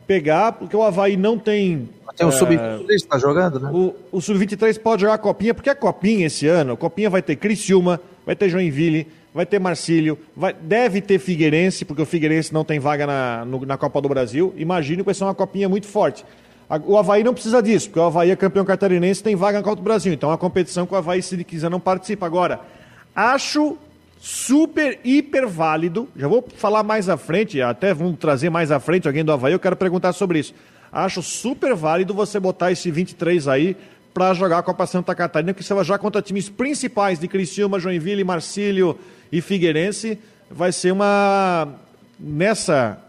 Pegar, 0.05 0.51
porque 0.51 0.75
o 0.75 0.83
Havaí 0.83 1.15
não 1.15 1.37
tem. 1.37 1.89
Tem 2.15 2.27
o 2.27 2.29
é, 2.29 2.31
Sub-23 2.33 2.85
que 2.85 2.93
está 2.93 3.17
jogando, 3.17 3.59
né? 3.59 3.71
O, 3.73 3.95
o 4.11 4.21
Sub-23 4.21 4.77
pode 4.79 5.01
jogar 5.01 5.13
a 5.13 5.17
Copinha, 5.17 5.53
porque 5.53 5.69
a 5.69 5.75
Copinha 5.75 6.27
esse 6.27 6.47
ano, 6.47 6.73
a 6.73 6.77
Copinha 6.77 7.09
vai 7.09 7.21
ter 7.21 7.37
Criciúma, 7.37 7.99
vai 8.25 8.35
ter 8.35 8.49
Joinville, 8.49 9.07
vai 9.33 9.45
ter 9.45 9.59
Marcílio, 9.59 10.19
vai, 10.35 10.53
deve 10.53 11.01
ter 11.01 11.17
Figueirense, 11.17 11.85
porque 11.85 12.01
o 12.01 12.05
Figueirense 12.05 12.53
não 12.53 12.65
tem 12.65 12.79
vaga 12.79 13.07
na, 13.07 13.45
no, 13.45 13.65
na 13.65 13.77
Copa 13.77 14.01
do 14.01 14.09
Brasil. 14.09 14.53
Imagino 14.57 14.99
que 14.99 15.05
vai 15.05 15.13
ser 15.13 15.23
uma 15.23 15.35
copinha 15.35 15.69
muito 15.69 15.87
forte. 15.87 16.25
O 16.85 16.97
Havaí 16.97 17.23
não 17.23 17.33
precisa 17.33 17.61
disso, 17.61 17.87
porque 17.87 17.99
o 17.99 18.03
Havaí 18.03 18.31
é 18.31 18.35
campeão 18.35 18.63
catarinense 18.63 19.21
tem 19.21 19.35
vaga 19.35 19.57
na 19.57 19.63
Copa 19.63 19.75
do 19.75 19.81
Brasil. 19.81 20.13
Então 20.13 20.29
é 20.29 20.31
uma 20.31 20.37
competição 20.37 20.85
que 20.85 20.93
o 20.93 20.97
Havaí, 20.97 21.21
se 21.21 21.35
ele 21.35 21.43
quiser, 21.43 21.69
não 21.69 21.79
participa. 21.79 22.25
Agora, 22.25 22.61
acho 23.13 23.77
super, 24.21 24.99
hiper 25.03 25.47
válido. 25.49 26.07
Já 26.15 26.27
vou 26.27 26.47
falar 26.55 26.83
mais 26.83 27.09
à 27.09 27.17
frente, 27.17 27.61
até 27.61 27.93
vamos 27.93 28.17
trazer 28.19 28.49
mais 28.49 28.71
à 28.71 28.79
frente 28.79 29.07
alguém 29.07 29.25
do 29.25 29.31
Havaí, 29.33 29.51
eu 29.51 29.59
quero 29.59 29.75
perguntar 29.75 30.13
sobre 30.13 30.39
isso. 30.39 30.53
Acho 30.91 31.21
super 31.21 31.73
válido 31.75 32.13
você 32.13 32.39
botar 32.39 32.71
esse 32.71 32.89
23 32.89 33.47
aí 33.47 33.75
para 34.13 34.33
jogar 34.33 34.59
a 34.59 34.63
Copa 34.63 34.85
Santa 34.85 35.15
Catarina, 35.15 35.53
que 35.53 35.63
você 35.63 35.73
vai 35.73 35.83
jogar 35.83 35.99
contra 35.99 36.21
times 36.21 36.49
principais 36.49 37.19
de 37.19 37.27
Criciúma, 37.27 37.79
Joinville, 37.79 38.23
Marcílio 38.23 38.97
e 39.31 39.41
Figueirense. 39.41 40.19
Vai 40.49 40.71
ser 40.71 40.91
uma. 40.91 41.67
Nessa, 42.19 42.99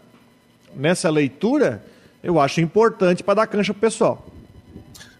nessa 0.75 1.09
leitura, 1.09 1.83
eu 2.23 2.39
acho 2.39 2.61
importante 2.61 3.21
para 3.21 3.33
dar 3.33 3.47
cancha 3.47 3.73
para 3.73 3.79
o 3.79 3.81
pessoal. 3.81 4.25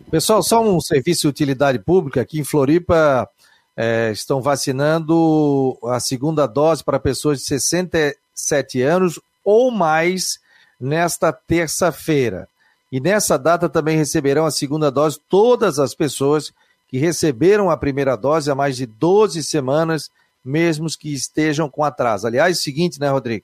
Pessoal, 0.09 0.41
só 0.41 0.63
um 0.63 0.79
serviço 0.79 1.21
de 1.21 1.27
utilidade 1.27 1.77
pública 1.79 2.21
aqui 2.21 2.39
em 2.39 2.43
Floripa. 2.43 3.27
É, 3.75 4.11
estão 4.11 4.41
vacinando 4.41 5.77
a 5.83 5.99
segunda 5.99 6.45
dose 6.45 6.83
para 6.83 6.99
pessoas 6.99 7.39
de 7.39 7.45
67 7.45 8.81
anos 8.81 9.19
ou 9.43 9.71
mais 9.71 10.39
nesta 10.79 11.33
terça-feira. 11.33 12.47
E 12.91 12.99
nessa 12.99 13.37
data 13.37 13.67
também 13.67 13.97
receberão 13.97 14.45
a 14.45 14.51
segunda 14.51 14.91
dose 14.91 15.19
todas 15.27 15.79
as 15.79 15.95
pessoas 15.95 16.53
que 16.87 16.99
receberam 16.99 17.71
a 17.71 17.75
primeira 17.75 18.15
dose 18.15 18.51
há 18.51 18.55
mais 18.55 18.77
de 18.77 18.85
12 18.85 19.41
semanas, 19.41 20.11
mesmo 20.45 20.87
que 20.87 21.11
estejam 21.11 21.67
com 21.67 21.83
atraso. 21.83 22.27
Aliás, 22.27 22.57
é 22.57 22.59
o 22.59 22.63
seguinte, 22.63 22.99
né, 22.99 23.09
Rodrigo? 23.09 23.43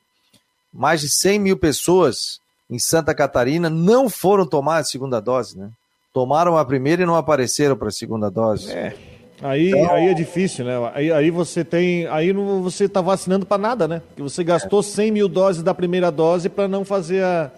Mais 0.72 1.02
de 1.02 1.10
100 1.10 1.40
mil 1.40 1.58
pessoas 1.58 2.40
em 2.70 2.78
Santa 2.80 3.16
Catarina 3.16 3.70
não 3.70 4.10
foram 4.10 4.46
tomar 4.46 4.78
a 4.78 4.84
segunda 4.84 5.20
dose, 5.20 5.58
né? 5.58 5.70
Tomaram 6.14 6.58
a 6.58 6.66
primeira 6.66 7.04
e 7.04 7.06
não 7.06 7.16
apareceram 7.16 7.76
para 7.76 7.88
a 7.88 7.92
segunda 7.92 8.30
dose. 8.30 8.72
É. 8.72 8.96
Aí, 9.42 9.70
então... 9.70 9.92
aí 9.92 10.08
é 10.08 10.14
difícil, 10.14 10.66
né? 10.66 10.92
Aí, 10.94 11.12
aí 11.12 11.32
você 11.32 11.64
tem. 11.64 12.06
Aí 12.08 12.34
não, 12.34 12.62
você 12.62 12.86
está 12.86 13.02
vacinando 13.02 13.46
para 13.46 13.58
nada, 13.58 13.88
né? 13.88 14.02
Porque 14.08 14.22
você 14.22 14.44
gastou 14.44 14.84
100 14.84 15.12
mil 15.12 15.30
doses 15.30 15.64
da 15.64 15.74
primeira 15.74 16.12
dose 16.12 16.50
para 16.50 16.68
não 16.68 16.84
fazer 16.84 17.24
a, 17.24 17.50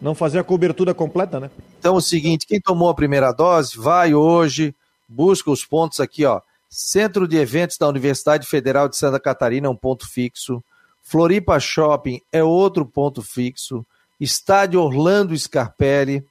não 0.00 0.14
fazer 0.14 0.40
a 0.40 0.44
cobertura 0.44 0.92
completa, 0.92 1.38
né? 1.40 1.50
Então 1.78 1.94
é 1.94 1.98
o 1.98 2.02
seguinte, 2.02 2.46
quem 2.46 2.60
tomou 2.60 2.90
a 2.90 2.94
primeira 2.94 3.32
dose, 3.32 3.78
vai 3.78 4.14
hoje, 4.14 4.74
busca 5.08 5.50
os 5.50 5.64
pontos 5.64 6.00
aqui, 6.00 6.24
ó. 6.24 6.40
Centro 6.68 7.28
de 7.28 7.36
Eventos 7.36 7.76
da 7.78 7.88
Universidade 7.88 8.46
Federal 8.46 8.88
de 8.88 8.96
Santa 8.96 9.20
Catarina, 9.20 9.70
um 9.70 9.76
ponto 9.76 10.08
fixo. 10.08 10.62
Floripa 11.02 11.58
Shopping 11.60 12.20
é 12.32 12.42
outro 12.42 12.86
ponto 12.86 13.22
fixo. 13.22 13.84
Estádio 14.20 14.80
Orlando 14.80 15.36
Scarpelli 15.36 16.24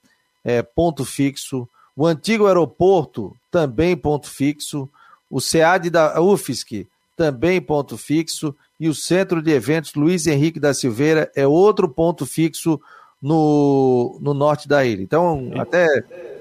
é 0.44 0.62
ponto 0.62 1.06
fixo. 1.06 1.68
O 1.96 2.08
antigo 2.08 2.48
aeroporto 2.48 3.36
também 3.52 3.96
ponto 3.96 4.28
fixo. 4.28 4.90
O 5.30 5.40
SEAD 5.40 5.90
da 5.90 6.22
UFSC 6.22 6.88
também 7.16 7.62
ponto 7.62 7.98
fixo. 7.98 8.56
E 8.80 8.90
o 8.90 8.96
Centro 8.96 9.42
de 9.42 9.52
Eventos 9.52 9.94
Luiz 9.94 10.26
Henrique 10.26 10.60
da 10.60 10.74
Silveira 10.74 11.32
é 11.36 11.46
outro 11.46 11.88
ponto 11.88 12.26
fixo 12.26 12.82
no, 13.22 14.18
no 14.20 14.34
norte 14.34 14.68
da 14.68 14.84
ilha. 14.84 15.04
Então, 15.04 15.52
até 15.60 15.86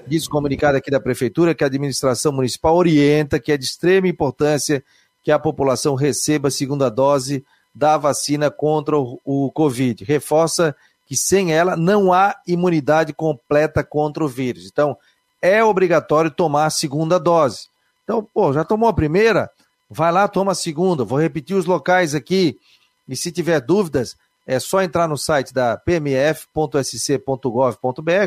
diz 0.07 0.27
comunicado 0.27 0.77
aqui 0.77 0.89
da 0.89 0.99
Prefeitura 0.99 1.53
que 1.53 1.63
a 1.63 1.67
administração 1.67 2.31
municipal 2.31 2.75
orienta 2.75 3.39
que 3.39 3.51
é 3.51 3.57
de 3.57 3.65
extrema 3.65 4.07
importância 4.07 4.83
que 5.23 5.31
a 5.31 5.37
população 5.37 5.93
receba 5.93 6.47
a 6.47 6.51
segunda 6.51 6.89
dose 6.89 7.45
da 7.73 7.97
vacina 7.97 8.51
contra 8.51 8.97
o, 8.97 9.51
Covid. 9.53 10.03
Reforça 10.03 10.75
que 11.07 11.15
sem 11.15 11.53
ela 11.53 11.75
não 11.75 12.13
há 12.13 12.35
imunidade 12.47 13.13
completa 13.13 13.83
contra 13.83 14.23
o 14.23 14.27
vírus. 14.27 14.65
Então, 14.65 14.97
é 15.41 15.63
obrigatório 15.63 16.31
tomar 16.31 16.65
a 16.65 16.69
segunda 16.69 17.19
dose. 17.19 17.67
Então, 18.03 18.27
pô, 18.33 18.53
já 18.53 18.63
tomou 18.63 18.87
a 18.87 18.93
primeira? 18.93 19.49
Vai 19.89 20.11
lá, 20.11 20.27
toma 20.27 20.53
a 20.53 20.55
segunda. 20.55 21.03
Vou 21.03 21.19
repetir 21.19 21.55
os 21.55 21.65
locais 21.65 22.15
aqui. 22.15 22.57
E 23.07 23.15
se 23.15 23.31
tiver 23.31 23.59
dúvidas, 23.59 24.15
é 24.45 24.59
só 24.59 24.81
entrar 24.81 25.07
no 25.07 25.17
site 25.17 25.53
da 25.53 25.77
pmf.sc.gov.br, 25.77 26.41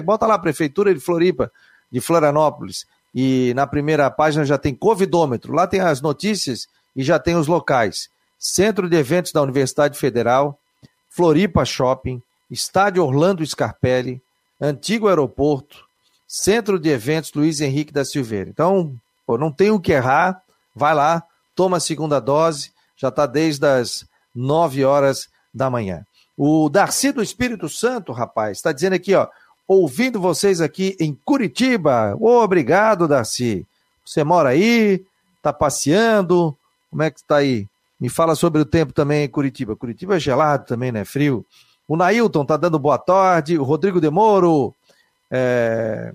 bota 0.04 0.26
lá 0.26 0.38
Prefeitura 0.38 0.94
de 0.94 1.00
Floripa, 1.00 1.50
de 1.90 2.00
Florianópolis, 2.00 2.86
e 3.14 3.52
na 3.54 3.66
primeira 3.66 4.10
página 4.10 4.44
já 4.44 4.58
tem 4.58 4.74
Covidômetro, 4.74 5.52
lá 5.52 5.66
tem 5.66 5.80
as 5.80 6.00
notícias 6.00 6.66
e 6.94 7.02
já 7.02 7.18
tem 7.18 7.36
os 7.36 7.46
locais. 7.46 8.08
Centro 8.44 8.90
de 8.90 8.96
Eventos 8.98 9.32
da 9.32 9.40
Universidade 9.40 9.98
Federal, 9.98 10.60
Floripa 11.08 11.64
Shopping, 11.64 12.22
Estádio 12.50 13.02
Orlando 13.02 13.44
Scarpelli, 13.44 14.20
Antigo 14.60 15.08
Aeroporto, 15.08 15.86
Centro 16.28 16.78
de 16.78 16.90
Eventos 16.90 17.32
Luiz 17.32 17.62
Henrique 17.62 17.90
da 17.90 18.04
Silveira. 18.04 18.50
Então, 18.50 18.94
pô, 19.26 19.38
não 19.38 19.50
tem 19.50 19.70
o 19.70 19.80
que 19.80 19.92
errar, 19.92 20.42
vai 20.76 20.94
lá, 20.94 21.22
toma 21.56 21.78
a 21.78 21.80
segunda 21.80 22.20
dose, 22.20 22.70
já 22.98 23.08
está 23.08 23.24
desde 23.24 23.66
as 23.66 24.04
9 24.34 24.84
horas 24.84 25.26
da 25.52 25.70
manhã. 25.70 26.04
O 26.36 26.68
Darcy 26.68 27.12
do 27.12 27.22
Espírito 27.22 27.66
Santo, 27.70 28.12
rapaz, 28.12 28.58
está 28.58 28.72
dizendo 28.72 28.92
aqui, 28.92 29.14
ó, 29.14 29.26
ouvindo 29.66 30.20
vocês 30.20 30.60
aqui 30.60 30.98
em 31.00 31.18
Curitiba. 31.24 32.14
Obrigado, 32.20 33.08
Darcy. 33.08 33.66
Você 34.04 34.22
mora 34.22 34.50
aí, 34.50 35.02
está 35.38 35.50
passeando, 35.50 36.54
como 36.90 37.02
é 37.02 37.10
que 37.10 37.20
está 37.20 37.36
aí? 37.36 37.66
Me 38.00 38.08
fala 38.08 38.34
sobre 38.34 38.60
o 38.60 38.64
tempo 38.64 38.92
também 38.92 39.24
em 39.24 39.28
Curitiba. 39.28 39.76
Curitiba 39.76 40.16
é 40.16 40.20
gelado 40.20 40.66
também, 40.66 40.92
né? 40.92 41.04
Frio. 41.04 41.44
O 41.86 41.96
Nailton 41.96 42.42
está 42.42 42.56
dando 42.56 42.78
boa 42.78 42.98
tarde. 42.98 43.58
O 43.58 43.64
Rodrigo 43.64 44.00
Demoro. 44.00 44.74
É... 45.30 46.12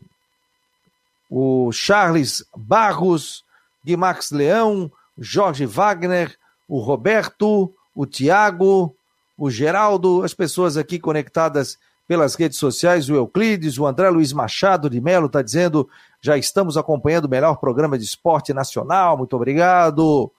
O 1.29 1.71
Charles 1.71 2.43
Barros. 2.55 3.43
Guimax 3.83 4.31
Leão. 4.31 4.91
Jorge 5.17 5.65
Wagner. 5.65 6.37
O 6.67 6.79
Roberto. 6.79 7.73
O 7.95 8.05
Tiago 8.05 8.95
o 9.39 9.49
Geraldo, 9.49 10.21
as 10.21 10.33
pessoas 10.33 10.75
aqui 10.75 10.99
conectadas 10.99 11.79
pelas 12.05 12.35
redes 12.35 12.57
sociais, 12.57 13.09
o 13.09 13.15
Euclides, 13.15 13.77
o 13.77 13.85
André 13.85 14.09
Luiz 14.09 14.33
Machado 14.33 14.89
de 14.89 14.99
Melo 14.99 15.27
está 15.27 15.41
dizendo, 15.41 15.87
já 16.19 16.37
estamos 16.37 16.75
acompanhando 16.75 17.25
o 17.25 17.29
melhor 17.29 17.55
programa 17.55 17.97
de 17.97 18.03
esporte 18.03 18.53
nacional, 18.53 19.17
muito 19.17 19.35
obrigado. 19.35 20.29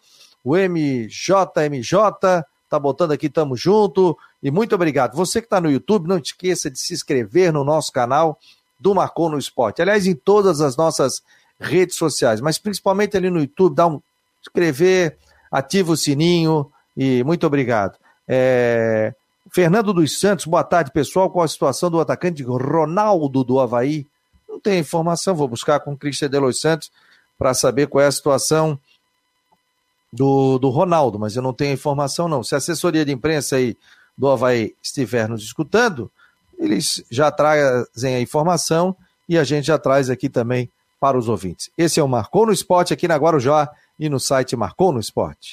O 0.44 0.56
MJMJ 0.56 2.44
está 2.64 2.78
botando 2.78 3.12
aqui, 3.12 3.28
tamo 3.28 3.56
junto, 3.56 4.16
e 4.42 4.50
muito 4.50 4.74
obrigado. 4.74 5.16
Você 5.16 5.40
que 5.40 5.46
está 5.46 5.60
no 5.60 5.70
YouTube, 5.70 6.08
não 6.08 6.18
esqueça 6.18 6.70
de 6.70 6.78
se 6.78 6.94
inscrever 6.94 7.52
no 7.52 7.64
nosso 7.64 7.92
canal 7.92 8.38
do 8.78 8.94
Marcou 8.94 9.28
no 9.28 9.38
Esporte. 9.38 9.82
Aliás, 9.82 10.06
em 10.06 10.14
todas 10.14 10.60
as 10.60 10.76
nossas 10.76 11.22
redes 11.58 11.96
sociais, 11.96 12.40
mas 12.40 12.58
principalmente 12.58 13.16
ali 13.16 13.28
no 13.28 13.40
YouTube, 13.40 13.74
dá 13.74 13.86
um 13.86 14.00
inscrever, 14.40 15.18
ativa 15.50 15.92
o 15.92 15.96
sininho 15.96 16.70
e 16.96 17.22
muito 17.24 17.46
obrigado. 17.46 17.98
É... 18.26 19.12
Fernando 19.52 19.92
dos 19.92 20.18
Santos, 20.18 20.46
boa 20.46 20.62
tarde, 20.62 20.92
pessoal. 20.92 21.28
Qual 21.28 21.44
a 21.44 21.48
situação 21.48 21.90
do 21.90 22.00
atacante 22.00 22.42
Ronaldo 22.42 23.42
do 23.42 23.58
Havaí? 23.58 24.06
Não 24.48 24.60
tem 24.60 24.78
informação, 24.78 25.34
vou 25.34 25.48
buscar 25.48 25.80
com 25.80 25.92
o 25.92 25.96
Cristian 25.96 26.30
de 26.30 26.38
Los 26.38 26.60
Santos 26.60 26.90
para 27.36 27.52
saber 27.52 27.88
qual 27.88 28.04
é 28.04 28.06
a 28.06 28.12
situação 28.12 28.78
do, 30.12 30.58
do 30.58 30.68
Ronaldo, 30.68 31.18
mas 31.18 31.36
eu 31.36 31.42
não 31.42 31.52
tenho 31.52 31.72
informação, 31.72 32.28
não. 32.28 32.42
Se 32.42 32.54
a 32.54 32.58
assessoria 32.58 33.04
de 33.04 33.12
imprensa 33.12 33.56
aí 33.56 33.76
do 34.16 34.28
Havaí 34.28 34.74
estiver 34.82 35.28
nos 35.28 35.42
escutando, 35.42 36.10
eles 36.58 37.02
já 37.10 37.30
trazem 37.30 38.16
a 38.16 38.20
informação 38.20 38.94
e 39.28 39.38
a 39.38 39.44
gente 39.44 39.66
já 39.66 39.78
traz 39.78 40.10
aqui 40.10 40.28
também 40.28 40.70
para 41.00 41.16
os 41.16 41.28
ouvintes. 41.28 41.70
Esse 41.78 41.98
é 41.98 42.02
o 42.02 42.08
Marcou 42.08 42.44
no 42.44 42.52
Esporte 42.52 42.92
aqui 42.92 43.08
na 43.08 43.16
Guarujá 43.16 43.70
e 43.98 44.08
no 44.08 44.20
site 44.20 44.56
Marcou 44.56 44.92
no 44.92 45.00
Esporte. 45.00 45.52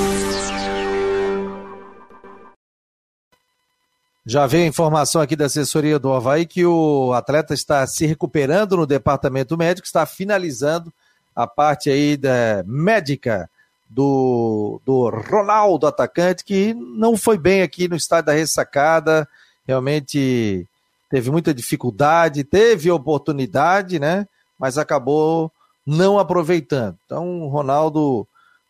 Já 4.25 4.45
veio 4.45 4.65
a 4.65 4.67
informação 4.67 5.19
aqui 5.21 5.35
da 5.35 5.45
assessoria 5.45 5.97
do 5.97 6.13
Havaí 6.13 6.45
que 6.45 6.63
o 6.63 7.11
atleta 7.13 7.53
está 7.55 7.85
se 7.87 8.05
recuperando 8.05 8.77
no 8.77 8.85
departamento 8.85 9.57
médico, 9.57 9.87
está 9.87 10.05
finalizando 10.05 10.93
a 11.35 11.47
parte 11.47 11.89
aí 11.89 12.15
da 12.15 12.63
médica 12.65 13.49
do, 13.89 14.79
do 14.85 15.09
Ronaldo, 15.09 15.87
atacante, 15.87 16.45
que 16.45 16.73
não 16.73 17.17
foi 17.17 17.37
bem 17.37 17.63
aqui 17.63 17.87
no 17.87 17.95
estádio 17.95 18.27
da 18.27 18.33
ressacada, 18.33 19.27
realmente 19.67 20.67
teve 21.09 21.31
muita 21.31 21.53
dificuldade, 21.53 22.43
teve 22.43 22.91
oportunidade, 22.91 23.99
né? 23.99 24.27
Mas 24.57 24.77
acabou 24.77 25.51
não 25.85 26.19
aproveitando. 26.19 26.95
Então, 27.05 27.41
o 27.41 27.47
Ronaldo, 27.47 28.27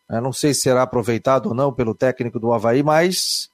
não 0.08 0.32
sei 0.32 0.54
se 0.54 0.62
será 0.62 0.82
aproveitado 0.82 1.50
ou 1.50 1.54
não 1.54 1.72
pelo 1.72 1.94
técnico 1.94 2.40
do 2.40 2.52
Havaí, 2.52 2.82
mas 2.82 3.50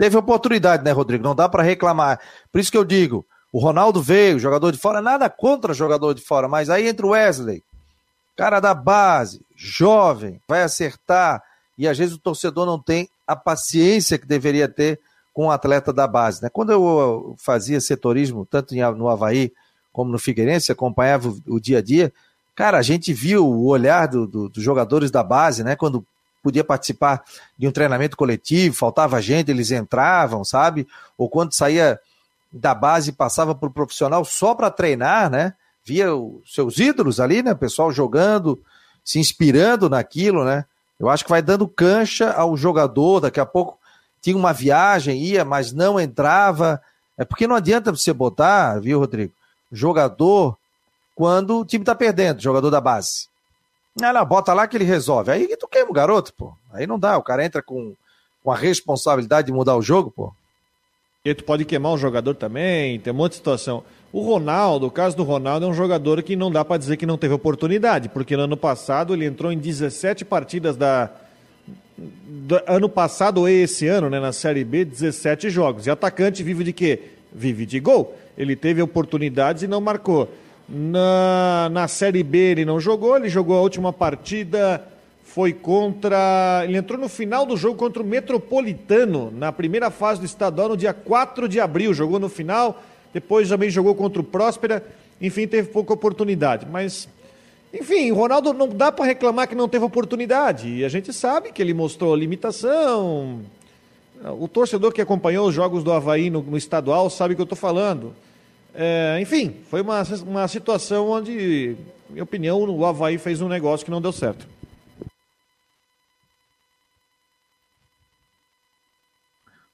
Teve 0.00 0.16
oportunidade, 0.16 0.82
né, 0.82 0.92
Rodrigo? 0.92 1.22
Não 1.22 1.34
dá 1.34 1.46
para 1.46 1.62
reclamar. 1.62 2.18
Por 2.50 2.58
isso 2.58 2.72
que 2.72 2.78
eu 2.78 2.86
digo, 2.86 3.22
o 3.52 3.58
Ronaldo 3.58 4.00
veio, 4.00 4.38
jogador 4.38 4.72
de 4.72 4.78
fora, 4.78 5.02
nada 5.02 5.28
contra 5.28 5.74
jogador 5.74 6.14
de 6.14 6.22
fora, 6.22 6.48
mas 6.48 6.70
aí 6.70 6.88
entra 6.88 7.04
o 7.04 7.10
Wesley, 7.10 7.62
cara 8.34 8.60
da 8.60 8.72
base, 8.72 9.42
jovem, 9.54 10.40
vai 10.48 10.62
acertar, 10.62 11.42
e 11.76 11.86
às 11.86 11.98
vezes 11.98 12.14
o 12.14 12.18
torcedor 12.18 12.64
não 12.64 12.78
tem 12.78 13.10
a 13.26 13.36
paciência 13.36 14.16
que 14.16 14.26
deveria 14.26 14.66
ter 14.66 14.98
com 15.34 15.48
o 15.48 15.50
atleta 15.50 15.92
da 15.92 16.06
base. 16.06 16.42
Né? 16.42 16.48
Quando 16.50 16.72
eu 16.72 17.36
fazia 17.36 17.78
setorismo, 17.78 18.46
tanto 18.50 18.74
no 18.96 19.06
Havaí 19.06 19.52
como 19.92 20.10
no 20.10 20.18
Figueirense, 20.18 20.72
acompanhava 20.72 21.28
o, 21.28 21.56
o 21.56 21.60
dia 21.60 21.76
a 21.76 21.82
dia, 21.82 22.10
cara, 22.54 22.78
a 22.78 22.82
gente 22.82 23.12
viu 23.12 23.46
o 23.46 23.66
olhar 23.66 24.08
do, 24.08 24.26
do, 24.26 24.48
dos 24.48 24.64
jogadores 24.64 25.10
da 25.10 25.22
base, 25.22 25.62
né? 25.62 25.76
Quando 25.76 26.06
podia 26.42 26.64
participar 26.64 27.22
de 27.58 27.68
um 27.68 27.72
treinamento 27.72 28.16
coletivo, 28.16 28.74
faltava 28.74 29.20
gente, 29.20 29.50
eles 29.50 29.70
entravam, 29.70 30.44
sabe? 30.44 30.86
Ou 31.16 31.28
quando 31.28 31.54
saía 31.54 32.00
da 32.52 32.74
base 32.74 33.12
passava 33.12 33.54
para 33.54 33.68
o 33.68 33.72
profissional 33.72 34.24
só 34.24 34.54
para 34.54 34.70
treinar, 34.70 35.30
né? 35.30 35.54
Via 35.84 36.14
os 36.14 36.52
seus 36.52 36.78
ídolos 36.78 37.20
ali, 37.20 37.42
né? 37.42 37.52
O 37.52 37.56
pessoal 37.56 37.92
jogando, 37.92 38.60
se 39.04 39.18
inspirando 39.18 39.88
naquilo, 39.88 40.44
né? 40.44 40.64
Eu 40.98 41.08
acho 41.08 41.24
que 41.24 41.30
vai 41.30 41.40
dando 41.40 41.66
cancha 41.66 42.32
ao 42.32 42.56
jogador, 42.56 43.20
daqui 43.20 43.40
a 43.40 43.46
pouco 43.46 43.78
tinha 44.20 44.36
uma 44.36 44.52
viagem, 44.52 45.18
ia, 45.18 45.44
mas 45.44 45.72
não 45.72 45.98
entrava. 45.98 46.80
É 47.16 47.24
porque 47.24 47.46
não 47.46 47.56
adianta 47.56 47.90
você 47.90 48.12
botar, 48.12 48.78
viu, 48.80 48.98
Rodrigo, 48.98 49.32
jogador 49.72 50.58
quando 51.14 51.60
o 51.60 51.64
time 51.64 51.84
tá 51.84 51.94
perdendo, 51.94 52.40
jogador 52.40 52.70
da 52.70 52.80
base. 52.80 53.29
Não, 53.94 54.24
bota 54.24 54.52
lá 54.52 54.66
que 54.66 54.76
ele 54.76 54.84
resolve. 54.84 55.30
Aí 55.30 55.56
tu 55.56 55.68
queima 55.68 55.90
o 55.90 55.94
garoto, 55.94 56.32
pô. 56.34 56.52
Aí 56.72 56.86
não 56.86 56.98
dá, 56.98 57.18
o 57.18 57.22
cara 57.22 57.44
entra 57.44 57.62
com, 57.62 57.94
com 58.42 58.50
a 58.50 58.56
responsabilidade 58.56 59.46
de 59.46 59.52
mudar 59.52 59.76
o 59.76 59.82
jogo, 59.82 60.10
pô. 60.10 60.32
E 61.24 61.34
tu 61.34 61.44
pode 61.44 61.64
queimar 61.64 61.92
um 61.92 61.98
jogador 61.98 62.34
também, 62.34 62.98
tem 62.98 63.12
um 63.12 63.16
monte 63.16 63.32
de 63.32 63.36
situação. 63.36 63.84
O 64.12 64.22
Ronaldo, 64.22 64.86
o 64.86 64.90
caso 64.90 65.16
do 65.16 65.22
Ronaldo 65.22 65.66
é 65.66 65.68
um 65.68 65.74
jogador 65.74 66.22
que 66.22 66.34
não 66.34 66.50
dá 66.50 66.64
para 66.64 66.78
dizer 66.78 66.96
que 66.96 67.04
não 67.04 67.18
teve 67.18 67.34
oportunidade, 67.34 68.08
porque 68.08 68.36
no 68.36 68.44
ano 68.44 68.56
passado 68.56 69.12
ele 69.12 69.26
entrou 69.26 69.52
em 69.52 69.58
17 69.58 70.24
partidas 70.24 70.76
da, 70.76 71.10
do, 71.98 72.60
ano 72.66 72.88
passado 72.88 73.46
e 73.46 73.62
esse 73.62 73.86
ano, 73.86 74.08
né, 74.08 74.18
na 74.18 74.32
Série 74.32 74.64
B, 74.64 74.84
17 74.84 75.50
jogos. 75.50 75.86
E 75.86 75.90
atacante 75.90 76.42
vive 76.42 76.64
de 76.64 76.72
quê? 76.72 77.02
Vive 77.32 77.66
de 77.66 77.78
gol. 77.78 78.16
Ele 78.36 78.56
teve 78.56 78.80
oportunidades 78.80 79.62
e 79.62 79.68
não 79.68 79.80
marcou. 79.80 80.28
Na, 80.72 81.68
na 81.68 81.88
Série 81.88 82.22
B 82.22 82.38
ele 82.38 82.64
não 82.64 82.78
jogou, 82.78 83.16
ele 83.16 83.28
jogou 83.28 83.56
a 83.56 83.60
última 83.60 83.92
partida, 83.92 84.86
foi 85.24 85.52
contra. 85.52 86.62
Ele 86.64 86.76
entrou 86.76 86.98
no 86.98 87.08
final 87.08 87.44
do 87.44 87.56
jogo 87.56 87.76
contra 87.76 88.00
o 88.00 88.06
Metropolitano, 88.06 89.32
na 89.32 89.50
primeira 89.50 89.90
fase 89.90 90.20
do 90.20 90.26
estadual, 90.26 90.68
no 90.68 90.76
dia 90.76 90.92
4 90.92 91.48
de 91.48 91.58
abril. 91.58 91.92
Jogou 91.92 92.20
no 92.20 92.28
final, 92.28 92.80
depois 93.12 93.48
também 93.48 93.68
jogou 93.68 93.96
contra 93.96 94.20
o 94.20 94.24
Próspera, 94.24 94.84
enfim, 95.20 95.48
teve 95.48 95.68
pouca 95.68 95.92
oportunidade. 95.92 96.66
Mas, 96.70 97.08
enfim, 97.74 98.12
o 98.12 98.14
Ronaldo 98.14 98.52
não 98.52 98.68
dá 98.68 98.92
para 98.92 99.04
reclamar 99.04 99.48
que 99.48 99.56
não 99.56 99.68
teve 99.68 99.84
oportunidade. 99.84 100.68
E 100.68 100.84
a 100.84 100.88
gente 100.88 101.12
sabe 101.12 101.50
que 101.50 101.60
ele 101.60 101.74
mostrou 101.74 102.14
limitação. 102.14 103.40
O 104.38 104.46
torcedor 104.46 104.92
que 104.92 105.00
acompanhou 105.00 105.48
os 105.48 105.54
jogos 105.54 105.82
do 105.82 105.92
Havaí 105.92 106.30
no, 106.30 106.42
no 106.42 106.56
estadual 106.56 107.10
sabe 107.10 107.32
o 107.32 107.36
que 107.36 107.42
eu 107.42 107.44
estou 107.44 107.58
falando. 107.58 108.14
É, 108.74 109.18
enfim, 109.20 109.56
foi 109.68 109.80
uma, 109.80 110.02
uma 110.26 110.48
situação 110.48 111.10
onde, 111.10 111.76
na 112.08 112.12
minha 112.12 112.24
opinião, 112.24 112.62
o 112.62 112.86
Havaí 112.86 113.18
fez 113.18 113.40
um 113.40 113.48
negócio 113.48 113.84
que 113.84 113.90
não 113.90 114.00
deu 114.00 114.12
certo. 114.12 114.46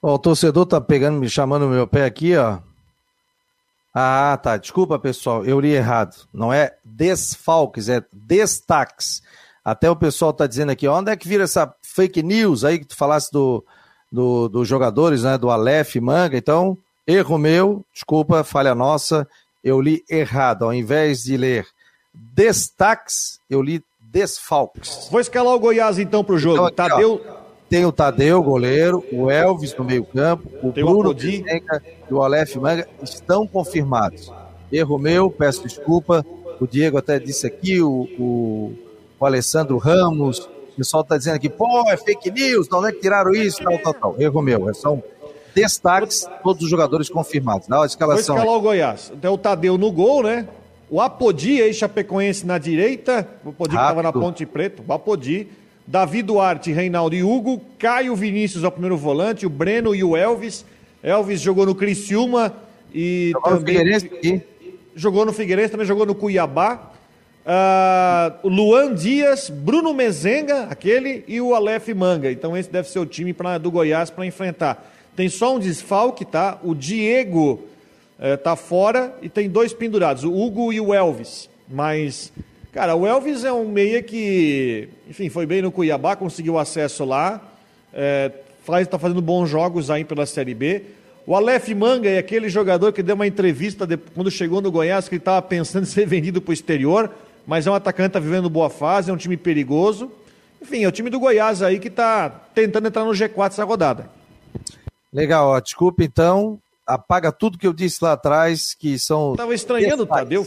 Ó, 0.02 0.14
o 0.14 0.18
torcedor 0.18 0.66
tá 0.66 0.80
pegando, 0.80 1.18
me 1.18 1.28
chamando 1.28 1.66
no 1.66 1.74
meu 1.74 1.86
pé 1.86 2.04
aqui, 2.04 2.36
ó. 2.36 2.58
Ah, 3.92 4.38
tá. 4.42 4.56
Desculpa, 4.56 4.98
pessoal, 4.98 5.44
eu 5.44 5.58
li 5.58 5.70
errado. 5.70 6.28
Não 6.32 6.52
é 6.52 6.76
desfalques, 6.84 7.88
é 7.88 8.04
destaques. 8.12 9.22
Até 9.64 9.90
o 9.90 9.96
pessoal 9.96 10.32
tá 10.32 10.46
dizendo 10.46 10.70
aqui, 10.70 10.86
onde 10.86 11.10
é 11.10 11.16
que 11.16 11.26
vira 11.26 11.44
essa 11.44 11.74
fake 11.82 12.22
news 12.22 12.62
aí 12.62 12.78
que 12.78 12.84
tu 12.84 12.94
falasse 12.94 13.32
do, 13.32 13.64
do, 14.12 14.48
dos 14.48 14.68
jogadores, 14.68 15.22
né? 15.22 15.38
Do 15.38 15.50
Aleph 15.50 15.96
Manga. 15.96 16.36
Então, 16.36 16.78
Erro 17.06 17.38
meu, 17.38 17.84
desculpa, 17.92 18.42
falha 18.42 18.74
nossa, 18.74 19.28
eu 19.62 19.80
li 19.80 20.04
errado. 20.10 20.64
Ao 20.64 20.74
invés 20.74 21.22
de 21.22 21.36
ler 21.36 21.66
destaques, 22.12 23.38
eu 23.48 23.62
li 23.62 23.80
desfalques. 24.00 25.08
Vou 25.10 25.20
escalar 25.20 25.54
o 25.54 25.60
Goiás 25.60 25.98
então 25.98 26.24
para 26.24 26.34
o 26.34 26.38
jogo. 26.38 26.56
Então, 26.56 26.66
aqui, 26.66 26.76
Tadeu. 26.76 27.22
Ó, 27.24 27.46
tem 27.68 27.84
o 27.84 27.92
Tadeu, 27.92 28.42
goleiro, 28.42 29.04
o 29.12 29.30
Elvis 29.30 29.76
no 29.76 29.84
meio-campo, 29.84 30.48
o 30.62 30.72
tem 30.72 30.84
Bruno 30.84 31.12
Bizenga 31.12 31.82
e 32.08 32.14
o 32.14 32.22
Aleph 32.22 32.56
Manga 32.56 32.88
estão 33.02 33.46
confirmados. 33.46 34.32
Erro 34.70 34.98
meu, 34.98 35.30
peço 35.30 35.62
desculpa. 35.62 36.24
O 36.60 36.66
Diego 36.66 36.98
até 36.98 37.18
disse 37.18 37.46
aqui, 37.46 37.80
o, 37.82 38.08
o, 38.18 38.74
o 39.18 39.26
Alessandro 39.26 39.76
Ramos, 39.78 40.40
o 40.40 40.76
pessoal 40.76 41.02
está 41.02 41.16
dizendo 41.16 41.36
aqui, 41.36 41.48
pô, 41.48 41.88
é 41.88 41.96
fake 41.96 42.30
news, 42.30 42.68
de 42.68 42.74
onde 42.74 42.88
é 42.88 42.92
que 42.92 43.00
tiraram 43.00 43.32
isso? 43.32 43.62
Tal, 43.62 43.78
tal, 43.78 43.94
tal. 43.94 44.16
Erro 44.18 44.42
meu, 44.42 44.68
é 44.68 44.74
só 44.74 44.94
um 44.94 45.02
destaques, 45.56 46.28
todos 46.42 46.62
os 46.62 46.70
jogadores 46.70 47.08
confirmados. 47.08 47.66
Na 47.66 47.84
escalação. 47.86 48.34
Vou 48.34 48.44
escalar 48.44 48.58
o 48.58 48.60
Goiás. 48.60 49.10
Então 49.16 49.32
o 49.32 49.38
Tadeu 49.38 49.78
no 49.78 49.90
gol, 49.90 50.22
né? 50.22 50.46
O 50.90 51.00
Apodi, 51.00 51.58
ex-chapecoense 51.58 52.46
na 52.46 52.58
direita. 52.58 53.26
O 53.44 53.48
Apodi 53.48 53.70
que 53.70 53.76
estava 53.76 54.02
na 54.02 54.12
Ponte 54.12 54.44
Preta. 54.44 54.82
O 54.86 54.92
Apodi. 54.92 55.48
Davi 55.88 56.20
Duarte, 56.20 56.72
Reinaldo 56.72 57.16
e 57.16 57.22
Hugo. 57.22 57.60
Caio 57.78 58.14
Vinícius 58.14 58.64
ao 58.64 58.70
primeiro 58.70 58.96
volante. 58.96 59.46
O 59.46 59.50
Breno 59.50 59.94
e 59.94 60.04
o 60.04 60.16
Elvis. 60.16 60.64
Elvis 61.02 61.40
jogou 61.40 61.64
no 61.64 61.74
Criciúma 61.74 62.52
e 62.92 63.30
jogou 63.32 63.58
também... 63.58 63.74
No 63.74 63.82
Figueirense, 63.82 64.44
jogou 64.94 65.24
no 65.24 65.32
Figueirense, 65.32 65.70
também 65.70 65.86
jogou 65.86 66.04
no 66.04 66.14
Cuiabá. 66.14 66.92
Uh, 67.46 68.48
Luan 68.48 68.92
Dias, 68.92 69.48
Bruno 69.48 69.94
Mezenga, 69.94 70.64
aquele, 70.64 71.22
e 71.28 71.40
o 71.40 71.54
Aleph 71.54 71.88
Manga. 71.90 72.30
Então 72.32 72.56
esse 72.56 72.68
deve 72.68 72.88
ser 72.88 72.98
o 72.98 73.06
time 73.06 73.32
pra, 73.32 73.56
do 73.56 73.70
Goiás 73.70 74.10
para 74.10 74.26
enfrentar. 74.26 74.95
Tem 75.16 75.30
só 75.30 75.56
um 75.56 75.58
desfalque, 75.58 76.26
tá? 76.26 76.58
O 76.62 76.74
Diego 76.74 77.64
é, 78.18 78.36
tá 78.36 78.54
fora 78.54 79.16
e 79.22 79.30
tem 79.30 79.48
dois 79.48 79.72
pendurados, 79.72 80.24
o 80.24 80.32
Hugo 80.32 80.74
e 80.74 80.78
o 80.78 80.92
Elvis. 80.92 81.48
Mas, 81.66 82.30
cara, 82.70 82.94
o 82.94 83.06
Elvis 83.06 83.42
é 83.42 83.52
um 83.52 83.66
meia 83.66 84.02
que, 84.02 84.90
enfim, 85.08 85.30
foi 85.30 85.46
bem 85.46 85.62
no 85.62 85.72
Cuiabá, 85.72 86.14
conseguiu 86.16 86.58
acesso 86.58 87.02
lá, 87.06 87.40
é, 87.94 88.30
faz, 88.62 88.86
tá 88.86 88.98
fazendo 88.98 89.22
bons 89.22 89.48
jogos 89.48 89.90
aí 89.90 90.04
pela 90.04 90.26
Série 90.26 90.54
B. 90.54 90.82
O 91.26 91.34
Aleph 91.34 91.70
Manga 91.70 92.10
é 92.10 92.18
aquele 92.18 92.50
jogador 92.50 92.92
que 92.92 93.02
deu 93.02 93.14
uma 93.14 93.26
entrevista 93.26 93.86
de, 93.86 93.96
quando 93.96 94.30
chegou 94.30 94.60
no 94.60 94.70
Goiás 94.70 95.08
que 95.08 95.14
ele 95.14 95.20
estava 95.20 95.40
pensando 95.40 95.84
em 95.84 95.86
ser 95.86 96.04
vendido 96.06 96.42
para 96.42 96.50
o 96.50 96.54
exterior, 96.54 97.10
mas 97.46 97.66
é 97.66 97.70
um 97.70 97.74
atacante 97.74 98.10
que 98.10 98.18
está 98.18 98.20
vivendo 98.20 98.50
boa 98.50 98.68
fase, 98.68 99.10
é 99.10 99.14
um 99.14 99.16
time 99.16 99.38
perigoso. 99.38 100.10
Enfim, 100.60 100.84
é 100.84 100.88
o 100.88 100.92
time 100.92 101.08
do 101.08 101.18
Goiás 101.18 101.62
aí 101.62 101.78
que 101.78 101.88
está 101.88 102.28
tentando 102.54 102.88
entrar 102.88 103.04
no 103.04 103.12
G4 103.12 103.46
essa 103.46 103.64
rodada. 103.64 104.15
Legal, 105.16 105.48
ó, 105.48 105.60
desculpa 105.60 106.04
então. 106.04 106.60
Apaga 106.86 107.32
tudo 107.32 107.56
que 107.56 107.66
eu 107.66 107.72
disse 107.72 108.04
lá 108.04 108.12
atrás, 108.12 108.74
que 108.74 108.98
são. 108.98 109.34
Tava 109.34 109.54
estranhando, 109.54 110.06
Tadeu. 110.06 110.46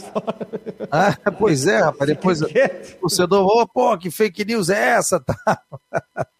ah, 0.92 1.12
pois 1.36 1.66
é, 1.66 1.80
rapaz. 1.80 2.08
Depois 2.08 2.40
o 2.40 2.46
torcedor, 3.00 3.44
oh, 3.44 3.66
pô, 3.66 3.98
que 3.98 4.12
fake 4.12 4.44
news 4.44 4.70
é 4.70 4.90
essa? 4.90 5.18
Tá? 5.18 5.60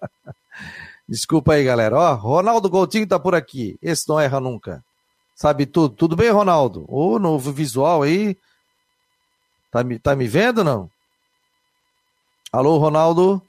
Desculpa 1.08 1.54
aí, 1.54 1.64
galera. 1.64 1.98
Ó, 1.98 2.14
Ronaldo 2.14 2.70
Coutinho 2.70 3.04
tá 3.04 3.18
por 3.18 3.34
aqui. 3.34 3.76
Esse 3.82 4.08
não 4.08 4.20
erra 4.20 4.38
nunca. 4.38 4.80
Sabe 5.34 5.66
tudo. 5.66 5.96
Tudo 5.96 6.14
bem, 6.14 6.30
Ronaldo? 6.30 6.84
O 6.86 7.18
novo 7.18 7.50
visual 7.50 8.04
aí. 8.04 8.36
Tá 9.72 9.82
me, 9.82 9.98
tá 9.98 10.14
me 10.14 10.28
vendo 10.28 10.62
não? 10.62 10.88
Alô, 12.52 12.78
Ronaldo? 12.78 13.42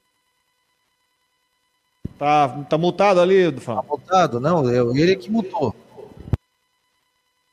Tá, 2.17 2.49
tá 2.69 2.77
multado 2.77 3.19
ali, 3.19 3.51
Fábio? 3.59 3.81
Tá 3.81 3.87
multado? 3.87 4.39
Não, 4.39 4.69
eu, 4.69 4.95
ele 4.95 5.15
que 5.15 5.29
mutou. 5.29 5.75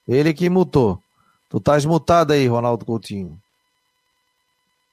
Ele 0.06 0.32
que 0.34 0.48
mutou. 0.50 1.02
Tu 1.48 1.58
estás 1.58 1.84
mutado 1.84 2.32
aí, 2.32 2.46
Ronaldo 2.46 2.84
Coutinho. 2.84 3.40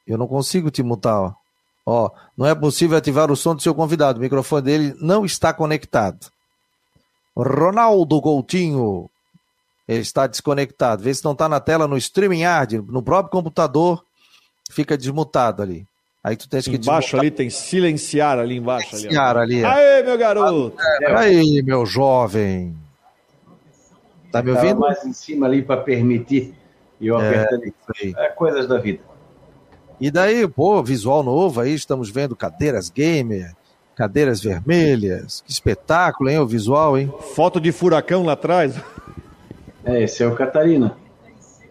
Eu 0.07 0.17
não 0.17 0.27
consigo 0.27 0.71
te 0.71 0.83
mutar, 0.83 1.19
ó. 1.19 1.33
Ó, 1.85 2.09
não 2.35 2.47
é 2.47 2.55
possível 2.55 2.97
ativar 2.97 3.29
o 3.29 3.35
som 3.35 3.53
do 3.53 3.61
seu 3.61 3.75
convidado. 3.75 4.17
O 4.17 4.21
microfone 4.21 4.61
dele 4.63 4.95
não 4.99 5.23
está 5.23 5.53
conectado. 5.53 6.31
Ronaldo 7.35 8.21
Coutinho. 8.21 9.09
Ele 9.87 9.99
está 9.99 10.25
desconectado. 10.25 11.03
Vê 11.03 11.13
se 11.13 11.23
não 11.23 11.33
está 11.33 11.47
na 11.47 11.59
tela 11.59 11.87
no 11.87 11.97
StreamYard, 11.97 12.81
no 12.81 13.03
próprio 13.03 13.31
computador. 13.31 14.03
Fica 14.71 14.97
desmutado 14.97 15.61
ali. 15.61 15.85
Aí 16.25 16.35
tu 16.35 16.49
tens 16.49 16.67
que 16.67 16.75
Embaixo 16.75 17.15
ali 17.19 17.29
tem 17.29 17.51
silenciar 17.51 18.39
ali 18.39 18.57
embaixo. 18.57 18.95
Silenciar 18.95 19.37
ali. 19.37 19.63
ali 19.63 19.63
Aê, 19.63 20.01
meu 20.01 20.17
garoto! 20.17 20.75
Aí, 21.15 21.61
meu 21.61 21.85
jovem. 21.85 22.75
Tá 24.31 24.41
me 24.41 24.49
ouvindo? 24.49 24.79
mais 24.79 25.05
em 25.05 25.13
cima 25.13 25.45
ali 25.45 25.61
para 25.61 25.79
permitir. 25.81 26.55
E 26.99 27.05
eu 27.05 27.21
é, 27.21 27.47
É 28.17 28.29
coisas 28.29 28.67
da 28.67 28.79
vida. 28.79 29.01
E 30.01 30.09
daí, 30.09 30.47
pô, 30.47 30.81
visual 30.81 31.21
novo 31.21 31.61
aí, 31.61 31.75
estamos 31.75 32.09
vendo 32.09 32.35
cadeiras 32.35 32.89
gamer, 32.89 33.55
cadeiras 33.95 34.41
vermelhas. 34.41 35.43
Que 35.45 35.51
espetáculo, 35.51 36.31
hein, 36.31 36.39
o 36.39 36.47
visual, 36.47 36.97
hein? 36.97 37.13
Foto 37.35 37.61
de 37.61 37.71
furacão 37.71 38.23
lá 38.23 38.33
atrás. 38.33 38.75
É, 39.85 40.01
esse 40.01 40.23
é 40.23 40.27
o 40.27 40.33
Catarina. 40.33 40.97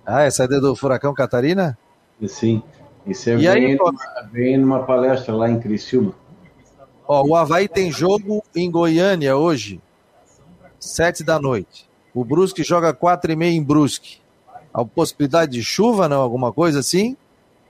Ah, 0.07 0.23
essa 0.23 0.45
é 0.45 0.47
do 0.47 0.77
Furacão 0.77 1.13
Catarina? 1.13 1.77
Sim. 2.25 2.63
Isso 3.07 3.31
eu 3.31 3.39
e 3.39 3.49
aí, 3.49 3.77
numa, 3.77 3.93
numa 4.59 4.83
palestra 4.85 5.35
lá 5.35 5.51
em 5.51 5.61
Criciúma. 5.61 6.15
Ó, 7.07 7.23
o 7.27 7.37
Havaí 7.37 7.69
tem 7.69 7.93
jogo 7.93 8.43
em 8.57 8.71
Goiânia 8.71 9.37
hoje, 9.37 9.81
sete 10.79 11.23
da 11.23 11.39
noite. 11.39 11.89
O 12.15 12.25
Brusque 12.25 12.63
joga 12.63 12.95
quatro 12.95 13.31
e 13.31 13.37
meia 13.37 13.55
em 13.55 13.63
Brusque. 13.63 14.19
A 14.73 14.85
possibilidade 14.85 15.53
de 15.53 15.63
chuva, 15.63 16.09
não? 16.09 16.21
Alguma 16.21 16.53
coisa 16.53 16.81
assim? 16.81 17.17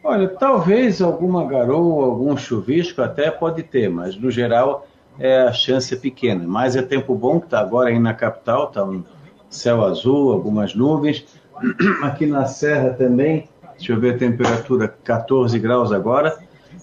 Olha, 0.03 0.29
talvez 0.29 1.01
alguma 1.01 1.47
garoa, 1.47 2.05
algum 2.05 2.37
chuvisco 2.37 3.01
até 3.01 3.31
pode 3.31 3.63
ter, 3.63 3.89
mas 3.89 4.15
no 4.17 4.31
geral 4.31 4.87
é 5.19 5.43
a 5.43 5.53
chance 5.53 5.95
é 5.95 5.97
pequena. 5.97 6.45
Mas 6.47 6.77
é 6.77 6.83
tempo 6.83 7.15
bom 7.15 7.41
que 7.41 7.47
está 7.47 7.61
agora 7.61 7.89
aí 7.89 7.99
na 7.99 8.13
capital, 8.13 8.69
está 8.69 8.85
um 8.85 9.03
céu 9.49 9.85
azul, 9.85 10.33
algumas 10.33 10.75
nuvens. 10.75 11.25
Aqui 12.03 12.27
na 12.27 12.45
Serra 12.45 12.91
também, 12.91 13.49
deixa 13.77 13.93
eu 13.93 14.01
ver 14.01 14.15
a 14.15 14.19
temperatura, 14.19 14.89
14 15.05 15.59
graus 15.59 15.93
agora. 15.93 16.39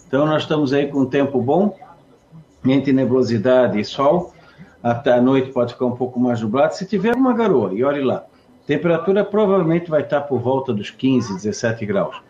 Então 0.08 0.26
nós 0.26 0.44
estamos 0.44 0.74
aí 0.74 0.88
com 0.88 1.02
um 1.02 1.06
tempo 1.06 1.42
bom, 1.42 1.78
entre 2.66 2.92
nebulosidade 2.94 3.80
e 3.80 3.86
sol. 3.86 4.34
Até 4.84 5.14
a 5.14 5.22
noite 5.22 5.52
pode 5.52 5.74
ficar 5.74 5.86
um 5.86 5.96
pouco 5.96 6.20
mais 6.20 6.42
nublado. 6.42 6.76
Se 6.76 6.86
tiver 6.86 7.16
uma 7.16 7.34
garoa, 7.34 7.74
e 7.74 7.84
olhe 7.84 8.02
lá, 8.02 8.26
temperatura 8.66 9.24
provavelmente 9.24 9.90
vai 9.90 10.02
estar 10.02 10.22
por 10.22 10.40
volta 10.40 10.74
dos 10.74 10.90
15, 10.90 11.36
17 11.36 11.86
graus. 11.86 12.22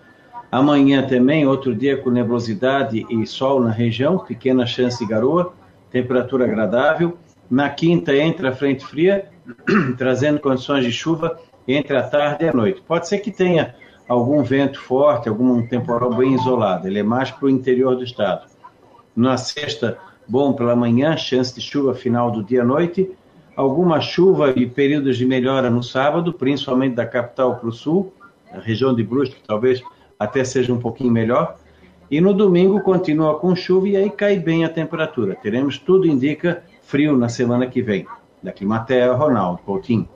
Amanhã 0.51 1.07
também, 1.07 1.47
outro 1.47 1.73
dia 1.73 1.95
com 1.95 2.09
nebulosidade 2.09 3.05
e 3.09 3.25
sol 3.25 3.61
na 3.61 3.71
região, 3.71 4.17
pequena 4.17 4.65
chance 4.65 4.99
de 4.99 5.09
garoa, 5.09 5.53
temperatura 5.89 6.43
agradável. 6.43 7.17
Na 7.49 7.69
quinta 7.69 8.13
entra 8.15 8.49
a 8.49 8.53
frente 8.53 8.85
fria, 8.85 9.29
trazendo 9.97 10.39
condições 10.41 10.83
de 10.83 10.91
chuva 10.91 11.39
entre 11.65 11.95
a 11.95 12.03
tarde 12.03 12.43
e 12.43 12.49
a 12.49 12.53
noite. 12.53 12.81
Pode 12.85 13.07
ser 13.07 13.19
que 13.19 13.31
tenha 13.31 13.75
algum 14.07 14.43
vento 14.43 14.79
forte, 14.79 15.29
algum 15.29 15.65
temporal 15.65 16.13
bem 16.13 16.35
isolado, 16.35 16.87
ele 16.87 16.99
é 16.99 17.03
mais 17.03 17.31
para 17.31 17.45
o 17.45 17.49
interior 17.49 17.95
do 17.95 18.03
estado. 18.03 18.47
Na 19.15 19.37
sexta, 19.37 19.97
bom 20.27 20.53
pela 20.53 20.75
manhã, 20.75 21.15
chance 21.17 21.53
de 21.53 21.61
chuva 21.61 21.93
final 21.93 22.31
do 22.31 22.43
dia 22.43 22.61
à 22.61 22.65
noite, 22.65 23.09
alguma 23.55 23.99
chuva 23.99 24.51
e 24.55 24.65
períodos 24.65 25.17
de 25.17 25.25
melhora 25.25 25.69
no 25.69 25.83
sábado, 25.83 26.33
principalmente 26.33 26.95
da 26.95 27.05
capital 27.05 27.55
para 27.55 27.69
o 27.69 27.71
sul, 27.71 28.13
a 28.51 28.59
região 28.59 28.93
de 28.93 29.03
Brusque 29.03 29.37
talvez 29.47 29.81
até 30.19 30.43
seja 30.43 30.73
um 30.73 30.79
pouquinho 30.79 31.11
melhor. 31.11 31.57
E 32.09 32.19
no 32.19 32.33
domingo 32.33 32.81
continua 32.81 33.39
com 33.39 33.55
chuva 33.55 33.87
e 33.87 33.95
aí 33.95 34.09
cai 34.09 34.37
bem 34.37 34.65
a 34.65 34.69
temperatura. 34.69 35.35
Teremos 35.35 35.77
tudo 35.77 36.05
indica 36.05 36.61
frio 36.81 37.17
na 37.17 37.29
semana 37.29 37.67
que 37.67 37.81
vem. 37.81 38.05
Da 38.43 38.51
Climatea, 38.51 39.13
Ronaldo 39.13 39.61
Coutinho. 39.63 40.07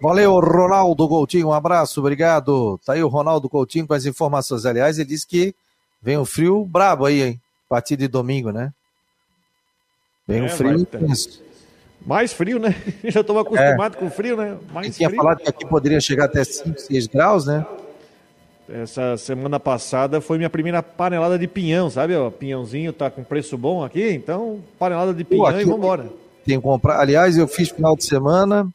Valeu, 0.00 0.38
Ronaldo 0.38 1.08
Coutinho. 1.08 1.48
Um 1.48 1.52
abraço, 1.52 2.00
obrigado. 2.00 2.78
Tá 2.84 2.94
aí 2.94 3.02
o 3.02 3.08
Ronaldo 3.08 3.48
Coutinho 3.48 3.86
com 3.86 3.94
as 3.94 4.04
informações. 4.04 4.66
Aliás, 4.66 4.98
ele 4.98 5.08
disse 5.08 5.26
que 5.26 5.54
vem 6.02 6.18
um 6.18 6.24
frio 6.24 6.64
brabo 6.64 7.06
aí, 7.06 7.22
hein? 7.22 7.40
A 7.66 7.68
partir 7.70 7.96
de 7.96 8.06
domingo, 8.06 8.50
né? 8.50 8.72
Vem 10.26 10.40
é, 10.40 10.44
um 10.44 10.48
frio 10.48 10.86
Mais 12.04 12.32
frio, 12.32 12.58
né? 12.58 12.74
Já 13.04 13.20
estou 13.20 13.38
acostumado 13.38 13.96
é. 13.96 13.98
com 13.98 14.10
frio, 14.10 14.36
né? 14.36 14.58
Mais 14.72 14.96
tinha 14.96 15.08
frio. 15.08 15.22
falado 15.22 15.38
que 15.38 15.48
aqui 15.48 15.66
poderia 15.66 16.00
chegar 16.00 16.26
até 16.26 16.44
5, 16.44 16.78
6 16.78 17.06
graus, 17.06 17.46
né? 17.46 17.64
Essa 18.68 19.16
semana 19.18 19.60
passada 19.60 20.22
foi 20.22 20.38
minha 20.38 20.48
primeira 20.48 20.82
panelada 20.82 21.38
de 21.38 21.46
pinhão, 21.46 21.90
sabe? 21.90 22.16
O 22.16 22.30
pinhãozinho 22.30 22.94
tá 22.94 23.10
com 23.10 23.22
preço 23.22 23.58
bom 23.58 23.84
aqui, 23.84 24.10
então 24.10 24.60
panelada 24.78 25.12
de 25.12 25.22
pinhão 25.22 25.44
Pô, 25.44 25.58
e 25.58 25.64
vambora. 25.64 26.10
Tem 26.46 26.56
que 26.56 26.62
comprar. 26.62 26.98
Aliás, 26.98 27.36
eu 27.36 27.46
fiz 27.46 27.68
final 27.68 27.94
de 27.94 28.04
semana, 28.04 28.66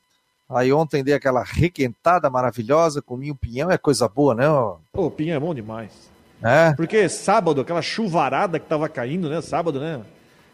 aí 0.49 0.73
ontem 0.73 1.03
dei 1.03 1.13
aquela 1.13 1.43
requentada 1.43 2.29
maravilhosa, 2.29 3.01
comi 3.01 3.31
um 3.31 3.35
pinhão, 3.35 3.69
é 3.69 3.77
coisa 3.77 4.07
boa, 4.07 4.33
né? 4.33 4.45
Pô, 4.91 5.05
o 5.05 5.11
pinhão 5.11 5.37
é 5.37 5.39
bom 5.39 5.53
demais. 5.53 6.09
É. 6.41 6.73
Porque 6.73 7.07
sábado, 7.07 7.61
aquela 7.61 7.81
chuvarada 7.81 8.59
que 8.59 8.65
tava 8.65 8.89
caindo, 8.89 9.29
né? 9.29 9.41
Sábado, 9.41 9.79
né? 9.79 10.01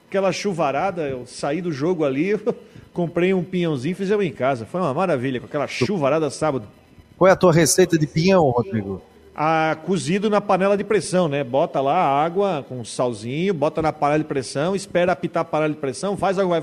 Aquela 0.07 0.31
chuvarada, 0.31 1.03
eu 1.03 1.25
saí 1.25 1.61
do 1.61 1.71
jogo 1.71 2.03
ali, 2.03 2.39
comprei 2.93 3.33
um 3.33 3.43
pinhãozinho 3.43 3.93
e 3.93 3.95
fizemos 3.95 4.25
em 4.25 4.31
casa. 4.31 4.65
Foi 4.65 4.81
uma 4.81 4.93
maravilha, 4.93 5.39
com 5.39 5.45
aquela 5.45 5.67
chuvarada 5.67 6.29
sábado. 6.29 6.67
Qual 7.17 7.27
é 7.27 7.31
a 7.31 7.35
tua 7.35 7.53
receita 7.53 7.97
de 7.97 8.05
pinhão, 8.05 8.49
Rodrigo? 8.49 9.01
a, 9.35 9.77
cozido 9.85 10.29
na 10.29 10.39
panela 10.39 10.77
de 10.77 10.83
pressão, 10.83 11.27
né? 11.27 11.43
Bota 11.43 11.81
lá 11.81 11.95
a 11.95 12.23
água 12.23 12.65
com 12.67 12.83
salzinho, 12.85 13.53
bota 13.53 13.81
na 13.81 13.91
panela 13.91 14.19
de 14.19 14.25
pressão, 14.25 14.75
espera 14.75 15.11
apitar 15.11 15.41
a 15.41 15.45
panela 15.45 15.73
de 15.73 15.79
pressão, 15.79 16.15
faz 16.15 16.37
vai, 16.37 16.61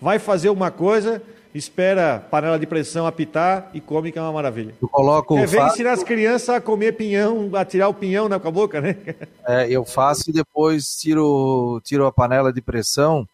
vai 0.00 0.18
fazer 0.20 0.48
uma 0.50 0.70
coisa, 0.70 1.20
espera 1.54 2.16
a 2.16 2.20
panela 2.20 2.58
de 2.58 2.66
pressão 2.66 3.06
apitar 3.06 3.70
e 3.74 3.80
come 3.80 4.10
que 4.10 4.18
é 4.18 4.22
uma 4.22 4.32
maravilha. 4.32 4.74
Eu 4.80 4.88
coloco 4.88 5.36
é, 5.36 5.46
vem 5.46 5.66
ensinar 5.66 5.92
as 5.92 6.02
crianças 6.02 6.48
a 6.48 6.60
comer 6.60 6.92
pinhão, 6.92 7.50
a 7.54 7.64
tirar 7.64 7.88
o 7.88 7.94
pinhão 7.94 8.28
na 8.28 8.38
boca, 8.38 8.80
né? 8.80 8.96
É, 9.44 9.68
eu 9.68 9.84
faço 9.84 10.30
e 10.30 10.32
depois 10.32 10.96
tiro, 10.96 11.80
tiro 11.84 12.06
a 12.06 12.12
panela 12.12 12.52
de 12.52 12.62
pressão. 12.62 13.28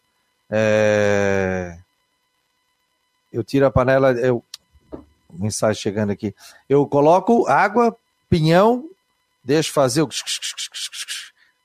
É... 0.50 1.76
Eu 3.30 3.44
tiro 3.44 3.66
a 3.66 3.70
panela. 3.70 4.12
Eu... 4.12 4.42
Mensagem 5.30 5.80
chegando 5.80 6.10
aqui. 6.10 6.34
Eu 6.66 6.86
coloco 6.86 7.46
água, 7.46 7.94
pinhão, 8.30 8.88
deixa 9.44 9.70
fazer 9.70 10.00
o. 10.00 10.08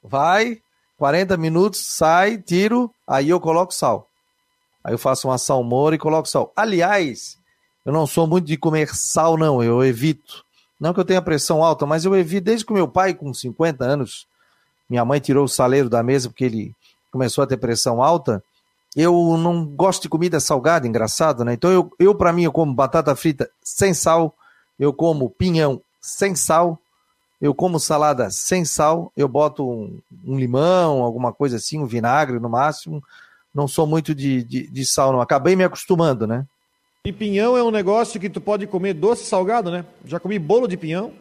Vai, 0.03 0.61
40 0.97 1.37
minutos, 1.37 1.79
sai, 1.79 2.37
tiro, 2.37 2.93
aí 3.07 3.29
eu 3.29 3.39
coloco 3.39 3.73
sal. 3.73 4.09
Aí 4.83 4.93
eu 4.93 4.97
faço 4.97 5.27
uma 5.27 5.37
salmoura 5.37 5.95
e 5.95 5.99
coloco 5.99 6.27
sal. 6.27 6.51
Aliás, 6.55 7.37
eu 7.85 7.93
não 7.93 8.05
sou 8.05 8.27
muito 8.27 8.45
de 8.45 8.57
comer 8.57 8.93
sal, 8.93 9.37
não, 9.37 9.63
eu 9.63 9.83
evito. 9.83 10.43
Não 10.79 10.93
que 10.93 10.99
eu 10.99 11.05
tenha 11.05 11.21
pressão 11.21 11.63
alta, 11.63 11.85
mas 11.85 12.03
eu 12.03 12.15
evito 12.15 12.45
desde 12.45 12.65
que 12.65 12.73
meu 12.73 12.87
pai, 12.87 13.13
com 13.13 13.33
50 13.33 13.85
anos, 13.85 14.27
minha 14.89 15.05
mãe 15.05 15.19
tirou 15.19 15.45
o 15.45 15.49
saleiro 15.49 15.89
da 15.89 16.03
mesa 16.03 16.29
porque 16.29 16.43
ele 16.43 16.75
começou 17.11 17.43
a 17.43 17.47
ter 17.47 17.57
pressão 17.57 18.03
alta. 18.03 18.43
Eu 18.95 19.37
não 19.37 19.65
gosto 19.65 20.03
de 20.03 20.09
comida 20.09 20.39
salgada, 20.39 20.87
engraçado, 20.87 21.43
né? 21.43 21.53
Então 21.53 21.71
eu, 21.71 21.91
eu 21.97 22.13
para 22.13 22.33
mim, 22.33 22.43
eu 22.43 22.51
como 22.51 22.73
batata 22.73 23.15
frita 23.15 23.49
sem 23.63 23.93
sal, 23.93 24.35
eu 24.79 24.93
como 24.93 25.29
pinhão 25.29 25.81
sem 26.01 26.35
sal. 26.35 26.77
Eu 27.41 27.53
como 27.53 27.77
salada 27.77 28.29
sem 28.29 28.63
sal, 28.63 29.11
eu 29.17 29.27
boto 29.27 29.69
um, 29.69 29.99
um 30.25 30.37
limão, 30.37 31.03
alguma 31.03 31.33
coisa 31.33 31.57
assim, 31.57 31.77
um 31.77 31.85
vinagre 31.85 32.39
no 32.39 32.49
máximo. 32.49 33.03
Não 33.53 33.67
sou 33.67 33.85
muito 33.85 34.15
de, 34.15 34.43
de, 34.43 34.67
de, 34.67 34.85
sal, 34.85 35.11
não. 35.11 35.21
Acabei 35.21 35.55
me 35.55 35.63
acostumando, 35.63 36.25
né? 36.25 36.45
E 37.05 37.11
pinhão 37.11 37.55
é 37.55 37.63
um 37.63 37.69
negócio 37.69 38.19
que 38.19 38.29
tu 38.29 38.41
pode 38.41 38.65
comer 38.65 38.93
doce 38.93 39.25
salgado, 39.25 39.69
né? 39.69 39.85
Já 40.05 40.19
comi 40.19 40.39
bolo 40.39 40.67
de 40.67 40.77
pinhão. 40.77 41.11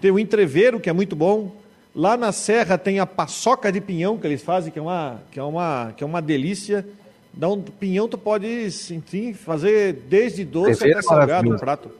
Tem 0.00 0.10
o 0.10 0.18
entreveiro, 0.18 0.80
que 0.80 0.90
é 0.90 0.92
muito 0.92 1.14
bom. 1.14 1.54
Lá 1.94 2.16
na 2.16 2.32
serra 2.32 2.78
tem 2.78 2.98
a 2.98 3.06
paçoca 3.06 3.70
de 3.70 3.80
pinhão 3.80 4.18
que 4.18 4.26
eles 4.26 4.42
fazem, 4.42 4.72
que 4.72 4.78
é 4.78 4.82
uma, 4.82 5.20
que 5.30 5.38
é 5.38 5.42
uma, 5.42 5.92
que 5.96 6.02
é 6.02 6.06
uma 6.06 6.22
delícia. 6.22 6.86
Então, 7.36 7.60
pinhão 7.60 8.08
tu 8.08 8.18
pode, 8.18 8.46
enfim, 8.90 9.32
fazer 9.32 9.92
desde 10.08 10.44
doce 10.44 10.90
até 10.90 11.02
salgado 11.02 11.48
no 11.48 11.58
prato. 11.58 11.90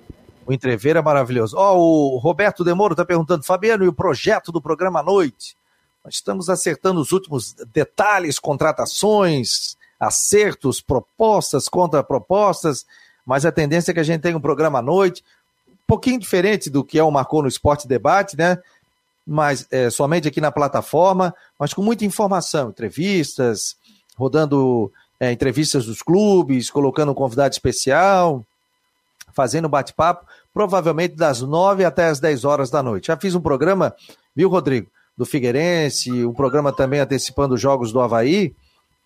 O 0.46 0.52
entrever 0.52 0.96
é 0.96 1.02
maravilhoso. 1.02 1.56
Ó, 1.56 1.76
oh, 1.76 2.16
o 2.16 2.18
Roberto 2.18 2.64
Demoro 2.64 2.94
está 2.94 3.04
perguntando, 3.04 3.44
Fabiano, 3.44 3.84
e 3.84 3.88
o 3.88 3.92
projeto 3.92 4.50
do 4.50 4.60
programa 4.60 5.00
à 5.00 5.02
noite? 5.02 5.54
Nós 6.04 6.14
estamos 6.14 6.48
acertando 6.48 7.00
os 7.00 7.12
últimos 7.12 7.52
detalhes, 7.72 8.38
contratações, 8.38 9.76
acertos, 9.98 10.80
propostas, 10.80 11.68
contrapropostas, 11.68 12.86
mas 13.24 13.44
a 13.44 13.52
tendência 13.52 13.90
é 13.90 13.94
que 13.94 14.00
a 14.00 14.04
gente 14.04 14.22
tenha 14.22 14.36
um 14.36 14.40
programa 14.40 14.78
à 14.78 14.82
noite, 14.82 15.22
um 15.68 15.76
pouquinho 15.86 16.18
diferente 16.18 16.70
do 16.70 16.82
que 16.82 16.98
é 16.98 17.02
o 17.02 17.10
Marcou 17.10 17.42
no 17.42 17.48
Esporte 17.48 17.86
Debate, 17.86 18.36
né? 18.36 18.58
Mas 19.26 19.66
é, 19.70 19.90
somente 19.90 20.26
aqui 20.26 20.40
na 20.40 20.50
plataforma, 20.50 21.34
mas 21.58 21.74
com 21.74 21.82
muita 21.82 22.04
informação, 22.04 22.70
entrevistas, 22.70 23.76
rodando 24.16 24.90
é, 25.20 25.30
entrevistas 25.30 25.84
dos 25.84 26.02
clubes, 26.02 26.70
colocando 26.70 27.12
um 27.12 27.14
convidado 27.14 27.52
especial, 27.52 28.44
fazendo 29.32 29.68
bate-papo 29.68 30.26
provavelmente 30.52 31.14
das 31.14 31.40
9 31.40 31.84
até 31.84 32.06
as 32.06 32.18
10 32.20 32.44
horas 32.44 32.70
da 32.70 32.82
noite. 32.82 33.08
Já 33.08 33.16
fiz 33.16 33.34
um 33.34 33.40
programa, 33.40 33.94
viu, 34.34 34.48
Rodrigo, 34.48 34.90
do 35.20 35.26
Figueirense, 35.26 36.24
um 36.24 36.32
programa 36.32 36.72
também 36.72 36.98
antecipando 36.98 37.54
os 37.54 37.60
jogos 37.60 37.92
do 37.92 38.00
Havaí, 38.00 38.54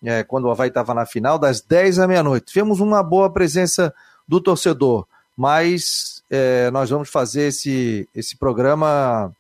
é, 0.04 0.22
quando 0.22 0.44
o 0.44 0.50
Havaí 0.52 0.68
estava 0.68 0.94
na 0.94 1.04
final, 1.04 1.40
das 1.40 1.60
10 1.60 1.98
à 1.98 2.06
meia-noite. 2.06 2.52
Tivemos 2.52 2.78
uma 2.78 3.02
boa 3.02 3.28
presença 3.28 3.92
do 4.28 4.40
torcedor, 4.40 5.08
mas 5.36 6.22
é, 6.30 6.70
nós 6.70 6.88
vamos 6.88 7.10
fazer 7.10 7.48
esse, 7.48 8.08
esse 8.14 8.36
programa 8.36 9.32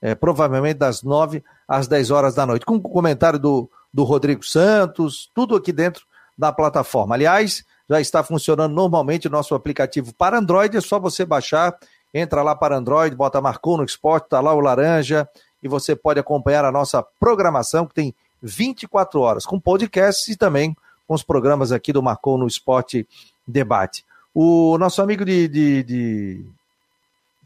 é, 0.00 0.14
provavelmente 0.14 0.76
das 0.76 1.02
9 1.02 1.42
às 1.66 1.88
10 1.88 2.12
horas 2.12 2.36
da 2.36 2.46
noite, 2.46 2.64
com 2.64 2.76
o 2.76 2.80
comentário 2.80 3.40
do, 3.40 3.68
do 3.92 4.04
Rodrigo 4.04 4.44
Santos, 4.44 5.28
tudo 5.34 5.56
aqui 5.56 5.72
dentro 5.72 6.04
da 6.38 6.52
plataforma. 6.52 7.16
Aliás, 7.16 7.64
já 7.90 8.00
está 8.00 8.22
funcionando 8.22 8.72
normalmente 8.72 9.26
o 9.26 9.30
nosso 9.30 9.56
aplicativo 9.56 10.14
para 10.14 10.38
Android, 10.38 10.76
é 10.76 10.80
só 10.80 11.00
você 11.00 11.24
baixar, 11.24 11.76
entra 12.14 12.44
lá 12.44 12.54
para 12.54 12.76
Android, 12.76 13.16
bota 13.16 13.40
Marcou 13.40 13.76
no 13.76 13.82
Esporte, 13.82 14.26
está 14.26 14.38
lá 14.38 14.54
o 14.54 14.60
laranja, 14.60 15.28
e 15.62 15.68
você 15.68 15.94
pode 15.94 16.18
acompanhar 16.18 16.64
a 16.64 16.72
nossa 16.72 17.02
programação, 17.20 17.86
que 17.86 17.94
tem 17.94 18.14
24 18.42 19.20
horas, 19.20 19.46
com 19.46 19.60
podcasts 19.60 20.28
e 20.28 20.36
também 20.36 20.76
com 21.06 21.14
os 21.14 21.22
programas 21.22 21.70
aqui 21.72 21.92
do 21.92 22.02
Marcou 22.02 22.36
no 22.36 22.46
Esporte 22.46 23.06
Debate. 23.46 24.04
O 24.34 24.76
nosso 24.78 25.00
amigo 25.02 25.24
de, 25.24 25.46
de, 25.46 25.82
de... 25.82 26.46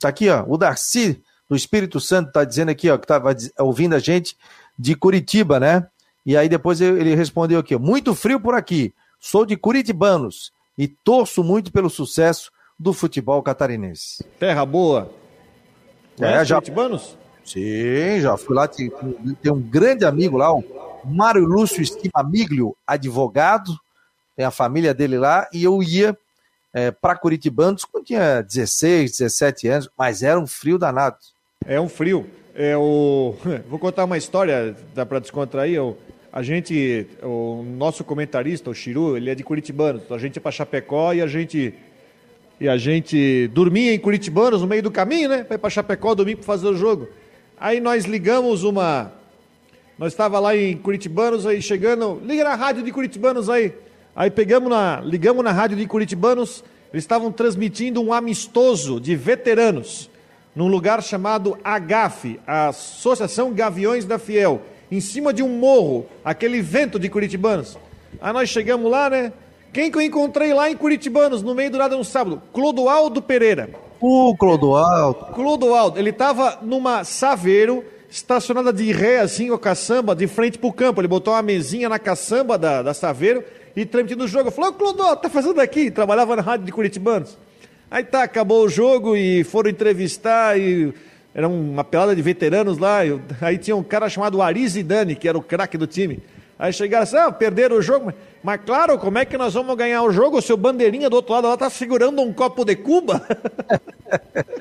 Tá 0.01 0.09
aqui, 0.09 0.29
ó, 0.29 0.45
o 0.47 0.57
Darcy 0.57 1.23
do 1.49 1.57
Espírito 1.57 2.01
Santo 2.01 2.29
está 2.29 2.45
dizendo 2.45 2.71
aqui, 2.71 2.89
ó, 2.91 2.97
que 2.97 3.05
estava 3.05 3.35
ouvindo 3.59 3.95
a 3.95 3.99
gente 3.99 4.37
de 4.79 4.95
Curitiba, 4.95 5.61
né? 5.61 5.87
E 6.25 6.37
aí 6.37 6.49
depois 6.49 6.81
ele 6.81 7.15
respondeu 7.15 7.59
aqui: 7.59 7.77
muito 7.77 8.15
frio 8.15 8.41
por 8.41 8.55
aqui. 8.55 8.93
Sou 9.19 9.47
de 9.47 9.57
Curitibanos 9.57 10.53
e 10.77 10.89
torço 10.89 11.43
muito 11.43 11.73
pelo 11.73 11.89
sucesso 11.89 12.51
do 12.79 12.93
futebol 12.93 13.43
catarinense. 13.43 14.25
Terra 14.39 14.67
boa. 14.67 15.11
É, 16.21 16.45
já... 16.45 16.57
Curitibanos? 16.57 17.17
Sim, 17.47 18.21
já 18.21 18.37
fui 18.37 18.55
lá. 18.55 18.67
Tem, 18.67 18.91
tem 19.41 19.53
um 19.53 19.61
grande 19.61 20.05
amigo 20.05 20.37
lá, 20.37 20.53
o 20.53 20.65
Mário 21.05 21.45
Lúcio 21.45 21.81
Estimamiglio, 21.81 22.77
advogado. 22.87 23.73
Tem 24.37 24.45
a 24.45 24.51
família 24.51 24.93
dele 24.93 25.17
lá. 25.17 25.49
E 25.53 25.63
eu 25.65 25.83
ia 25.83 26.17
é, 26.75 26.91
para 26.91 27.17
Curitibanos 27.17 27.85
quando 27.85 28.05
tinha 28.05 28.43
16, 28.43 29.19
17 29.19 29.69
anos, 29.69 29.91
mas 29.97 30.23
era 30.23 30.39
um 30.39 30.47
frio 30.47 30.77
danado. 30.77 31.17
É 31.65 31.81
um 31.81 31.89
frio. 31.89 32.27
É 32.55 32.77
o... 32.77 33.35
Vou 33.71 33.79
contar 33.79 34.05
uma 34.05 34.19
história, 34.19 34.77
dá 34.95 35.07
para 35.07 35.21
descontrair. 35.21 35.81
O... 35.81 35.97
A 36.33 36.43
gente, 36.43 37.07
o 37.23 37.63
nosso 37.79 38.05
comentarista, 38.05 38.69
o 38.69 38.75
Chiru, 38.75 39.17
ele 39.17 39.31
é 39.31 39.35
de 39.35 39.43
Curitibanos. 39.43 40.03
A 40.11 40.19
gente 40.19 40.37
ia 40.37 40.43
para 40.43 40.51
Chapecó 40.51 41.15
e 41.15 41.23
a 41.23 41.27
gente 41.27 41.73
e 42.59 42.69
a 42.69 42.77
gente 42.79 43.49
dormia 43.49 43.93
em 43.95 43.99
Curitibanos 43.99 44.63
no 44.63 44.67
meio 44.67 44.83
do 44.83 44.91
caminho, 44.91 45.29
né? 45.29 45.47
Ir 45.51 45.59
para 45.59 45.71
Chapecó 45.71 46.15
domingo 46.15 46.39
para 46.39 46.47
fazer 46.47 46.67
o 46.67 46.77
jogo. 46.77 47.07
Aí 47.59 47.81
nós 47.81 48.05
ligamos 48.05 48.65
uma. 48.65 49.13
Nós 49.99 50.13
estava 50.13 50.39
lá 50.39 50.55
em 50.55 50.77
Curitibanos, 50.77 51.47
aí 51.47 51.63
chegando. 51.63 52.21
Liga 52.25 52.45
na 52.45 52.55
rádio 52.55 52.83
de 52.83 52.93
Curitibanos 52.93 53.49
aí. 53.49 53.73
Aí 54.15 54.31
pegamos 54.31 54.69
na. 54.69 55.01
Ligamos 55.01 55.43
na 55.43 55.53
rádio 55.53 55.77
de 55.77 55.87
Curitibanos. 55.87 56.63
Eles 56.93 57.05
estavam 57.05 57.33
transmitindo 57.33 58.03
um 58.03 58.13
amistoso 58.13 59.01
de 59.01 59.17
veteranos 59.17 60.11
num 60.55 60.69
lugar 60.69 61.03
chamado 61.03 61.59
AGAF, 61.63 62.41
Associação 62.47 63.53
Gaviões 63.53 64.07
da 64.07 64.19
Fiel, 64.19 64.63
em 64.91 65.01
cima 65.01 65.33
de 65.33 65.43
um 65.43 65.49
morro, 65.49 66.07
aquele 66.25 66.63
vento 66.63 66.99
de 66.99 67.11
Curitibanos. 67.11 67.79
Aí 68.21 68.33
nós 68.33 68.49
chegamos 68.49 68.91
lá, 68.91 69.11
né? 69.11 69.33
Quem 69.73 69.91
que 69.91 69.99
eu 69.99 70.03
encontrei 70.03 70.55
lá 70.55 70.71
em 70.71 70.77
Curitibanos, 70.77 71.43
no 71.43 71.55
meio 71.55 71.71
do 71.71 71.77
nada 71.77 71.97
no 71.97 72.05
sábado? 72.05 72.41
Clodoaldo 72.53 73.21
Pereira. 73.21 73.69
O 74.01 74.37
Clodoaldo. 74.37 75.27
Clodoaldo, 75.35 75.99
ele 75.99 76.11
estava 76.11 76.59
numa 76.63 77.05
Saveiro, 77.05 77.85
estacionada 78.11 78.73
de 78.73 78.93
ré, 78.93 79.21
assim, 79.21 79.53
a 79.53 79.59
caçamba, 79.59 80.15
de 80.15 80.27
frente 80.27 80.59
pro 80.59 80.73
campo. 80.73 81.01
Ele 81.01 81.09
botou 81.09 81.35
uma 81.35 81.43
mesinha 81.43 81.89
na 81.89 81.99
caçamba 81.99 82.59
da, 82.59 82.83
da 82.83 82.95
Saveiro 82.95 83.43
e 83.75 83.85
transmitindo 83.85 84.25
o 84.25 84.29
jogo. 84.29 84.51
Falou, 84.51 84.73
Clodoaldo, 84.73 85.21
tá 85.21 85.29
fazendo 85.29 85.61
aqui? 85.61 85.91
Trabalhava 85.91 86.37
na 86.37 86.43
rádio 86.43 86.67
de 86.67 86.73
Curitibanos. 86.73 87.37
Aí 87.91 88.03
tá, 88.03 88.23
acabou 88.23 88.65
o 88.65 88.69
jogo 88.69 89.17
e 89.17 89.45
foram 89.45 89.71
entrevistar 89.71 90.59
e 90.59 90.93
era 91.35 91.47
uma 91.47 91.85
pelada 91.85 92.17
de 92.17 92.23
veteranos 92.23 92.79
lá. 92.79 93.01
aí 93.41 93.59
tinha 93.59 93.77
um 93.77 93.83
cara 93.83 94.09
chamado 94.09 94.41
Ari 94.41 94.83
Dani, 94.83 95.15
que 95.15 95.29
era 95.29 95.37
o 95.37 95.43
craque 95.43 95.77
do 95.77 95.87
time. 95.87 96.21
Aí 96.59 96.73
chegaram 96.73 97.03
assim, 97.03 97.17
ah, 97.17 97.31
perderam 97.31 97.77
o 97.77 97.83
jogo. 97.83 98.07
Mas 98.07 98.15
claro, 98.65 98.99
como 98.99 99.19
é 99.19 99.25
que 99.25 99.37
nós 99.37 99.55
vamos 99.55 99.77
ganhar 99.77 100.03
o 100.03 100.13
jogo? 100.13 100.39
O 100.39 100.43
seu 100.43 100.57
bandeirinha 100.57 101.11
do 101.11 101.17
outro 101.17 101.33
lado 101.33 101.49
lá 101.49 101.57
tá 101.57 101.69
segurando 101.69 102.23
um 102.23 102.33
copo 102.33 102.65
de 102.65 102.77
Cuba. 102.77 103.27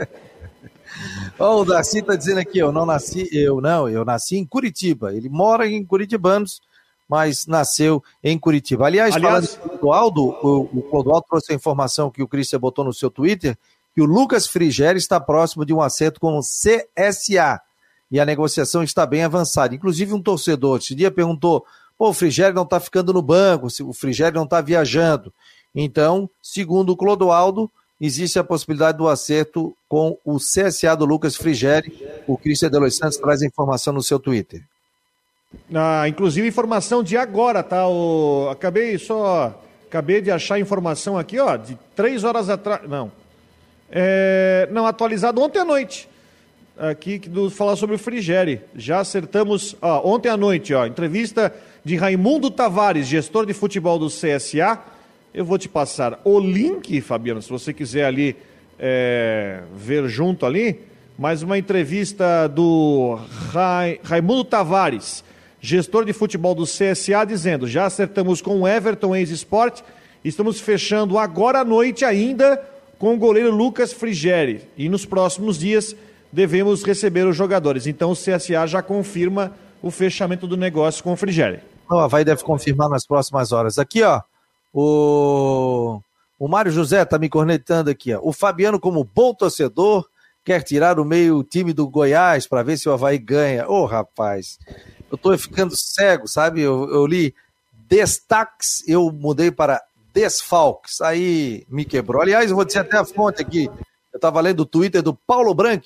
oh, 1.37 1.61
o 1.61 1.65
Darcy 1.65 2.01
tá 2.01 2.15
dizendo 2.15 2.39
aqui, 2.39 2.57
eu 2.57 2.71
não 2.71 2.85
nasci, 2.85 3.29
eu 3.31 3.61
não, 3.61 3.87
eu 3.87 4.03
nasci 4.03 4.37
em 4.37 4.45
Curitiba. 4.45 5.13
Ele 5.13 5.29
mora 5.29 5.67
em 5.67 5.85
Curitibanos, 5.85 6.61
mas 7.07 7.45
nasceu 7.45 8.03
em 8.23 8.39
Curitiba. 8.39 8.85
Aliás, 8.85 9.15
Aliás... 9.15 9.55
falando 9.55 9.63
do 9.63 9.77
Clodoaldo, 9.77 10.23
o, 10.23 10.61
o 10.79 10.81
Clodoaldo 10.89 11.25
trouxe 11.29 11.51
a 11.51 11.55
informação 11.55 12.09
que 12.09 12.23
o 12.23 12.27
Christian 12.27 12.59
botou 12.59 12.83
no 12.83 12.93
seu 12.93 13.11
Twitter, 13.11 13.57
que 13.93 14.01
o 14.01 14.05
Lucas 14.05 14.47
Frigeri 14.47 14.97
está 14.97 15.19
próximo 15.19 15.65
de 15.65 15.73
um 15.73 15.81
acerto 15.81 16.19
com 16.19 16.37
o 16.37 16.41
CSA. 16.41 17.61
E 18.11 18.19
a 18.19 18.25
negociação 18.25 18.83
está 18.83 19.05
bem 19.05 19.23
avançada. 19.23 19.73
Inclusive, 19.73 20.13
um 20.13 20.21
torcedor 20.21 20.77
esse 20.77 20.93
dia 20.93 21.11
perguntou 21.11 21.65
Pô, 21.97 22.09
o 22.09 22.13
Frigério 22.13 22.55
não 22.55 22.63
está 22.63 22.79
ficando 22.79 23.13
no 23.13 23.21
banco, 23.21 23.67
o 23.83 23.93
Frigério 23.93 24.35
não 24.35 24.43
está 24.43 24.61
viajando. 24.61 25.33
Então, 25.73 26.29
segundo 26.41 26.91
o 26.91 26.97
Clodoaldo, 26.97 27.71
existe 27.99 28.37
a 28.37 28.43
possibilidade 28.43 28.97
do 28.97 29.07
acerto 29.07 29.75
com 29.87 30.17
o 30.25 30.37
CSA 30.37 30.95
do 30.95 31.05
Lucas 31.05 31.35
Frigério. 31.35 31.91
O 32.27 32.37
Cristian 32.37 32.69
de 32.69 32.79
Los 32.79 32.97
Santos 32.97 33.17
traz 33.17 33.41
a 33.41 33.45
informação 33.45 33.93
no 33.93 34.03
seu 34.03 34.19
Twitter. 34.19 34.61
Ah, 35.73 36.07
inclusive 36.07 36.47
informação 36.47 37.01
de 37.01 37.15
agora, 37.15 37.63
tá? 37.63 37.87
O... 37.87 38.49
Acabei 38.51 38.97
só. 38.97 39.61
Acabei 39.87 40.21
de 40.21 40.29
achar 40.29 40.59
informação 40.59 41.17
aqui, 41.17 41.39
ó, 41.39 41.55
de 41.55 41.77
três 41.95 42.25
horas 42.25 42.49
atrás. 42.49 42.87
Não. 42.89 43.11
É... 43.89 44.67
Não, 44.71 44.85
atualizado 44.85 45.41
ontem 45.41 45.59
à 45.59 45.65
noite 45.65 46.09
aqui 46.77 47.17
do 47.19 47.49
falar 47.49 47.75
sobre 47.75 47.95
o 47.95 47.99
Frigeri. 47.99 48.61
Já 48.75 48.99
acertamos 48.99 49.75
ó, 49.81 50.01
ontem 50.09 50.29
à 50.29 50.37
noite, 50.37 50.73
ó, 50.73 50.85
entrevista 50.85 51.53
de 51.85 51.95
Raimundo 51.95 52.49
Tavares, 52.49 53.05
gestor 53.05 53.45
de 53.45 53.53
futebol 53.53 53.99
do 53.99 54.07
CSA. 54.07 54.79
Eu 55.31 55.45
vou 55.45 55.55
te 55.59 55.69
passar 55.69 56.19
o 56.25 56.39
link, 56.39 56.99
Fabiano, 56.99 57.43
se 57.43 57.49
você 57.49 57.71
quiser 57.71 58.05
ali 58.05 58.35
é, 58.79 59.61
ver 59.75 60.09
junto 60.09 60.47
ali. 60.47 60.79
Mais 61.15 61.43
uma 61.43 61.59
entrevista 61.59 62.47
do 62.47 63.19
Ra... 63.51 63.83
Raimundo 64.03 64.43
Tavares, 64.43 65.23
gestor 65.61 66.05
de 66.05 66.11
futebol 66.11 66.55
do 66.55 66.63
CSA, 66.63 67.23
dizendo: 67.25 67.67
já 67.67 67.85
acertamos 67.85 68.41
com 68.41 68.61
o 68.61 68.67
Everton 68.67 69.15
ex-sport, 69.15 69.81
estamos 70.23 70.59
fechando 70.59 71.19
agora 71.19 71.59
à 71.59 71.63
noite 71.63 72.03
ainda 72.03 72.59
com 72.97 73.13
o 73.13 73.17
goleiro 73.17 73.51
Lucas 73.51 73.93
Frigeri. 73.93 74.61
E 74.75 74.89
nos 74.89 75.05
próximos 75.05 75.59
dias 75.59 75.95
devemos 76.31 76.83
receber 76.83 77.27
os 77.27 77.37
jogadores. 77.37 77.85
Então 77.85 78.09
o 78.09 78.15
CSA 78.15 78.65
já 78.65 78.81
confirma 78.81 79.53
o 79.83 79.91
fechamento 79.91 80.47
do 80.47 80.57
negócio 80.57 81.03
com 81.03 81.13
o 81.13 81.17
Frigério. 81.85 82.01
O 82.01 82.05
Havaí 82.05 82.25
deve 82.25 82.43
confirmar 82.43 82.89
nas 82.89 83.05
próximas 83.05 83.51
horas. 83.51 83.77
Aqui, 83.79 84.03
ó, 84.03 84.21
o, 84.73 86.01
o 86.37 86.47
Mário 86.47 86.71
José 86.71 87.01
está 87.01 87.17
me 87.17 87.29
cornetando 87.29 87.89
aqui, 87.89 88.13
ó. 88.13 88.19
O 88.21 88.33
Fabiano, 88.33 88.79
como 88.79 89.03
bom 89.03 89.33
torcedor, 89.33 90.07
quer 90.43 90.61
tirar 90.63 90.99
o 90.99 91.05
meio 91.05 91.43
time 91.43 91.73
do 91.73 91.87
Goiás 91.87 92.47
para 92.47 92.63
ver 92.63 92.77
se 92.77 92.89
o 92.89 92.93
Havaí 92.93 93.17
ganha. 93.17 93.67
Ô, 93.67 93.81
oh, 93.81 93.85
rapaz, 93.85 94.59
eu 95.11 95.17
tô 95.17 95.37
ficando 95.37 95.75
cego, 95.75 96.27
sabe? 96.27 96.61
Eu, 96.61 96.89
eu 96.91 97.05
li 97.05 97.33
destaques, 97.87 98.83
eu 98.87 99.11
mudei 99.11 99.51
para 99.51 99.81
desfalques. 100.13 101.01
Aí 101.01 101.65
me 101.69 101.85
quebrou. 101.85 102.21
Aliás, 102.21 102.49
eu 102.49 102.55
vou 102.55 102.65
dizer 102.65 102.79
até 102.79 102.97
a 102.97 103.05
fonte 103.05 103.41
aqui. 103.41 103.69
Eu 104.11 104.17
estava 104.17 104.39
lendo 104.41 104.61
o 104.61 104.65
Twitter 104.65 105.01
do 105.01 105.13
Paulo 105.13 105.53
Branco 105.53 105.85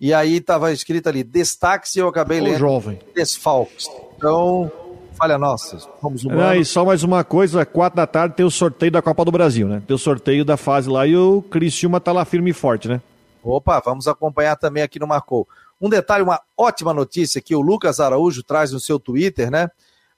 e 0.00 0.14
aí 0.14 0.36
estava 0.36 0.72
escrito 0.72 1.08
ali, 1.08 1.24
destaques, 1.24 1.96
e 1.96 1.98
eu 1.98 2.08
acabei 2.08 2.40
lendo 2.40 2.58
jovem. 2.58 3.00
desfalques. 3.14 3.88
Então, 4.16 4.70
falha 5.18 5.36
nossa, 5.36 5.78
somos 6.00 6.24
humanos. 6.24 6.62
E 6.62 6.64
só 6.64 6.84
mais 6.84 7.02
uma 7.02 7.24
coisa, 7.24 7.66
quatro 7.66 7.96
da 7.96 8.06
tarde 8.06 8.36
tem 8.36 8.46
o 8.46 8.50
sorteio 8.50 8.92
da 8.92 9.02
Copa 9.02 9.24
do 9.24 9.32
Brasil, 9.32 9.66
né? 9.66 9.82
Tem 9.86 9.94
o 9.94 9.98
sorteio 9.98 10.44
da 10.44 10.56
fase 10.56 10.88
lá 10.88 11.06
e 11.06 11.16
o 11.16 11.42
Criciúma 11.42 12.00
tá 12.00 12.12
lá 12.12 12.24
firme 12.24 12.50
e 12.50 12.54
forte, 12.54 12.88
né? 12.88 13.00
Opa, 13.42 13.82
vamos 13.84 14.06
acompanhar 14.06 14.56
também 14.56 14.82
aqui 14.82 14.98
no 14.98 15.06
Marcou. 15.06 15.46
Um 15.80 15.88
detalhe, 15.88 16.22
uma 16.22 16.40
ótima 16.56 16.94
notícia 16.94 17.40
que 17.40 17.54
o 17.54 17.60
Lucas 17.60 18.00
Araújo 18.00 18.42
traz 18.42 18.72
no 18.72 18.80
seu 18.80 18.98
Twitter, 18.98 19.50
né? 19.50 19.68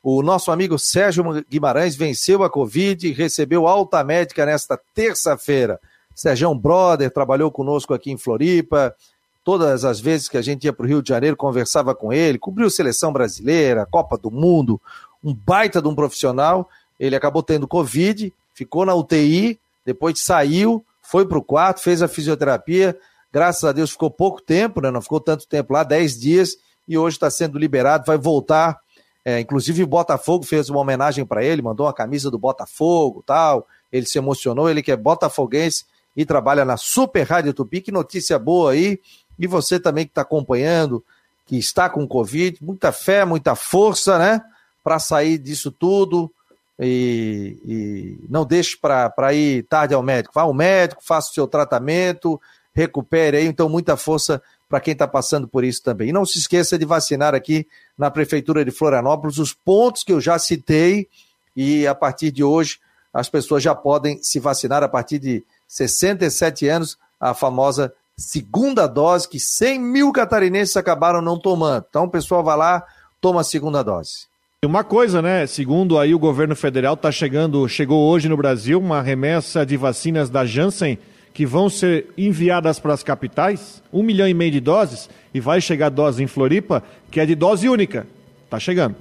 O 0.02 0.22
nosso 0.22 0.50
amigo 0.50 0.78
Sérgio 0.78 1.24
Guimarães 1.48 1.94
venceu 1.94 2.42
a 2.42 2.50
Covid 2.50 3.06
e 3.06 3.12
recebeu 3.12 3.66
alta 3.66 4.02
médica 4.02 4.46
nesta 4.46 4.78
terça-feira. 4.94 5.78
Sérgio 6.14 6.54
Brother 6.54 7.10
trabalhou 7.10 7.50
conosco 7.50 7.92
aqui 7.94 8.10
em 8.10 8.16
Floripa, 8.16 8.94
Todas 9.42 9.84
as 9.84 10.00
vezes 10.00 10.28
que 10.28 10.36
a 10.36 10.42
gente 10.42 10.64
ia 10.64 10.72
para 10.72 10.84
o 10.84 10.88
Rio 10.88 11.02
de 11.02 11.08
Janeiro, 11.08 11.36
conversava 11.36 11.94
com 11.94 12.12
ele, 12.12 12.38
cobriu 12.38 12.68
seleção 12.68 13.12
brasileira, 13.12 13.86
Copa 13.86 14.18
do 14.18 14.30
Mundo, 14.30 14.80
um 15.24 15.34
baita 15.34 15.80
de 15.80 15.88
um 15.88 15.94
profissional. 15.94 16.68
Ele 16.98 17.16
acabou 17.16 17.42
tendo 17.42 17.66
Covid, 17.66 18.32
ficou 18.54 18.84
na 18.84 18.94
UTI, 18.94 19.58
depois 19.84 20.20
saiu, 20.20 20.84
foi 21.02 21.26
para 21.26 21.38
o 21.38 21.42
quarto, 21.42 21.80
fez 21.80 22.02
a 22.02 22.08
fisioterapia. 22.08 22.96
Graças 23.32 23.64
a 23.64 23.72
Deus 23.72 23.90
ficou 23.90 24.10
pouco 24.10 24.42
tempo, 24.42 24.80
né? 24.80 24.90
não 24.90 25.00
ficou 25.00 25.20
tanto 25.20 25.46
tempo 25.46 25.72
lá, 25.72 25.82
10 25.82 26.18
dias, 26.18 26.56
e 26.86 26.98
hoje 26.98 27.16
está 27.16 27.30
sendo 27.30 27.58
liberado, 27.58 28.04
vai 28.06 28.18
voltar. 28.18 28.78
É, 29.24 29.38
inclusive 29.38 29.82
o 29.82 29.86
Botafogo 29.86 30.44
fez 30.44 30.68
uma 30.68 30.80
homenagem 30.80 31.24
para 31.24 31.44
ele, 31.44 31.62
mandou 31.62 31.86
uma 31.86 31.92
camisa 31.92 32.30
do 32.30 32.38
Botafogo 32.38 33.22
tal. 33.24 33.66
Ele 33.92 34.06
se 34.06 34.18
emocionou, 34.18 34.68
ele 34.68 34.82
que 34.82 34.92
é 34.92 34.96
botafoguense 34.96 35.84
e 36.16 36.24
trabalha 36.24 36.64
na 36.64 36.76
Super 36.76 37.26
Rádio 37.26 37.52
Tupi. 37.52 37.80
Que 37.80 37.92
notícia 37.92 38.38
boa 38.38 38.72
aí. 38.72 39.00
E 39.40 39.46
você 39.46 39.80
também 39.80 40.04
que 40.04 40.10
está 40.10 40.20
acompanhando, 40.20 41.02
que 41.46 41.56
está 41.56 41.88
com 41.88 42.06
Covid, 42.06 42.58
muita 42.62 42.92
fé, 42.92 43.24
muita 43.24 43.56
força, 43.56 44.18
né? 44.18 44.42
Para 44.84 44.98
sair 44.98 45.38
disso 45.38 45.72
tudo. 45.72 46.30
E, 46.78 47.56
e 47.64 48.18
não 48.28 48.44
deixe 48.44 48.76
para 48.76 49.34
ir 49.34 49.64
tarde 49.64 49.94
ao 49.94 50.02
médico. 50.02 50.34
Vá 50.34 50.42
ao 50.42 50.52
médico, 50.52 51.02
faça 51.02 51.30
o 51.30 51.34
seu 51.34 51.48
tratamento, 51.48 52.40
recupere 52.74 53.38
aí. 53.38 53.46
Então, 53.46 53.68
muita 53.68 53.96
força 53.96 54.42
para 54.68 54.78
quem 54.78 54.92
está 54.92 55.08
passando 55.08 55.48
por 55.48 55.64
isso 55.64 55.82
também. 55.82 56.10
E 56.10 56.12
não 56.12 56.24
se 56.24 56.38
esqueça 56.38 56.78
de 56.78 56.84
vacinar 56.84 57.34
aqui 57.34 57.66
na 57.98 58.10
Prefeitura 58.10 58.64
de 58.64 58.70
Florianópolis 58.70 59.38
os 59.38 59.52
pontos 59.52 60.04
que 60.04 60.12
eu 60.12 60.20
já 60.20 60.38
citei. 60.38 61.08
E 61.56 61.86
a 61.86 61.94
partir 61.94 62.30
de 62.30 62.44
hoje, 62.44 62.78
as 63.12 63.28
pessoas 63.28 63.62
já 63.62 63.74
podem 63.74 64.22
se 64.22 64.38
vacinar 64.38 64.82
a 64.82 64.88
partir 64.88 65.18
de 65.18 65.42
67 65.66 66.68
anos, 66.68 66.98
a 67.18 67.34
famosa 67.34 67.92
segunda 68.20 68.86
dose 68.86 69.28
que 69.28 69.40
100 69.40 69.80
mil 69.80 70.12
catarinenses 70.12 70.76
acabaram 70.76 71.22
não 71.22 71.38
tomando. 71.38 71.86
Então 71.88 72.04
o 72.04 72.10
pessoal 72.10 72.44
vai 72.44 72.56
lá, 72.56 72.84
toma 73.20 73.40
a 73.40 73.44
segunda 73.44 73.82
dose. 73.82 74.28
E 74.62 74.66
uma 74.66 74.84
coisa, 74.84 75.22
né? 75.22 75.46
Segundo 75.46 75.98
aí 75.98 76.14
o 76.14 76.18
governo 76.18 76.54
federal, 76.54 76.96
tá 76.96 77.10
chegando, 77.10 77.66
chegou 77.66 78.10
hoje 78.10 78.28
no 78.28 78.36
Brasil 78.36 78.78
uma 78.78 79.00
remessa 79.00 79.64
de 79.64 79.76
vacinas 79.76 80.28
da 80.28 80.44
Janssen 80.44 80.98
que 81.32 81.46
vão 81.46 81.70
ser 81.70 82.12
enviadas 82.18 82.78
para 82.78 82.92
as 82.92 83.02
capitais, 83.02 83.82
um 83.92 84.02
milhão 84.02 84.28
e 84.28 84.34
meio 84.34 84.50
de 84.50 84.60
doses, 84.60 85.08
e 85.32 85.40
vai 85.40 85.60
chegar 85.60 85.88
dose 85.88 86.22
em 86.22 86.26
Floripa, 86.26 86.82
que 87.10 87.20
é 87.20 87.24
de 87.24 87.34
dose 87.34 87.68
única. 87.68 88.06
Tá 88.50 88.58
chegando. 88.58 88.96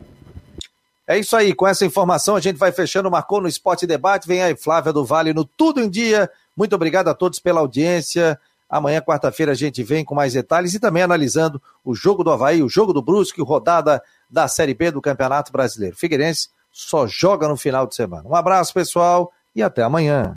É 1.05 1.17
isso 1.17 1.35
aí, 1.35 1.53
com 1.53 1.67
essa 1.67 1.85
informação 1.85 2.35
a 2.35 2.39
gente 2.39 2.57
vai 2.57 2.71
fechando, 2.71 3.09
marcou 3.09 3.41
no 3.41 3.47
Esporte 3.47 3.87
Debate, 3.87 4.27
vem 4.27 4.43
aí 4.43 4.55
Flávia 4.55 4.93
do 4.93 5.03
Vale 5.03 5.33
no 5.33 5.43
Tudo 5.43 5.81
em 5.81 5.89
Dia. 5.89 6.29
Muito 6.55 6.75
obrigado 6.75 7.07
a 7.07 7.15
todos 7.15 7.39
pela 7.39 7.59
audiência. 7.59 8.39
Amanhã, 8.69 9.01
quarta-feira, 9.01 9.53
a 9.53 9.55
gente 9.55 9.81
vem 9.81 10.05
com 10.05 10.13
mais 10.13 10.33
detalhes 10.33 10.73
e 10.73 10.79
também 10.79 11.01
analisando 11.01 11.61
o 11.83 11.95
jogo 11.95 12.23
do 12.23 12.31
Havaí, 12.31 12.61
o 12.61 12.69
jogo 12.69 12.93
do 12.93 13.01
Brusque, 13.01 13.41
rodada 13.41 14.01
da 14.29 14.47
Série 14.47 14.73
B 14.73 14.91
do 14.91 15.01
Campeonato 15.01 15.51
Brasileiro. 15.51 15.95
Figueirense 15.95 16.49
só 16.71 17.07
joga 17.07 17.47
no 17.47 17.57
final 17.57 17.87
de 17.87 17.95
semana. 17.95 18.27
Um 18.27 18.35
abraço, 18.35 18.73
pessoal, 18.73 19.31
e 19.55 19.63
até 19.63 19.81
amanhã. 19.81 20.27